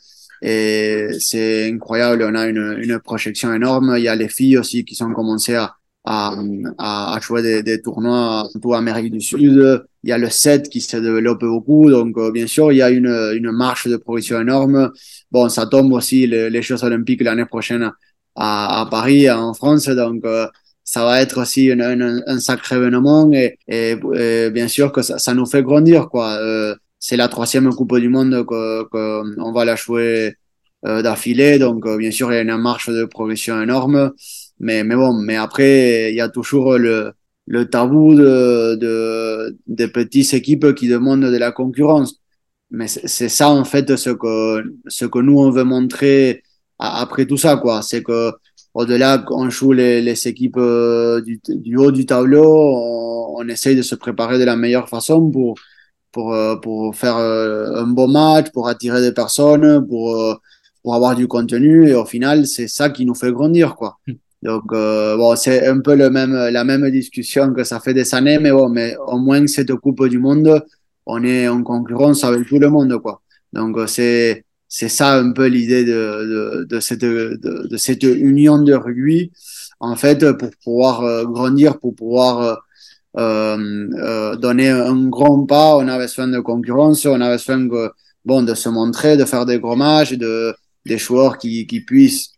Et 0.42 1.10
c'est 1.20 1.72
incroyable. 1.72 2.24
On 2.24 2.36
a 2.36 2.48
une 2.48 2.80
une 2.82 3.00
projection 3.00 3.54
énorme. 3.54 3.96
Il 3.98 4.04
y 4.04 4.08
a 4.08 4.16
les 4.16 4.30
filles 4.30 4.58
aussi 4.58 4.84
qui 4.84 4.96
sont 4.96 5.14
commencées 5.14 5.56
à 5.56 5.76
à, 6.04 6.34
à, 6.78 7.20
jouer 7.22 7.42
des, 7.42 7.64
des 7.64 7.82
tournois 7.82 8.50
en 8.64 8.72
Amérique 8.74 9.12
du 9.12 9.22
Sud. 9.22 9.84
Il 10.04 10.10
y 10.10 10.14
a 10.14 10.18
le 10.18 10.30
set 10.30 10.70
qui 10.70 10.82
se 10.82 10.98
développe 10.98 11.42
beaucoup. 11.42 11.90
Donc, 11.92 12.18
euh, 12.18 12.32
bien 12.32 12.48
sûr, 12.48 12.72
il 12.72 12.78
y 12.78 12.82
a 12.82 12.90
une, 12.90 13.08
une 13.36 13.52
marche 13.52 13.88
de 13.88 13.98
progression 13.98 14.42
énorme. 14.42 14.92
Bon, 15.32 15.48
ça 15.50 15.68
tombe 15.68 15.94
aussi 15.94 16.26
les, 16.28 16.50
les 16.50 16.62
Jeux 16.62 16.84
Olympiques 16.84 17.22
l'année 17.22 17.46
prochaine 17.46 17.92
à, 18.36 18.82
à 18.82 18.86
Paris, 18.88 19.30
en 19.30 19.54
France. 19.54 19.88
Donc, 19.90 20.26
euh, 20.26 20.48
ça 20.84 21.06
va 21.06 21.22
être 21.22 21.40
aussi 21.42 21.66
une, 21.66 21.82
une, 21.82 22.24
un 22.26 22.40
sacré 22.40 22.76
événement 22.78 23.32
et, 23.32 23.58
et, 23.68 23.96
et, 24.16 24.50
bien 24.50 24.68
sûr 24.68 24.92
que 24.92 25.02
ça, 25.04 25.20
ça 25.20 25.34
nous 25.34 25.46
fait 25.46 25.62
grandir, 25.64 26.10
quoi. 26.10 26.32
Euh, 26.42 26.76
c'est 27.00 27.18
la 27.18 27.28
troisième 27.28 27.70
Coupe 27.74 27.98
du 28.00 28.10
Monde 28.10 28.46
que, 28.46 28.84
que 28.90 29.40
on 29.40 29.52
va 29.52 29.66
la 29.66 29.76
jouer 29.76 30.36
euh, 30.86 31.02
d'affilée. 31.02 31.60
Donc, 31.60 31.86
euh, 31.86 31.98
bien 31.98 32.12
sûr, 32.12 32.32
il 32.32 32.36
y 32.36 32.40
a 32.40 32.42
une 32.42 32.58
marche 32.58 32.90
de 32.90 33.06
progression 33.06 33.62
énorme. 33.62 34.12
Mais, 34.62 34.84
mais 34.84 34.96
bon, 34.96 35.14
mais 35.14 35.38
après, 35.38 36.12
il 36.12 36.16
y 36.16 36.22
a 36.22 36.30
toujours 36.30 36.78
le, 36.78 37.14
le 37.48 37.70
tabou 37.70 38.14
de, 38.16 38.76
de, 38.76 39.58
des 39.68 39.88
petites 39.88 40.34
équipes 40.36 40.76
qui 40.76 40.88
demandent 40.88 41.26
de 41.26 41.38
la 41.38 41.52
concurrence. 41.52 42.18
Mais 42.70 42.88
c'est 42.88 43.30
ça, 43.30 43.50
en 43.50 43.66
fait, 43.66 43.96
ce 43.98 44.12
que, 44.12 44.64
ce 44.88 45.06
que 45.06 45.20
nous, 45.20 45.40
on 45.40 45.50
veut 45.52 45.64
montrer 45.64 46.44
après 46.80 47.26
tout 47.26 47.38
ça, 47.38 47.58
quoi. 47.58 47.82
C'est 47.82 48.04
que, 48.04 48.32
au-delà 48.76 49.18
qu'on 49.18 49.50
joue 49.50 49.74
les, 49.74 50.02
les 50.02 50.28
équipes 50.28 50.60
du, 51.26 51.42
du, 51.50 51.78
haut 51.78 51.92
du 51.92 52.06
tableau, 52.06 52.46
on, 52.46 53.42
on, 53.42 53.48
essaye 53.50 53.76
de 53.76 53.82
se 53.82 53.96
préparer 53.96 54.40
de 54.40 54.44
la 54.46 54.56
meilleure 54.56 54.90
façon 54.90 55.30
pour, 55.32 55.56
pour, 56.12 56.36
pour 56.62 56.96
faire 56.96 57.18
un 57.18 57.88
bon 57.88 58.08
match, 58.08 58.52
pour 58.52 58.68
attirer 58.70 59.02
des 59.02 59.14
personnes, 59.14 59.88
pour, 59.88 60.40
pour 60.84 60.96
avoir 60.96 61.16
du 61.16 61.28
contenu. 61.28 61.90
Et 61.90 61.96
au 61.96 62.06
final, 62.06 62.46
c'est 62.48 62.68
ça 62.68 62.90
qui 62.90 63.06
nous 63.06 63.16
fait 63.16 63.32
grandir, 63.32 63.76
quoi. 63.76 63.98
Donc, 64.44 64.64
euh, 64.74 65.16
bon, 65.18 65.36
c'est 65.36 65.68
un 65.68 65.80
peu 65.82 65.96
le 65.96 66.10
même, 66.10 66.34
la 66.34 66.64
même 66.64 66.90
discussion 66.90 67.54
que 67.54 67.64
ça 67.64 67.80
fait 67.80 67.94
des 67.94 68.14
années, 68.16 68.40
mais 68.40 68.52
bon, 68.52 68.70
mais 68.70 68.96
au 69.08 69.20
moins 69.20 69.46
cette 69.48 69.74
Coupe 69.76 70.08
du 70.08 70.18
Monde, 70.20 70.64
on 71.06 71.24
est 71.24 71.48
en 71.48 71.64
concurrence 71.64 72.24
avec 72.24 72.48
tout 72.48 72.60
le 72.60 72.70
monde, 72.70 72.98
quoi. 73.02 73.22
Donc, 73.54 73.78
euh, 73.78 73.88
c'est, 73.88 74.46
c'est 74.68 74.90
ça 74.90 75.20
un 75.20 75.32
peu 75.32 75.48
l'idée 75.48 75.84
de, 75.84 75.92
de, 75.92 76.64
de, 76.64 76.80
cette, 76.80 77.02
de, 77.02 77.40
de, 77.42 77.78
cette 77.78 78.04
union 78.04 78.62
de 78.62 78.74
rugby, 78.74 79.32
en 79.80 79.96
fait, 79.96 80.32
pour 80.38 80.50
pouvoir 80.64 81.02
euh, 81.02 81.26
grandir, 81.26 81.80
pour 81.80 81.96
pouvoir 81.96 82.64
euh, 83.18 83.88
euh, 83.98 84.36
donner 84.38 84.70
un 84.70 85.08
grand 85.10 85.46
pas. 85.46 85.76
On 85.78 85.88
avait 85.88 86.06
besoin 86.06 86.28
de 86.30 86.40
concurrence, 86.40 87.06
on 87.06 87.20
avait 87.20 87.36
besoin 87.36 87.58
de, 87.60 87.92
bon, 88.24 88.42
de 88.44 88.54
se 88.54 88.70
montrer, 88.70 89.18
de 89.18 89.26
faire 89.26 89.46
des 89.46 89.60
gros 89.60 89.76
matchs, 89.76 90.14
de, 90.14 90.56
des 90.86 90.98
joueurs 90.98 91.38
qui, 91.38 91.68
qui 91.68 91.82
puissent 91.82 92.32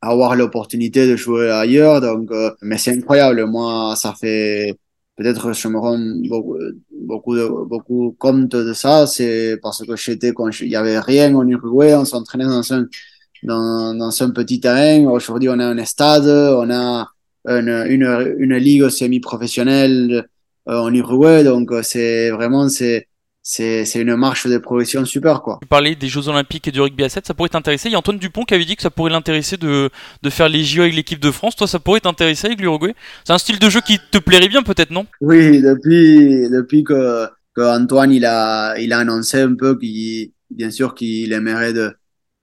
avoir 0.00 0.36
l'opportunité 0.36 1.06
de 1.08 1.16
jouer 1.16 1.50
ailleurs. 1.50 2.00
Donc, 2.00 2.30
euh, 2.30 2.50
mais 2.62 2.78
c'est 2.78 2.92
incroyable. 2.92 3.46
Moi, 3.46 3.94
ça 3.96 4.14
fait 4.18 4.76
peut-être 5.16 5.52
je 5.52 5.68
me 5.68 5.78
rends 5.78 5.98
beaucoup, 6.28 6.56
beaucoup, 6.92 7.36
beaucoup 7.66 8.16
compte 8.18 8.48
de 8.50 8.72
ça. 8.72 9.06
C'est 9.06 9.58
parce 9.62 9.84
que 9.84 9.96
j'étais 9.96 10.32
quand 10.32 10.50
il 10.60 10.68
y 10.68 10.76
avait 10.76 11.00
rien 11.00 11.34
en 11.34 11.46
Uruguay, 11.48 11.94
on 11.94 12.04
s'entraînait 12.04 12.44
dans 12.44 12.72
un 12.72 12.86
dans, 13.42 13.94
dans 13.94 14.22
un 14.22 14.30
petit 14.30 14.60
terrain. 14.60 15.06
Aujourd'hui, 15.10 15.48
on 15.48 15.58
a 15.58 15.66
un 15.66 15.84
stade, 15.84 16.26
on 16.26 16.70
a 16.70 17.08
une, 17.48 17.68
une, 17.88 18.36
une 18.38 18.56
ligue 18.56 18.88
semi-professionnelle 18.88 20.26
en 20.66 20.92
Uruguay. 20.92 21.44
Donc, 21.44 21.70
c'est 21.82 22.30
vraiment 22.30 22.68
c'est 22.68 23.06
c'est 23.48 23.84
une 23.94 24.16
marche 24.16 24.48
de 24.48 24.58
progression 24.58 25.04
super 25.04 25.40
quoi. 25.40 25.58
Tu 25.62 25.68
parlais 25.68 25.94
des 25.94 26.08
Jeux 26.08 26.26
Olympiques 26.26 26.66
et 26.66 26.72
du 26.72 26.80
rugby 26.80 27.04
à 27.04 27.08
7, 27.08 27.28
ça 27.28 27.32
pourrait 27.32 27.48
t'intéresser. 27.48 27.88
Il 27.88 27.92
y 27.92 27.94
a 27.94 27.98
Antoine 27.98 28.18
Dupont 28.18 28.42
qui 28.42 28.54
avait 28.54 28.64
dit 28.64 28.74
que 28.74 28.82
ça 28.82 28.90
pourrait 28.90 29.12
l'intéresser 29.12 29.56
de, 29.56 29.88
de 30.20 30.30
faire 30.30 30.48
les 30.48 30.64
JO 30.64 30.82
avec 30.82 30.96
l'équipe 30.96 31.20
de 31.20 31.30
France. 31.30 31.54
Toi, 31.54 31.68
ça 31.68 31.78
pourrait 31.78 32.00
t'intéresser 32.00 32.48
avec 32.48 32.60
l'Uruguay? 32.60 32.92
C'est 33.24 33.32
un 33.32 33.38
style 33.38 33.60
de 33.60 33.70
jeu 33.70 33.80
qui 33.86 34.00
te 34.10 34.18
plairait 34.18 34.48
bien 34.48 34.64
peut-être, 34.64 34.90
non? 34.90 35.06
Oui, 35.20 35.62
depuis, 35.62 36.50
depuis 36.50 36.82
que, 36.82 37.28
que 37.54 37.60
Antoine 37.60 38.10
il 38.10 38.24
a, 38.24 38.76
il 38.80 38.92
a 38.92 38.98
annoncé 38.98 39.42
un 39.42 39.54
peu 39.54 39.78
qu'il, 39.78 40.32
bien 40.50 40.72
sûr 40.72 40.96
qu'il 40.96 41.32
aimerait 41.32 41.72
de, 41.72 41.92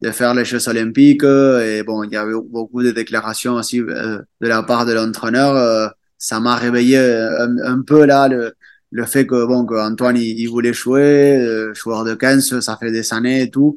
de 0.01 0.11
faire 0.11 0.33
les 0.33 0.45
Jeux 0.45 0.69
Olympiques. 0.69 1.25
Et 1.25 1.83
bon, 1.83 2.05
il 2.05 2.13
y 2.13 2.15
avait 2.15 2.31
beaucoup 2.31 2.81
de 2.81 2.91
déclarations 2.91 3.55
aussi 3.55 3.81
euh, 3.81 4.19
de 4.39 4.47
la 4.47 4.63
part 4.63 4.85
de 4.85 4.93
l'entraîneur. 4.93 5.53
Euh, 5.57 5.87
ça 6.17 6.39
m'a 6.39 6.55
réveillé 6.55 6.97
un, 6.97 7.57
un, 7.61 7.81
peu 7.81 8.05
là 8.05 8.29
le, 8.29 8.53
le 8.93 9.05
fait 9.05 9.25
que 9.25 9.45
bon 9.45 9.65
que 9.65 9.75
Antoine 9.75 10.17
il, 10.17 10.39
il 10.39 10.47
voulait 10.47 10.73
jouer, 10.73 11.37
euh, 11.37 11.73
joueur 11.73 12.03
de 12.05 12.13
15, 12.13 12.59
ça 12.59 12.77
fait 12.77 12.91
des 12.91 13.13
années 13.13 13.43
et 13.43 13.49
tout. 13.49 13.75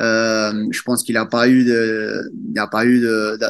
Euh, 0.00 0.66
je 0.70 0.82
pense 0.82 1.02
qu'il 1.04 1.16
a 1.16 1.26
pas 1.26 1.48
eu 1.48 1.64
de, 1.64 2.22
il 2.50 2.58
a 2.58 2.66
pas 2.66 2.84
eu 2.86 3.04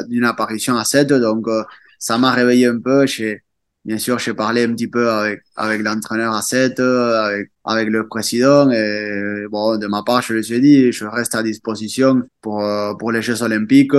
d'une 0.09 0.24
apparition 0.24 0.76
à 0.76 0.85
7, 0.85 1.09
donc 1.14 1.48
euh, 1.48 1.64
ça 1.98 2.18
m'a 2.18 2.33
réveillé 2.33 2.66
un 2.66 2.81
peu. 2.81 3.07
J'ai, 3.07 3.42
bien 3.85 3.98
sûr, 3.98 4.18
j'ai 4.18 4.35
parlé 4.35 4.64
un 4.64 4.72
petit 4.74 4.88
peu 4.88 5.09
avec 5.11 5.42
avec 5.57 5.83
l'entraîneur 5.83 6.35
à 6.35 6.42
7, 6.42 6.81
avec 6.81 7.50
avec 7.64 7.88
le 7.88 8.07
président 8.09 8.70
et 8.70 9.46
bon 9.50 9.78
de 9.78 9.87
ma 9.87 10.02
part 10.02 10.20
je 10.22 10.35
lui 10.35 10.52
ai 10.55 10.61
dit, 10.61 10.92
je 10.92 11.05
reste 11.07 11.35
à 11.35 11.42
disposition 11.42 12.22
pour 12.42 12.62
pour 12.98 13.12
les 13.12 13.22
Jeux 13.22 13.42
Olympiques. 13.42 13.92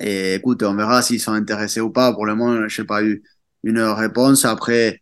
Et 0.00 0.34
écoute, 0.34 0.62
on 0.62 0.74
verra 0.74 1.02
s'ils 1.02 1.20
sont 1.20 1.32
intéressés 1.32 1.80
ou 1.80 1.90
pas. 1.90 2.12
Pour 2.12 2.26
le 2.26 2.34
moment, 2.34 2.68
je 2.68 2.82
n'ai 2.82 2.86
pas 2.86 3.04
eu 3.04 3.22
une 3.62 3.80
réponse. 3.80 4.44
Après, 4.44 5.01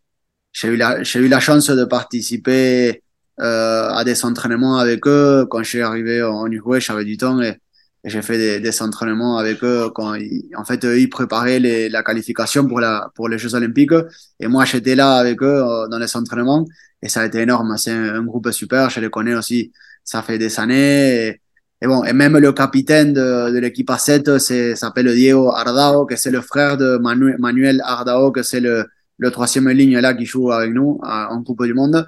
j'ai 0.52 0.68
eu 0.68 0.76
la 0.76 1.02
j'ai 1.02 1.20
eu 1.20 1.28
la 1.28 1.40
chance 1.40 1.68
de 1.70 1.84
participer 1.84 3.02
euh, 3.40 3.88
à 3.90 4.04
des 4.04 4.24
entraînements 4.24 4.78
avec 4.78 5.06
eux. 5.06 5.46
Quand 5.50 5.62
suis 5.62 5.82
arrivé 5.82 6.22
en 6.22 6.46
Uruguay 6.50 6.80
j'avais 6.80 7.04
du 7.04 7.16
temps 7.16 7.40
et, 7.40 7.56
j'ai 8.04 8.22
fait 8.22 8.38
des, 8.38 8.60
des, 8.60 8.82
entraînements 8.82 9.36
avec 9.36 9.62
eux 9.62 9.90
quand 9.94 10.14
ils, 10.14 10.50
en 10.56 10.64
fait 10.64 10.82
ils 10.84 11.10
préparaient 11.10 11.58
les, 11.58 11.90
la 11.90 12.02
qualification 12.02 12.66
pour 12.66 12.80
la 12.80 13.10
pour 13.14 13.28
les 13.28 13.38
Jeux 13.38 13.54
Olympiques. 13.54 13.92
Et 14.40 14.48
moi 14.48 14.64
j'étais 14.64 14.94
là 14.94 15.16
avec 15.16 15.42
eux 15.42 15.46
euh, 15.46 15.86
dans 15.88 15.98
les 15.98 16.16
entraînements 16.16 16.66
et 17.02 17.08
ça 17.08 17.20
a 17.22 17.26
été 17.26 17.40
énorme. 17.40 17.76
C'est 17.76 17.92
un, 17.92 18.22
groupe 18.22 18.50
super. 18.52 18.88
Je 18.90 19.00
les 19.00 19.10
connais 19.10 19.34
aussi. 19.34 19.72
Ça 20.04 20.22
fait 20.22 20.38
des 20.38 20.58
années 20.58 21.40
et, 21.82 21.86
bon 21.86 22.02
et 22.04 22.12
même 22.14 22.38
le 22.38 22.52
capitaine 22.52 23.12
de, 23.12 23.50
de 23.52 23.58
l'équipe 23.58 23.90
A7 23.90 24.38
c'est 24.38 24.76
s'appelle 24.76 25.12
Diego 25.14 25.52
Ardao 25.52 26.06
que 26.06 26.16
c'est 26.16 26.30
le 26.30 26.40
frère 26.40 26.76
de 26.78 26.98
Manu, 26.98 27.36
Manuel 27.38 27.82
Ardao 27.84 28.32
que 28.32 28.42
c'est 28.42 28.60
le 28.60 28.86
le 29.20 29.30
troisième 29.30 29.68
ligne 29.70 29.98
là 29.98 30.14
qui 30.14 30.24
joue 30.26 30.50
avec 30.50 30.72
nous 30.72 30.98
en 31.02 31.42
Coupe 31.44 31.64
du 31.64 31.74
Monde. 31.74 32.06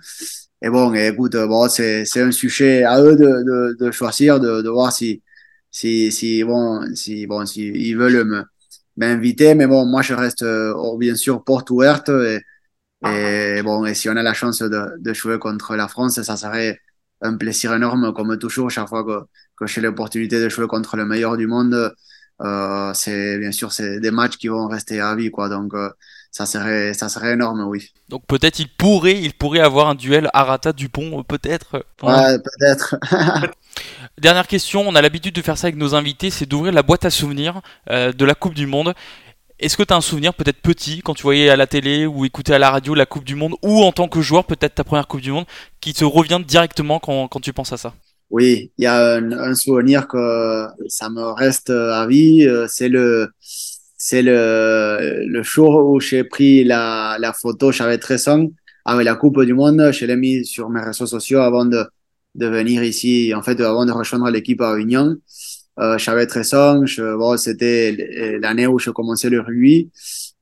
Et 0.63 0.71
bon, 0.71 0.93
écoute, 0.95 1.37
bon, 1.37 1.69
c'est, 1.69 2.05
un 2.17 2.31
sujet 2.33 2.85
à 2.85 3.01
eux 3.03 3.17
de, 3.17 3.77
de, 3.79 3.91
choisir, 3.91 4.41
de, 4.41 4.63
de 4.63 4.69
voir 4.69 4.93
si, 4.93 5.23
si, 5.71 6.45
bon, 6.45 6.83
si, 6.95 7.27
bon, 7.27 7.45
si 7.47 7.69
ils 7.69 7.97
veulent 7.97 8.47
m'inviter. 8.97 9.55
Mais 9.55 9.67
bon, 9.67 9.87
moi, 9.87 10.03
je 10.03 10.15
reste, 10.15 10.43
euh, 10.43 10.75
bien 10.99 11.17
sûr, 11.17 11.45
porte 11.45 11.71
ouverte. 11.71 12.09
Et, 12.11 12.41
et 13.05 13.63
bon, 13.63 13.85
et 13.85 13.95
si 13.95 14.09
on 14.09 14.17
a 14.17 14.23
la 14.23 14.35
chance 14.35 14.61
de, 14.61 14.99
de 14.99 15.13
jouer 15.15 15.39
contre 15.39 15.75
la 15.77 15.89
France, 15.89 16.23
ça 16.23 16.37
serait 16.37 16.79
un 17.23 17.37
plaisir 17.37 17.75
énorme, 17.75 18.13
comme 18.15 18.39
toujours, 18.39 18.71
chaque 18.71 18.89
fois 18.89 19.05
que, 19.05 19.27
que 19.57 19.67
j'ai 19.67 19.81
l'opportunité 19.81 20.41
de 20.41 20.49
jouer 20.49 20.67
contre 20.69 20.97
le 20.97 21.05
meilleur 21.05 21.37
du 21.37 21.47
monde. 21.47 21.93
Euh, 22.43 22.93
c'est, 22.95 23.39
bien 23.39 23.53
sûr, 23.53 23.73
c'est 23.73 24.01
des 24.01 24.11
matchs 24.11 24.37
qui 24.37 24.49
vont 24.49 24.69
rester 24.69 25.01
à 25.01 25.15
vie, 25.17 25.31
quoi. 25.31 25.49
Donc, 25.49 25.75
euh, 25.75 25.91
ça 26.33 26.47
serait, 26.47 26.95
ça 26.95 27.11
serait 27.11 27.35
énorme, 27.35 27.63
oui. 27.69 27.93
Donc 28.09 28.27
peut-être 28.27 28.59
il 28.59 28.69
pourrait, 28.69 29.21
il 29.21 29.35
pourrait 29.35 29.61
avoir 29.61 29.89
un 29.89 29.95
duel 29.95 30.31
Arata-Dupont, 30.33 31.23
peut-être. 31.25 31.85
Ouais, 32.03 32.39
peut-être. 32.39 32.97
Dernière 34.19 34.47
question, 34.47 34.81
on 34.81 34.95
a 34.95 35.03
l'habitude 35.03 35.35
de 35.35 35.43
faire 35.43 35.59
ça 35.59 35.67
avec 35.67 35.77
nos 35.77 35.95
invités, 35.95 36.31
c'est 36.31 36.47
d'ouvrir 36.47 36.73
la 36.73 36.83
boîte 36.83 37.05
à 37.05 37.11
souvenirs 37.11 37.61
euh, 37.91 38.13
de 38.13 38.25
la 38.25 38.35
Coupe 38.35 38.55
du 38.55 38.67
Monde. 38.67 38.95
Est-ce 39.59 39.77
que 39.77 39.83
tu 39.83 39.93
as 39.93 39.97
un 39.97 40.01
souvenir 40.01 40.33
peut-être 40.33 40.63
petit 40.63 41.03
quand 41.03 41.13
tu 41.13 41.23
voyais 41.23 41.51
à 41.51 41.57
la 41.57 41.67
télé 41.67 42.07
ou 42.07 42.25
écoutais 42.25 42.55
à 42.55 42.59
la 42.59 42.71
radio 42.71 42.95
la 42.95 43.07
Coupe 43.07 43.25
du 43.25 43.35
Monde 43.35 43.55
ou 43.63 43.83
en 43.83 43.93
tant 43.93 44.09
que 44.09 44.23
joueur 44.23 44.45
peut-être 44.45 44.75
ta 44.75 44.85
première 44.85 45.09
Coupe 45.09 45.21
du 45.21 45.33
Monde 45.33 45.45
qui 45.83 45.93
te 45.93 46.05
revient 46.05 46.41
directement 46.45 46.99
quand, 46.99 47.29
quand 47.29 47.41
tu 47.41 47.53
penses 47.53 47.75
à 47.75 47.77
ça? 47.77 47.93
Oui, 48.31 48.73
il 48.79 48.85
y 48.85 48.87
a 48.87 49.17
un, 49.17 49.33
un, 49.33 49.55
souvenir 49.55 50.09
que 50.09 50.67
ça 50.89 51.11
me 51.11 51.23
reste 51.33 51.69
à 51.69 52.07
vie, 52.07 52.47
euh, 52.47 52.67
c'est 52.67 52.89
le 52.89 53.29
c'est 54.05 54.23
le, 54.23 55.25
le 55.29 55.43
jour 55.45 55.71
où 55.89 56.01
j'ai 56.01 56.25
pris 56.25 56.65
la, 56.65 57.17
la 57.21 57.33
photo, 57.33 57.71
j'avais 57.71 57.99
13 57.99 58.27
ans, 58.29 58.49
avec 58.85 59.05
la 59.05 59.15
Coupe 59.15 59.41
du 59.45 59.55
Monde. 59.55 59.91
Je 59.93 60.05
l'ai 60.07 60.17
mis 60.17 60.45
sur 60.45 60.71
mes 60.71 60.81
réseaux 60.81 61.07
sociaux 61.07 61.39
avant 61.41 61.65
de, 61.65 61.85
de 62.35 62.47
venir 62.49 62.83
ici, 62.83 63.33
en 63.33 63.43
fait, 63.43 63.61
avant 63.61 63.87
de 63.87 63.93
rejoindre 63.93 64.29
l'équipe 64.31 64.61
à 64.61 64.73
Réunion. 64.73 65.17
Euh, 65.79 65.99
j'avais 65.99 66.27
13 66.27 66.55
ans, 66.55 66.85
je, 66.85 67.17
bon, 67.17 67.37
c'était 67.37 68.39
l'année 68.41 68.67
où 68.67 68.81
je 68.81 68.91
commençais 68.91 69.31
le 69.31 69.41
rugby. 69.41 69.93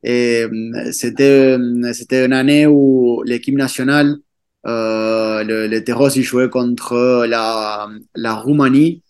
Et 0.03 0.45
euh, 0.51 0.93
c'était, 0.93 1.59
c'était 1.93 2.25
une 2.25 2.33
année 2.33 2.67
où 2.67 3.23
l'équipe 3.27 3.55
nationale, 3.57 4.17
euh, 4.67 5.45
le, 5.45 5.67
le 5.67 5.85
Terros, 5.85 6.09
il 6.09 6.23
jouait 6.23 6.49
contre 6.49 7.27
la, 7.27 7.89
la 8.15 8.35
Roumanie. 8.35 9.03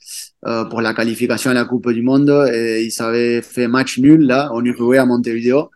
Euh, 0.47 0.65
pour 0.65 0.81
la 0.81 0.95
qualification 0.95 1.51
à 1.51 1.55
la 1.55 1.67
Coupe 1.67 1.91
du 1.93 2.01
Monde. 2.01 2.31
Et 2.51 2.85
ils 2.85 3.03
avaient 3.03 3.43
fait 3.43 3.69
match 3.69 3.99
nul 3.99 4.23
là, 4.23 4.51
en 4.53 4.65
Uruguay 4.65 4.97
à 4.97 5.05
Montevideo. 5.05 5.71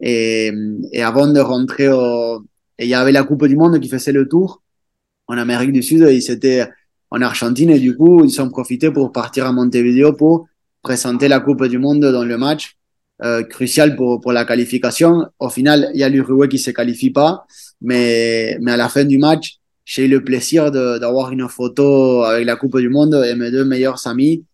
Et, 0.00 0.52
et 0.92 1.02
avant 1.02 1.26
de 1.26 1.40
rentrer 1.40 1.88
au... 1.88 2.44
Il 2.78 2.86
y 2.86 2.94
avait 2.94 3.10
la 3.10 3.24
Coupe 3.24 3.46
du 3.46 3.56
Monde 3.56 3.80
qui 3.80 3.88
faisait 3.88 4.12
le 4.12 4.28
tour 4.28 4.62
en 5.26 5.36
Amérique 5.36 5.72
du 5.72 5.82
Sud. 5.82 6.06
Ils 6.08 6.30
étaient 6.30 6.68
en 7.10 7.20
Argentine 7.20 7.70
et 7.70 7.80
du 7.80 7.96
coup, 7.96 8.24
ils 8.24 8.40
ont 8.40 8.48
profité 8.48 8.92
pour 8.92 9.10
partir 9.10 9.44
à 9.46 9.52
Montevideo 9.52 10.12
pour 10.12 10.46
présenter 10.82 11.26
la 11.26 11.40
Coupe 11.40 11.66
du 11.66 11.78
Monde 11.78 12.00
dans 12.00 12.24
le 12.24 12.38
match 12.38 12.76
euh, 13.24 13.42
crucial 13.42 13.96
pour, 13.96 14.20
pour 14.20 14.32
la 14.32 14.44
qualification. 14.44 15.26
Au 15.40 15.48
final, 15.48 15.90
il 15.94 16.00
y 16.00 16.04
a 16.04 16.08
l'Uruguay 16.08 16.46
qui 16.48 16.60
se 16.60 16.70
qualifie 16.70 17.10
pas, 17.10 17.44
mais, 17.80 18.56
mais 18.60 18.70
à 18.70 18.76
la 18.76 18.88
fin 18.88 19.04
du 19.04 19.18
match, 19.18 19.58
j'ai 19.86 20.04
eu 20.06 20.08
le 20.08 20.22
plaisir 20.22 20.70
d'avoir 20.72 21.30
une 21.30 21.48
photo 21.48 22.24
avec 22.24 22.44
la 22.44 22.56
Coupe 22.56 22.78
du 22.78 22.90
Monde 22.90 23.14
et 23.24 23.34
mes 23.36 23.50
deux 23.52 23.64
meilleurs 23.64 24.06
amis. 24.06 24.44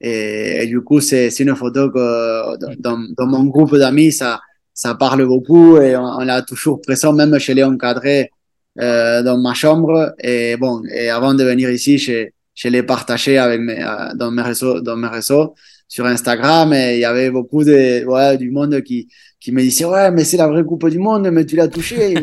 Et, 0.00 0.66
du 0.66 0.82
coup, 0.82 1.00
c'est 1.00 1.30
une 1.40 1.56
photo 1.56 1.90
que 1.90 2.76
dans, 2.78 2.98
dans 3.16 3.26
mon 3.26 3.44
groupe 3.44 3.74
d'amis, 3.76 4.12
ça, 4.12 4.40
ça 4.74 4.94
parle 4.94 5.24
beaucoup 5.26 5.78
et 5.78 5.96
on, 5.96 6.04
on 6.04 6.24
l'a 6.24 6.42
toujours 6.42 6.80
présent, 6.82 7.14
même 7.14 7.38
chez 7.38 7.54
les 7.54 7.64
encadrés 7.64 8.30
euh, 8.78 9.22
dans 9.22 9.38
ma 9.38 9.54
chambre. 9.54 10.12
Et 10.22 10.56
bon, 10.58 10.82
et 10.92 11.08
avant 11.08 11.32
de 11.32 11.44
venir 11.44 11.70
ici, 11.70 11.96
je, 11.96 12.26
je 12.54 12.68
l'ai 12.68 12.82
partagé 12.82 13.38
avec 13.38 13.60
mes, 13.62 13.82
euh, 13.82 14.14
dans 14.14 14.30
mes 14.30 14.42
réseaux, 14.42 14.80
dans 14.82 14.96
mes 14.96 15.08
réseaux 15.08 15.54
sur 15.88 16.04
Instagram 16.06 16.72
et 16.74 16.94
il 16.96 17.00
y 17.00 17.04
avait 17.04 17.30
beaucoup 17.30 17.64
de, 17.64 18.04
ouais, 18.04 18.36
du 18.36 18.50
monde 18.50 18.82
qui, 18.82 19.08
qui 19.40 19.52
me 19.52 19.62
disait, 19.62 19.84
ouais, 19.84 20.10
mais 20.10 20.24
c'est 20.24 20.36
la 20.36 20.48
vraie 20.48 20.64
Coupe 20.64 20.88
du 20.88 20.98
Monde, 20.98 21.30
mais 21.30 21.46
tu 21.46 21.56
l'as 21.56 21.68
touché, 21.68 22.14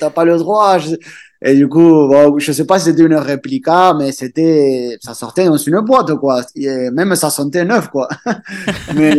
t'as 0.00 0.10
pas 0.10 0.24
le 0.24 0.36
droit. 0.38 0.78
Et 1.42 1.54
du 1.54 1.68
coup, 1.68 1.80
bon, 2.08 2.38
je 2.38 2.52
sais 2.52 2.66
pas 2.66 2.78
si 2.78 2.86
c'était 2.86 3.04
une 3.04 3.14
réplica, 3.14 3.94
mais 3.98 4.12
c'était, 4.12 4.96
ça 5.00 5.14
sortait 5.14 5.46
dans 5.46 5.56
une 5.56 5.80
boîte, 5.80 6.14
quoi. 6.16 6.42
Et 6.56 6.90
même 6.90 7.14
ça 7.14 7.30
sentait 7.30 7.64
neuf, 7.64 7.88
quoi. 7.88 8.08
mais, 8.94 9.14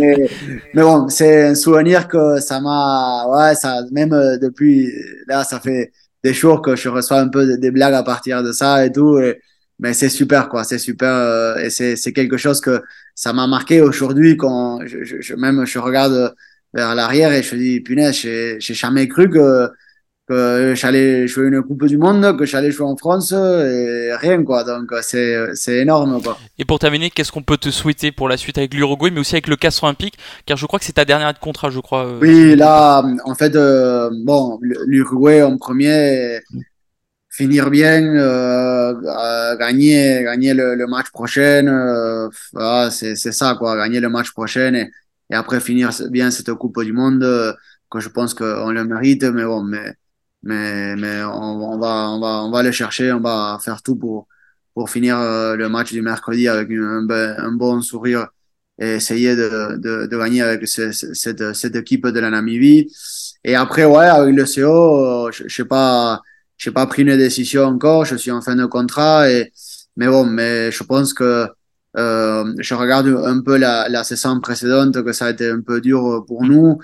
mais 0.73 0.82
bon, 0.84 1.08
c'est 1.10 1.47
un 1.49 1.55
souvenir 1.55 2.08
que 2.08 2.39
ça 2.39 2.60
m'a, 2.62 3.25
ouais, 3.27 3.55
ça, 3.55 3.82
même 3.91 4.13
euh, 4.13 4.37
depuis, 4.37 4.91
là, 5.27 5.44
ça 5.44 5.60
fait 5.60 5.91
des 6.23 6.33
jours 6.33 6.62
que 6.62 6.75
je 6.75 6.89
reçois 6.89 7.19
un 7.19 7.29
peu 7.29 7.58
des 7.58 7.71
blagues 7.71 7.94
à 7.94 8.04
partir 8.04 8.44
de 8.44 8.52
ça 8.52 8.85
et 8.85 8.91
tout. 8.91 9.17
Mais 9.79 9.94
c'est 9.94 10.10
super, 10.10 10.50
quoi. 10.50 10.63
C'est 10.63 10.77
super. 10.79 11.10
euh, 11.10 11.56
et 11.58 11.69
c'est, 11.69 11.96
c'est 11.96 12.12
quelque 12.13 12.37
chose 12.37 12.60
que 12.62 12.81
ça 13.15 13.31
m'a 13.33 13.48
marqué 13.48 13.81
aujourd'hui 13.81 14.35
quand 14.37 14.79
je, 14.85 15.04
je, 15.04 15.21
je- 15.21 15.35
même 15.35 15.65
je 15.65 15.79
regarde 15.79 16.33
vers 16.73 16.96
l'arrière 16.96 17.31
et 17.33 17.41
je 17.44 17.56
dis, 17.56 17.79
punaise, 17.81 18.15
j'ai, 18.15 18.58
j'ai 18.60 18.73
jamais 18.73 19.08
cru 19.08 19.29
que, 19.29 19.69
que 20.30 20.75
j'allais 20.75 21.27
jouer 21.27 21.48
une 21.48 21.63
Coupe 21.63 21.86
du 21.88 21.98
Monde, 21.98 22.38
que 22.38 22.46
j'allais 22.46 22.71
jouer 22.71 22.86
en 22.88 22.96
France 22.96 23.32
et 23.34 24.12
rien, 24.15 24.44
quoi. 24.44 24.63
Donc, 24.63 24.90
c'est, 25.02 25.36
c'est 25.56 25.77
énorme, 25.80 26.21
quoi. 26.21 26.38
Et 26.60 26.65
pour 26.65 26.77
terminer, 26.80 27.10
qu'est-ce 27.10 27.32
qu'on 27.32 27.42
peut 27.42 27.58
te 27.58 27.69
souhaiter 27.71 28.12
pour 28.12 28.30
la 28.30 28.38
suite 28.38 28.58
avec 28.60 28.73
l'Uruguay, 28.75 29.10
mais 29.12 29.19
aussi 29.19 29.36
avec 29.36 29.48
le 29.48 29.56
Castres 29.56 29.86
Olympique, 29.86 30.17
car 30.46 30.56
je 30.58 30.65
crois 30.67 30.80
que 30.80 30.86
c'est 30.86 30.94
ta 30.94 31.06
dernière 31.06 31.34
de 31.34 31.40
contrat, 31.40 31.69
je 31.71 31.80
crois. 31.80 32.06
euh. 32.06 32.19
Oui, 32.21 32.56
là, 32.56 33.04
en 33.25 33.36
fait, 33.36 33.56
euh, 33.56 34.10
bon, 34.23 34.60
l'Uruguay 34.62 35.42
en 35.42 35.58
premier, 35.58 36.40
finir 37.30 37.69
bien, 37.69 38.04
euh, 38.15 38.94
euh, 39.04 39.58
gagner, 39.58 40.23
gagner 40.23 40.54
le, 40.54 40.75
le 40.75 40.88
match 40.88 41.10
prochain, 41.12 41.65
euh, 41.67 42.30
voilà, 42.54 42.92
c'est, 42.92 43.15
c'est 43.15 43.32
ça, 43.32 43.56
quoi, 43.58 43.75
gagner 43.77 44.00
le 44.00 44.10
match 44.10 44.32
prochain 44.32 44.73
et, 44.73 44.90
et 45.32 45.36
après 45.36 45.60
finir 45.60 45.90
bien 46.10 46.32
cette 46.32 46.54
Coupe 46.54 46.84
du 46.84 46.94
Monde, 46.94 47.23
euh, 47.23 47.54
que 47.92 48.00
je 48.00 48.10
pense 48.10 48.34
qu'on 48.34 48.71
le 48.71 48.84
mérite, 48.86 49.23
mais 49.23 49.44
bon, 49.46 49.63
mais, 49.63 49.94
mais, 50.44 50.96
mais 50.96 51.23
on, 51.23 51.77
va, 51.79 52.10
on 52.12 52.19
va, 52.19 52.44
on 52.46 52.52
va 52.52 52.63
le 52.63 52.71
chercher, 52.71 53.12
on 53.13 53.19
va 53.19 53.58
faire 53.63 53.81
tout 53.81 53.96
pour, 53.96 54.27
pour 54.73 54.90
finir 54.90 55.17
euh, 55.19 55.56
le 55.56 55.69
match 55.69 55.92
du 55.92 56.02
mercredi 56.02 56.48
avec 56.48 56.69
un, 56.71 57.52
bon 57.54 57.81
sourire 57.81 58.27
et 58.79 58.96
essayer 58.96 59.35
de, 59.35 59.77
de, 59.77 60.08
de 60.08 60.17
gagner 60.17 60.42
avec 60.42 60.67
ce- 60.67 60.92
ce- 60.92 61.13
cette, 61.13 61.54
cette 61.56 61.75
équipe 61.75 62.08
de 62.08 62.19
la 62.19 62.29
Namibie. 62.29 62.87
Et 63.44 63.56
après, 63.56 63.85
ouais, 63.85 64.06
avec 64.06 64.35
le 64.35 64.46
CO, 64.46 65.27
euh, 65.27 65.31
je 65.31 65.44
je 65.48 65.63
pas, 65.63 66.21
j'ai 66.58 66.71
pas 66.71 66.85
pris 66.87 67.02
une 67.04 67.17
décision 67.17 67.63
encore, 67.63 68.06
je 68.06 68.15
suis 68.15 68.31
en 68.31 68.42
fin 68.42 68.56
de 68.56 68.65
contrat 68.65 69.29
et, 69.31 69.52
mais 69.98 70.08
bon, 70.08 70.25
mais 70.25 70.71
je 70.71 70.83
pense 70.83 71.13
que, 71.13 71.48
euh, 71.98 72.54
je 72.60 72.73
regarde 72.75 73.08
un 73.08 73.42
peu 73.42 73.58
la, 73.58 73.90
la 73.90 74.04
saison 74.04 74.40
précédente, 74.40 75.04
que 75.04 75.12
ça 75.13 75.25
a 75.27 75.29
été 75.31 75.50
un 75.50 75.62
peu 75.62 75.81
dur 75.81 76.23
pour 76.27 76.44
nous, 76.46 76.79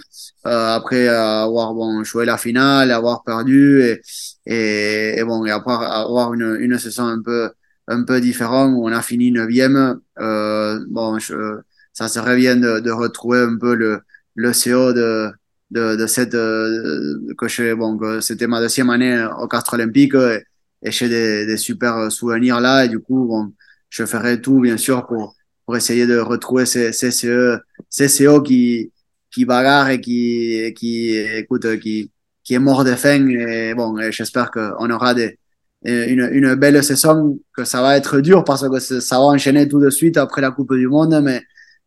euh, 0.48 0.76
après 0.76 1.08
avoir 1.08 1.74
bon, 1.74 2.04
joué 2.04 2.26
la 2.26 2.38
finale, 2.38 2.92
avoir 2.92 3.24
perdu 3.24 3.82
et, 3.84 4.02
et, 4.46 5.20
et 5.20 5.24
bon, 5.24 5.46
et 5.46 5.52
après 5.52 5.74
avoir 5.74 6.34
une, 6.34 6.58
une 6.60 6.78
saison 6.80 7.06
un 7.06 7.22
peu, 7.22 7.52
un 7.88 8.04
peu 8.04 8.20
différente 8.22 8.72
où 8.76 8.88
on 8.88 8.92
a 8.92 9.02
fini 9.02 9.32
neuvième, 9.32 10.00
euh, 10.20 10.80
bon, 10.90 11.20
je, 11.20 11.60
ça 11.94 12.08
serait 12.08 12.36
bien 12.36 12.56
de, 12.58 12.80
de 12.80 12.92
retrouver 12.92 13.40
un 13.42 13.58
peu 13.58 13.76
le, 13.76 14.02
le 14.36 14.52
CO 14.54 14.92
de, 14.94 15.30
de, 15.72 15.96
de 15.96 16.08
cette, 16.08 16.34
euh, 16.36 17.34
que 17.38 17.48
je, 17.48 17.74
bon, 17.74 17.98
que 17.98 18.22
c'était 18.22 18.48
ma 18.48 18.60
deuxième 18.60 18.90
année 18.90 19.28
au 19.40 19.48
Castre 19.48 19.74
Olympique 19.76 20.16
et, 20.16 20.44
et 20.82 20.92
j'ai 20.92 21.10
des, 21.10 21.46
des 21.46 21.58
super 21.58 22.12
souvenirs 22.12 22.60
là 22.60 22.86
et 22.86 22.90
du 22.90 23.00
coup, 23.00 23.26
bon, 23.28 23.54
je 23.96 24.06
ferai 24.06 24.42
tout, 24.42 24.60
bien 24.60 24.76
sûr, 24.76 25.06
pour, 25.08 25.36
pour 25.66 25.78
essayer 25.78 26.06
de 26.06 26.18
retrouver 26.18 26.66
ces, 26.66 26.92
ces, 26.92 27.12
CE, 27.12 27.60
ces 27.90 28.10
CO 28.10 28.42
qui, 28.42 28.92
qui 29.32 29.46
bagarrent 29.46 29.90
et 29.90 30.02
qui, 30.02 30.74
qui, 30.76 31.16
écoute, 31.18 31.80
qui, 31.80 32.12
qui 32.44 32.54
est 32.56 32.60
mort 32.60 32.84
de 32.84 32.94
faim. 32.96 33.26
Et 33.30 33.74
bon, 33.74 33.96
j'espère 34.12 34.52
qu'on 34.52 34.90
aura 34.90 35.14
des, 35.14 35.40
une, 35.84 36.28
une 36.34 36.56
belle 36.56 36.84
saison, 36.84 37.40
que 37.56 37.64
ça 37.64 37.82
va 37.82 37.96
être 37.96 38.20
dur 38.20 38.44
parce 38.44 38.68
que 38.68 38.80
ça 39.00 39.18
va 39.18 39.24
enchaîner 39.24 39.66
tout 39.70 39.80
de 39.80 39.90
suite 39.90 40.18
après 40.18 40.42
la 40.42 40.52
Coupe 40.52 40.76
du 40.76 40.90
Monde, 40.90 41.22
mais, 41.24 41.42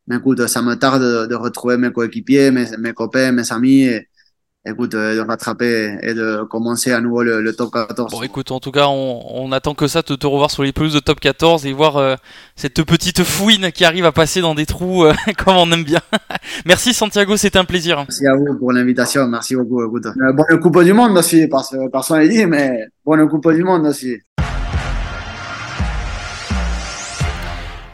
mais 0.07 0.17
écoute, 0.17 0.47
ça 0.47 0.63
me 0.63 0.77
tarde 0.77 1.29
de, 1.29 1.35
retrouver 1.35 1.77
mes 1.77 1.93
coéquipiers, 1.93 2.51
mes, 2.51 2.75
mes 2.79 2.95
copains, 2.95 3.33
mes 3.33 3.53
amis, 3.53 3.91
écoute, 4.69 4.93
de 4.93 5.21
rattraper 5.21 5.97
et 6.03 6.15
de 6.15 6.45
commencer 6.45 6.93
à 6.93 7.01
nouveau 7.01 7.23
le, 7.23 7.41
le 7.41 7.53
top 7.55 7.73
14. 7.73 8.13
Bon, 8.13 8.23
écoute, 8.23 8.51
en 8.51 8.61
tout 8.61 8.71
cas, 8.71 8.87
on, 8.89 9.23
on 9.35 9.53
attend 9.53 9.75
que 9.75 9.87
ça, 9.87 10.03
de 10.03 10.15
te 10.15 10.27
revoir 10.27 10.51
sur 10.51 10.63
les 10.63 10.73
pelouses 10.73 10.95
de 10.95 11.01
top 11.01 11.21
14 11.21 11.67
et 11.67 11.73
voir 11.73 11.97
euh, 11.97 12.17
cette 12.57 12.83
petite 12.85 13.23
fouine 13.23 13.73
qui 13.73 13.85
arrive 13.85 14.05
à 14.05 14.13
passer 14.13 14.41
dans 14.41 14.55
des 14.55 14.67
trous 14.67 15.05
euh, 15.05 15.13
comme 15.45 15.57
on 15.57 15.71
aime 15.73 15.85
bien. 15.85 16.01
Merci 16.67 16.93
Santiago, 16.93 17.37
c'était 17.37 17.59
un 17.59 17.65
plaisir. 17.65 17.97
Merci 17.99 18.27
à 18.27 18.35
vous 18.35 18.59
pour 18.59 18.73
l'invitation, 18.73 19.27
merci 19.27 19.57
beaucoup. 19.57 19.85
Écoute. 19.87 20.07
Euh, 20.07 20.33
bonne 20.33 20.61
Coupe 20.61 20.83
du 20.83 20.93
Monde 20.93 21.17
aussi, 21.17 21.47
parce 21.49 21.71
que 21.71 21.91
personne 21.91 22.19
n'a 22.19 22.29
dit, 22.29 22.47
mais 22.47 22.87
bonne 23.05 23.29
Coupe 23.29 23.53
du 23.53 23.65
Monde 23.65 23.87
aussi. 23.87 24.17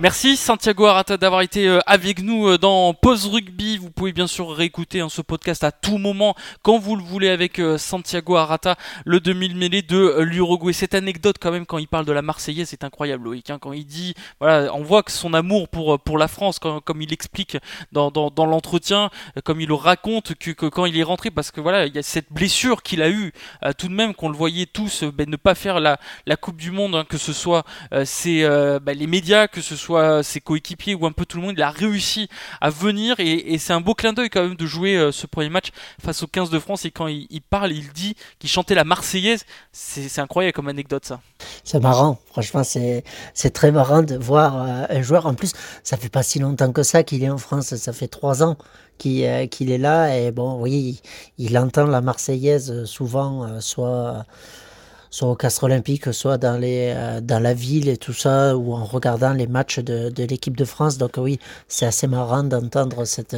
Merci 0.05 0.37
Santiago 0.37 0.85
Arata 0.85 1.17
d'avoir 1.17 1.41
été 1.41 1.67
euh, 1.67 1.79
avec 1.87 2.21
nous 2.21 2.47
euh, 2.47 2.59
dans 2.59 2.93
Pause 2.93 3.25
Rugby. 3.25 3.79
Vous 3.79 3.89
pouvez 3.89 4.13
bien 4.13 4.27
sûr 4.27 4.55
réécouter 4.55 5.01
hein, 5.01 5.09
ce 5.09 5.23
podcast 5.23 5.65
à 5.65 5.73
tout 5.73 5.97
moment 5.97 6.35
quand 6.61 6.77
vous 6.79 6.95
le 6.95 7.03
voulez 7.03 7.31
avec 7.31 7.59
euh, 7.59 7.79
Santiago 7.79 8.37
Arata, 8.37 8.77
le 9.07 9.19
2000 9.19 9.57
mêlé 9.57 9.81
de 9.81 10.21
l'Uruguay. 10.21 10.75
Cette 10.75 10.93
anecdote 10.93 11.37
quand 11.41 11.51
même 11.51 11.65
quand 11.65 11.79
il 11.79 11.89
parle 11.89 12.05
de 12.05 12.13
la 12.13 12.21
Marseillaise, 12.21 12.69
c'est 12.69 12.85
incroyable 12.85 13.25
Loïc. 13.25 13.49
Hein, 13.49 13.57
quand 13.59 13.73
il 13.73 13.87
dit, 13.87 14.13
on 14.43 14.83
voit 14.83 15.03
que 15.03 15.11
son 15.11 15.33
amour 15.33 15.71
pour, 15.71 16.19
la 16.19 16.29
France, 16.29 16.59
comme 16.59 17.01
il 17.01 17.11
explique 17.11 17.57
dans, 17.93 18.11
l'entretien, 18.37 19.09
comme 19.43 19.63
il 19.63 19.69
le 19.69 19.75
raconte 19.75 20.35
que, 20.35 20.51
quand 20.51 20.85
il 20.85 20.99
est 20.99 21.03
rentré, 21.03 21.31
parce 21.31 21.51
que 21.51 21.63
voilà, 21.63 21.87
il 21.87 21.95
y 21.95 21.99
a 21.99 22.03
cette 22.03 22.31
blessure 22.31 22.83
qu'il 22.83 23.01
a 23.01 23.09
eue, 23.09 23.33
tout 23.79 23.89
de 23.89 23.95
même 23.95 24.13
qu'on 24.13 24.29
le 24.29 24.37
voyait 24.37 24.67
tous 24.67 25.05
ben, 25.05 25.31
ne 25.31 25.37
pas 25.37 25.55
faire 25.55 25.81
la, 25.81 25.97
Coupe 26.39 26.59
du 26.59 26.73
Monde, 26.73 26.95
hein, 26.95 27.07
que 27.09 27.17
ce 27.17 27.33
soit 27.33 27.65
ben, 27.91 28.83
les 28.87 29.07
médias, 29.07 29.49
que 29.49 29.63
ce 29.63 29.77
soit 29.77 29.94
ses 30.23 30.41
coéquipiers 30.41 30.95
ou 30.95 31.07
un 31.07 31.13
peu 31.13 31.25
tout 31.25 31.37
le 31.39 31.43
monde, 31.43 31.55
il 31.57 31.63
a 31.63 31.71
réussi 31.71 32.29
à 32.61 32.71
venir 32.71 33.17
et, 33.19 33.59
c'est 33.59 33.73
un 33.73 33.81
beau 33.81 33.95
clin 33.95 34.13
d'œil 34.13 34.31
quand 34.31 34.43
même 34.43 34.57
de 34.57 34.67
jouer 34.67 34.97
euh, 34.97 35.13
ce 35.13 35.27
premier 35.27 35.49
match 35.49 35.69
face 36.03 36.23
aux 36.23 36.27
15 36.27 36.51
de 36.51 36.59
France. 36.59 36.85
Et 36.85 36.91
quand 36.91 37.07
il, 37.07 37.41
parle, 37.43 37.73
il 37.73 37.91
dit 37.93 38.15
qu'il 38.39 38.51
chantait 38.51 38.75
la 38.75 38.85
Marseillaise, 38.85 39.45
c'est 39.73 40.21
incroyable 40.21 40.55
comme 40.55 40.69
anecdote 40.69 41.05
ça. 41.05 41.21
C'est 41.63 41.81
marrant, 41.81 42.19
franchement 42.31 42.63
c'est 42.65 43.51
très 43.53 43.73
marrant 43.73 44.03
de 44.03 44.17
voir 44.17 44.57
euh, 44.57 44.87
un 44.89 45.03
joueur, 45.03 45.27
en 45.27 45.35
plus 45.35 45.53
ça 45.83 45.97
fait 45.97 46.09
pas 46.09 46.23
si 46.23 46.39
longtemps 46.39 46.73
que 46.73 46.83
ça 46.83 47.03
qu'il 47.03 47.23
est 47.23 47.31
en 47.31 47.39
France, 47.39 47.75
ça 47.75 47.93
fait 47.93 48.09
trois 48.09 48.43
ans 48.43 48.57
qu'il 48.99 49.25
euh, 49.25 49.47
est 49.47 49.79
là. 49.79 50.17
Et 50.17 50.31
bon 50.31 50.61
oui, 50.61 51.01
il, 51.39 51.47
il 51.47 51.59
entend 51.59 51.87
la 51.87 52.01
Marseillaise 52.01 52.85
souvent, 52.85 53.61
soit 53.61 54.25
soit 55.15 55.31
au 55.31 55.37
Castre 55.37 55.63
Olympique, 55.63 56.13
soit 56.13 56.43
euh, 56.43 57.21
dans 57.21 57.39
la 57.41 57.55
ville 57.55 57.89
et 57.89 57.97
tout 57.97 58.13
ça, 58.13 58.57
ou 58.57 58.75
en 58.75 58.85
regardant 58.85 59.33
les 59.33 59.47
matchs 59.47 59.79
de, 59.79 60.13
l'équipe 60.17 60.57
de 60.57 60.65
France. 60.65 60.99
Donc 60.99 61.13
oui, 61.19 61.39
c'est 61.69 61.87
assez 61.87 62.09
marrant 62.09 62.43
d'entendre 62.43 63.05
cette, 63.05 63.37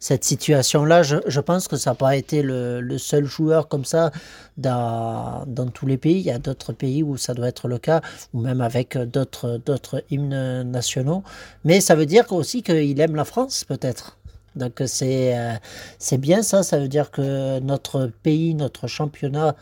cette 0.00 0.24
situation-là. 0.24 1.04
Je, 1.04 1.40
pense 1.40 1.68
que 1.68 1.76
ça 1.76 1.90
n'a 1.90 1.94
pas 1.94 2.16
été 2.16 2.42
le, 2.42 2.98
seul 2.98 3.24
joueur 3.24 3.68
comme 3.68 3.84
ça 3.84 4.10
dans, 4.56 5.44
tous 5.72 5.86
les 5.86 5.96
pays. 5.96 6.18
Il 6.18 6.26
y 6.26 6.32
a 6.32 6.40
d'autres 6.40 6.72
pays 6.72 7.04
où 7.04 7.16
ça 7.16 7.34
doit 7.34 7.46
être 7.46 7.68
le 7.68 7.78
cas, 7.78 8.00
ou 8.34 8.40
même 8.40 8.60
avec 8.60 8.98
d'autres 8.98 10.02
hymnes 10.10 10.62
nationaux. 10.64 11.22
Mais 11.64 11.80
ça 11.80 11.94
veut 11.94 12.06
dire 12.06 12.32
aussi 12.32 12.64
qu'il 12.64 12.98
aime 12.98 13.14
la 13.14 13.24
France, 13.24 13.62
peut-être. 13.62 14.18
Donc 14.56 14.82
c'est 14.84 15.36
euh, 15.38 16.16
bien 16.18 16.42
ça, 16.42 16.62
ça 16.62 16.78
veut 16.78 16.88
dire 16.88 17.10
que 17.10 17.58
notre 17.60 18.10
pays, 18.22 18.54
notre 18.54 18.86
championnat 18.86 19.56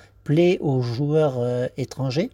aux 0.61 0.83
joueurs 0.83 1.39
euh, 1.39 1.67
étrangers. 1.77 2.31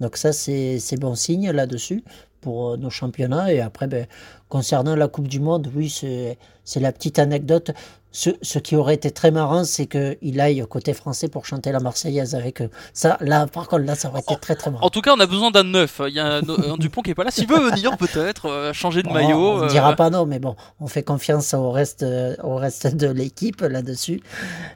Donc 0.00 0.16
ça, 0.16 0.32
c'est 0.32 1.00
bon 1.00 1.14
signe 1.14 1.50
là-dessus 1.50 2.04
pour 2.40 2.70
euh, 2.70 2.76
nos 2.76 2.90
championnats. 2.90 3.52
Et 3.52 3.60
après, 3.60 3.86
ben, 3.86 4.06
concernant 4.48 4.96
la 4.96 5.08
Coupe 5.08 5.28
du 5.28 5.40
Monde, 5.40 5.70
oui, 5.74 5.90
c'est 5.90 6.80
la 6.80 6.92
petite 6.92 7.18
anecdote. 7.18 7.72
Ce, 8.12 8.30
ce, 8.40 8.58
qui 8.58 8.76
aurait 8.76 8.94
été 8.94 9.10
très 9.10 9.30
marrant, 9.30 9.64
c'est 9.64 9.84
qu'il 9.84 10.40
aille 10.40 10.64
côté 10.70 10.94
français 10.94 11.28
pour 11.28 11.44
chanter 11.44 11.70
la 11.70 11.80
Marseillaise 11.80 12.34
avec 12.34 12.62
eux. 12.62 12.70
Ça, 12.94 13.18
là, 13.20 13.46
par 13.46 13.68
contre, 13.68 13.82
là, 13.84 13.94
ça 13.94 14.08
aurait 14.08 14.20
été 14.20 14.36
très 14.36 14.54
très 14.54 14.70
marrant. 14.70 14.86
En 14.86 14.88
tout 14.88 15.02
cas, 15.02 15.12
on 15.14 15.20
a 15.20 15.26
besoin 15.26 15.50
d'un 15.50 15.64
neuf. 15.64 16.00
Il 16.08 16.14
y 16.14 16.18
a 16.18 16.36
un, 16.36 16.48
un, 16.48 16.78
Dupont 16.78 17.02
qui 17.02 17.10
est 17.10 17.14
pas 17.14 17.24
là. 17.24 17.30
S'il 17.30 17.46
veut 17.46 17.58
venir, 17.68 17.94
peut-être 17.98 18.46
euh, 18.46 18.72
changer 18.72 19.02
de 19.02 19.08
bon, 19.08 19.12
maillot. 19.12 19.36
On 19.36 19.64
ne 19.64 19.68
dira 19.68 19.92
euh... 19.92 19.96
pas 19.96 20.08
non, 20.08 20.24
mais 20.24 20.38
bon, 20.38 20.56
on 20.80 20.86
fait 20.86 21.02
confiance 21.02 21.52
au 21.52 21.70
reste, 21.70 22.04
euh, 22.04 22.34
au 22.42 22.56
reste 22.56 22.96
de 22.96 23.08
l'équipe 23.08 23.60
là-dessus. 23.60 24.22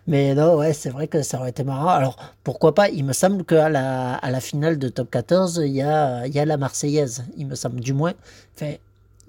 Mais 0.07 0.35
non, 0.35 0.57
ouais, 0.57 0.75
c'est 0.75 0.91
vrai 0.91 1.09
que 1.09 1.23
ça 1.23 1.39
aurait 1.39 1.49
été 1.49 1.65
marrant. 1.65 1.89
Alors, 1.89 2.19
pourquoi 2.45 2.75
pas? 2.75 2.91
Il 2.91 3.07
me 3.07 3.15
semble 3.15 3.45
qu'à 3.45 3.71
la, 3.71 4.17
à 4.17 4.31
la 4.31 4.41
finale 4.41 4.79
de 4.79 4.91
Top 4.91 5.11
14, 5.11 5.63
il 5.65 5.73
y 5.73 5.81
a, 5.81 6.27
il 6.27 6.35
y 6.35 6.41
a 6.41 6.45
la 6.45 6.59
Marseillaise. 6.59 7.25
Il 7.39 7.47
me 7.47 7.55
semble, 7.55 7.81
du 7.81 7.95
moins. 7.95 8.13
Enfin, 8.55 8.75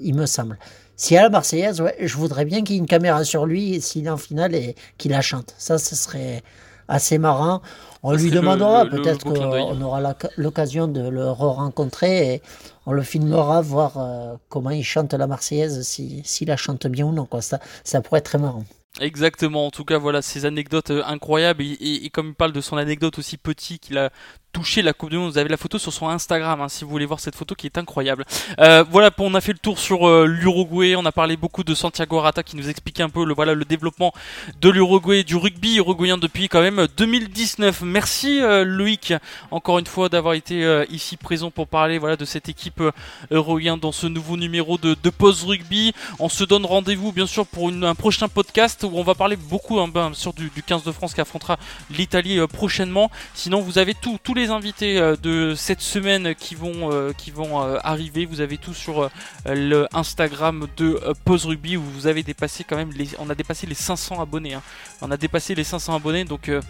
il 0.02 0.16
me 0.16 0.26
semble. 0.26 0.58
S'il 0.95 1.16
y 1.16 1.18
a 1.18 1.24
la 1.24 1.30
Marseillaise, 1.30 1.82
ouais, 1.82 1.95
je 1.99 2.16
voudrais 2.16 2.45
bien 2.45 2.64
qu'il 2.64 2.76
y 2.76 2.78
ait 2.78 2.82
une 2.82 2.86
caméra 2.88 3.24
sur 3.24 3.45
lui 3.45 3.82
s'il 3.82 4.06
est 4.06 4.10
en 4.10 4.18
finale 4.18 4.54
et 4.56 4.76
qu'il 4.97 5.12
la 5.12 5.22
chante. 5.22 5.56
Ça, 5.58 5.78
ce 5.80 5.95
serait 5.95 6.43
assez 6.88 7.18
marrant. 7.18 7.62
On 8.04 8.14
lui 8.14 8.30
demandera, 8.32 8.86
peut-être 8.86 9.24
qu'on 9.24 9.82
aura 9.82 10.16
l'occasion 10.38 10.88
de 10.88 11.08
le 11.08 11.30
re-rencontrer 11.32 12.34
et 12.36 12.41
on 12.86 12.91
le 12.93 13.02
filmera, 13.04 13.62
voir 13.62 13.93
euh, 13.97 14.34
comment 14.49 14.72
il 14.72 14.84
chante 14.84 15.14
la 15.14 15.28
Marseillaise, 15.28 15.82
si- 15.84 16.22
s'il 16.26 16.47
la 16.49 16.58
chante 16.58 16.88
bien 16.88 17.06
ou 17.06 17.12
non. 17.14 17.26
Quoi. 17.26 17.41
Ça, 17.41 17.60
ça 17.84 18.02
pourrait 18.02 18.20
être 18.20 18.26
très 18.26 18.38
marrant. 18.39 18.64
Exactement, 18.99 19.68
en 19.68 19.72
tout 19.72 19.86
cas 19.86 19.97
voilà 19.97 20.22
ces 20.22 20.45
anecdotes 20.45 20.91
euh, 20.91 21.02
incroyables 21.06 21.64
et, 21.64 21.68
et- 21.80 22.06
et 22.06 22.10
comme 22.10 22.30
il 22.30 22.34
parle 22.36 22.52
de 22.52 22.60
son 22.60 22.76
anecdote 22.76 23.18
aussi 23.20 23.38
petit 23.38 23.80
qu'il 23.80 23.97
a 23.97 24.10
toucher 24.52 24.82
la 24.82 24.93
Coupe 24.93 25.10
du 25.10 25.18
Monde. 25.18 25.32
Vous 25.32 25.38
avez 25.38 25.49
la 25.49 25.58
photo 25.58 25.78
sur 25.78 25.93
son 25.93 26.10
Instagram, 26.10 26.62
hein, 26.62 26.70
si 26.70 26.84
vous 26.84 26.89
voulez 26.89 27.06
voir 27.06 27.20
cette 27.20 27.36
photo 27.36 27.56
qui 27.56 27.68
est 27.68 27.78
incroyable. 27.78 28.26
Euh, 28.60 28.84
voilà, 28.89 29.12
on 29.20 29.34
a 29.36 29.41
fait 29.41 29.54
le 29.54 29.60
tour 29.60 29.80
sur 29.80 30.08
euh, 30.08 30.26
l'Uruguay. 30.26 30.95
On 30.95 31.06
a 31.06 31.12
parlé 31.12 31.38
beaucoup 31.38 31.64
de 31.64 31.74
Santiago 31.76 32.18
Arata 32.18 32.43
qui 32.43 32.56
nous 32.56 32.70
expliquait 32.70 33.04
un 33.04 33.10
peu 33.10 33.24
le 33.24 33.34
voilà 33.34 33.54
le 33.54 33.66
développement 33.66 34.14
de 34.60 34.70
l'Uruguay, 34.70 35.24
du 35.24 35.36
rugby 35.36 35.76
uruguayen 35.78 36.18
depuis 36.18 36.49
quand 36.49 36.62
même 36.62 36.88
2019. 36.97 37.82
Merci 37.84 38.41
euh, 38.41 38.64
Loïc 38.66 39.14
encore 39.52 39.80
une 39.80 39.86
fois 39.86 40.10
d'avoir 40.10 40.34
été 40.34 40.64
euh, 40.64 40.86
ici 40.89 41.18
présent 41.18 41.52
pour 41.52 41.68
parler 41.68 41.99
voilà 41.99 42.16
de 42.16 42.26
cette 42.26 42.49
équipe 42.49 42.82
uruguayenne 43.30 43.80
dans 43.80 43.91
ce 43.91 44.08
nouveau 44.08 44.38
numéro 44.38 44.78
de, 44.78 44.95
de 45.02 45.10
Pause 45.10 45.43
Rugby. 45.43 45.93
On 46.20 46.30
se 46.30 46.43
donne 46.43 46.66
rendez-vous 46.66 47.12
bien 47.12 47.28
sûr 47.28 47.45
pour 47.45 47.70
une, 47.70 47.84
un 47.84 47.95
prochain 47.95 48.28
podcast 48.28 48.84
où 48.84 48.91
on 48.93 49.04
va 49.04 49.14
parler 49.14 49.36
beaucoup 49.36 49.80
hein, 49.80 50.12
sûr 50.14 50.34
du, 50.34 50.49
du 50.49 50.64
15 50.64 50.84
de 50.84 50.91
France 50.91 51.14
qui 51.14 51.22
affrontera 51.22 51.58
l'Italie 51.91 52.39
prochainement. 52.47 53.12
Sinon 53.34 53.62
vous 53.62 53.78
avez 53.78 53.93
tous 53.93 54.34
les 54.34 54.40
invités 54.49 54.99
de 55.21 55.53
cette 55.55 55.81
semaine 55.81 56.35
qui 56.35 56.55
vont 56.55 57.13
qui 57.17 57.31
vont 57.31 57.59
arriver. 57.59 58.25
Vous 58.25 58.41
avez 58.41 58.57
tout 58.57 58.73
sur 58.73 59.09
le 59.45 59.87
Instagram 59.93 60.67
de 60.77 60.99
Pause 61.25 61.45
Rugby 61.45 61.77
où 61.77 61.83
vous 61.83 62.07
avez 62.07 62.23
dépassé 62.23 62.63
quand 62.63 62.77
même 62.77 62.91
les, 62.91 63.09
on 63.19 63.29
a 63.29 63.35
dépassé 63.35 63.67
les 63.67 63.75
500 63.75 64.21
abonnés. 64.21 64.53
Hein. 64.53 64.63
On 65.01 65.11
a 65.11 65.17
dépassé 65.17 65.55
les 65.55 65.63
500 65.63 65.95
abonnés 65.95 66.25
donc 66.25 66.49
euh, 66.49 66.61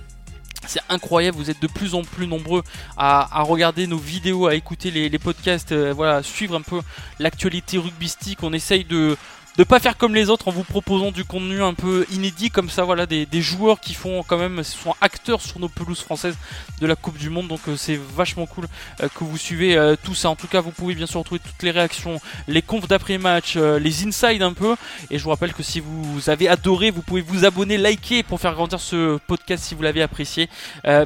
c'est 0.67 0.81
incroyable, 0.89 1.37
vous 1.37 1.49
êtes 1.49 1.61
de 1.61 1.67
plus 1.67 1.95
en 1.95 2.03
plus 2.03 2.27
nombreux 2.27 2.63
à, 2.95 3.41
regarder 3.43 3.87
nos 3.87 3.97
vidéos, 3.97 4.45
à 4.45 4.55
écouter 4.55 4.91
les, 4.91 5.19
podcasts, 5.19 5.71
euh, 5.71 5.91
voilà, 5.91 6.21
suivre 6.21 6.55
un 6.55 6.61
peu 6.61 6.81
l'actualité 7.19 7.79
rugbystique. 7.79 8.43
On 8.43 8.53
essaye 8.53 8.85
de, 8.85 9.17
de 9.61 9.63
pas 9.63 9.79
faire 9.79 9.95
comme 9.95 10.15
les 10.15 10.31
autres 10.31 10.47
en 10.47 10.51
vous 10.51 10.63
proposant 10.63 11.11
du 11.11 11.23
contenu 11.23 11.61
un 11.61 11.75
peu 11.75 12.07
inédit 12.11 12.49
comme 12.49 12.71
ça 12.71 12.83
voilà 12.83 13.05
des, 13.05 13.27
joueurs 13.41 13.79
qui 13.79 13.93
font 13.93 14.23
quand 14.23 14.39
même 14.39 14.63
sont 14.63 14.95
acteurs 15.01 15.39
sur 15.39 15.59
nos 15.59 15.69
pelouses 15.69 16.01
françaises 16.01 16.35
de 16.79 16.87
la 16.87 16.95
Coupe 16.95 17.19
du 17.19 17.29
Monde. 17.29 17.47
Donc 17.47 17.59
euh, 17.67 17.75
c'est 17.77 17.95
vachement 17.95 18.47
cool 18.47 18.65
euh, 19.01 19.07
que 19.07 19.23
vous 19.23 19.37
suivez 19.37 19.77
euh, 19.77 19.95
tout 20.03 20.15
ça. 20.15 20.31
En 20.31 20.35
tout 20.35 20.47
cas 20.47 20.61
vous 20.61 20.71
pouvez 20.71 20.95
bien 20.95 21.05
sûr 21.05 21.19
retrouver 21.19 21.39
toutes 21.39 21.61
les 21.61 21.69
réactions 21.69 22.19
les 22.47 22.63
confs 22.63 22.87
d'après 22.87 23.19
match 23.19 23.55
les 23.55 24.07
insides 24.07 24.41
un 24.41 24.53
peu. 24.53 24.75
Et 25.11 25.19
je 25.19 25.23
vous 25.23 25.29
rappelle 25.29 25.53
que 25.53 25.61
si 25.61 25.79
vous 25.79 26.27
avez 26.27 26.49
adoré 26.49 26.89
vous 26.89 27.03
pouvez 27.03 27.21
vous 27.21 27.45
abonner 27.45 27.77
liker 27.77 28.23
pour 28.23 28.39
faire 28.39 28.55
grandir 28.55 28.79
ce 28.79 29.19
podcast 29.27 29.63
si 29.63 29.75
vous 29.75 29.83
l'avez 29.83 30.01
apprécié. 30.01 30.49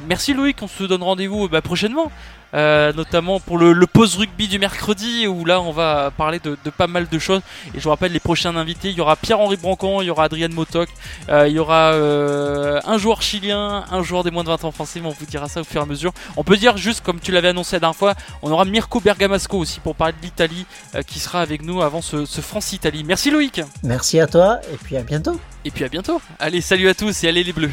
Merci 0.08 0.32
Loïc 0.32 0.62
on 0.62 0.68
se 0.68 0.84
donne 0.84 1.02
rendez-vous 1.02 1.46
bah, 1.50 1.60
prochainement 1.60 2.10
euh, 2.56 2.92
notamment 2.92 3.38
pour 3.38 3.58
le, 3.58 3.72
le 3.72 3.86
pause 3.86 4.16
rugby 4.16 4.48
du 4.48 4.58
mercredi 4.58 5.26
où 5.26 5.44
là 5.44 5.60
on 5.60 5.72
va 5.72 6.10
parler 6.16 6.40
de, 6.40 6.56
pas 6.76 6.86
mal 6.86 7.08
de 7.08 7.18
choses. 7.18 7.42
Et 7.74 7.78
je 7.78 7.84
vous 7.84 7.90
rappelle 7.90 8.12
les 8.12 8.20
prochains 8.20 8.56
invités 8.56 8.90
il 8.90 8.96
y 8.96 9.00
aura 9.00 9.16
Pierre-Henri 9.16 9.56
Brancon 9.56 10.00
il 10.00 10.06
y 10.06 10.10
aura 10.10 10.24
Adrien 10.24 10.48
Motoc 10.48 10.88
euh, 11.28 11.48
il 11.48 11.54
y 11.54 11.58
aura 11.58 11.92
euh, 11.92 12.80
un 12.84 12.98
joueur 12.98 13.22
chilien 13.22 13.84
un 13.90 14.02
joueur 14.02 14.24
des 14.24 14.30
moins 14.30 14.44
de 14.44 14.48
20 14.48 14.64
ans 14.64 14.70
français 14.70 15.00
mais 15.00 15.08
on 15.08 15.16
vous 15.18 15.26
dira 15.26 15.48
ça 15.48 15.60
au 15.60 15.64
fur 15.64 15.80
et 15.80 15.84
à 15.84 15.86
mesure. 15.86 16.12
On 16.36 16.44
peut 16.44 16.56
dire 16.56 16.76
juste 16.76 17.02
comme 17.02 17.20
tu 17.20 17.32
l'avais 17.32 17.48
annoncé 17.48 17.76
la 17.76 17.80
dernière 17.80 17.96
fois 17.96 18.14
on 18.42 18.50
aura 18.50 18.64
Mirko 18.64 19.00
Bergamasco 19.00 19.58
aussi 19.58 19.80
pour 19.80 19.94
parler 19.94 20.14
de 20.18 20.24
l'Italie 20.24 20.66
qui 21.06 21.18
sera 21.18 21.40
avec 21.40 21.62
nous 21.62 21.82
avant 21.82 22.00
ce, 22.00 22.24
ce 22.24 22.40
France-Italie. 22.40 23.04
Merci 23.04 23.30
Loïc. 23.30 23.60
Merci 23.82 24.18
à 24.20 24.26
toi 24.26 24.60
et 24.72 24.76
puis 24.76 24.96
à 24.96 25.02
bientôt. 25.02 25.38
Et 25.64 25.70
puis 25.70 25.84
à 25.84 25.88
bientôt. 25.88 26.20
Allez 26.38 26.60
salut 26.60 26.88
à 26.88 26.94
tous 26.94 27.24
et 27.24 27.28
allez 27.28 27.44
les 27.44 27.52
bleus 27.52 27.70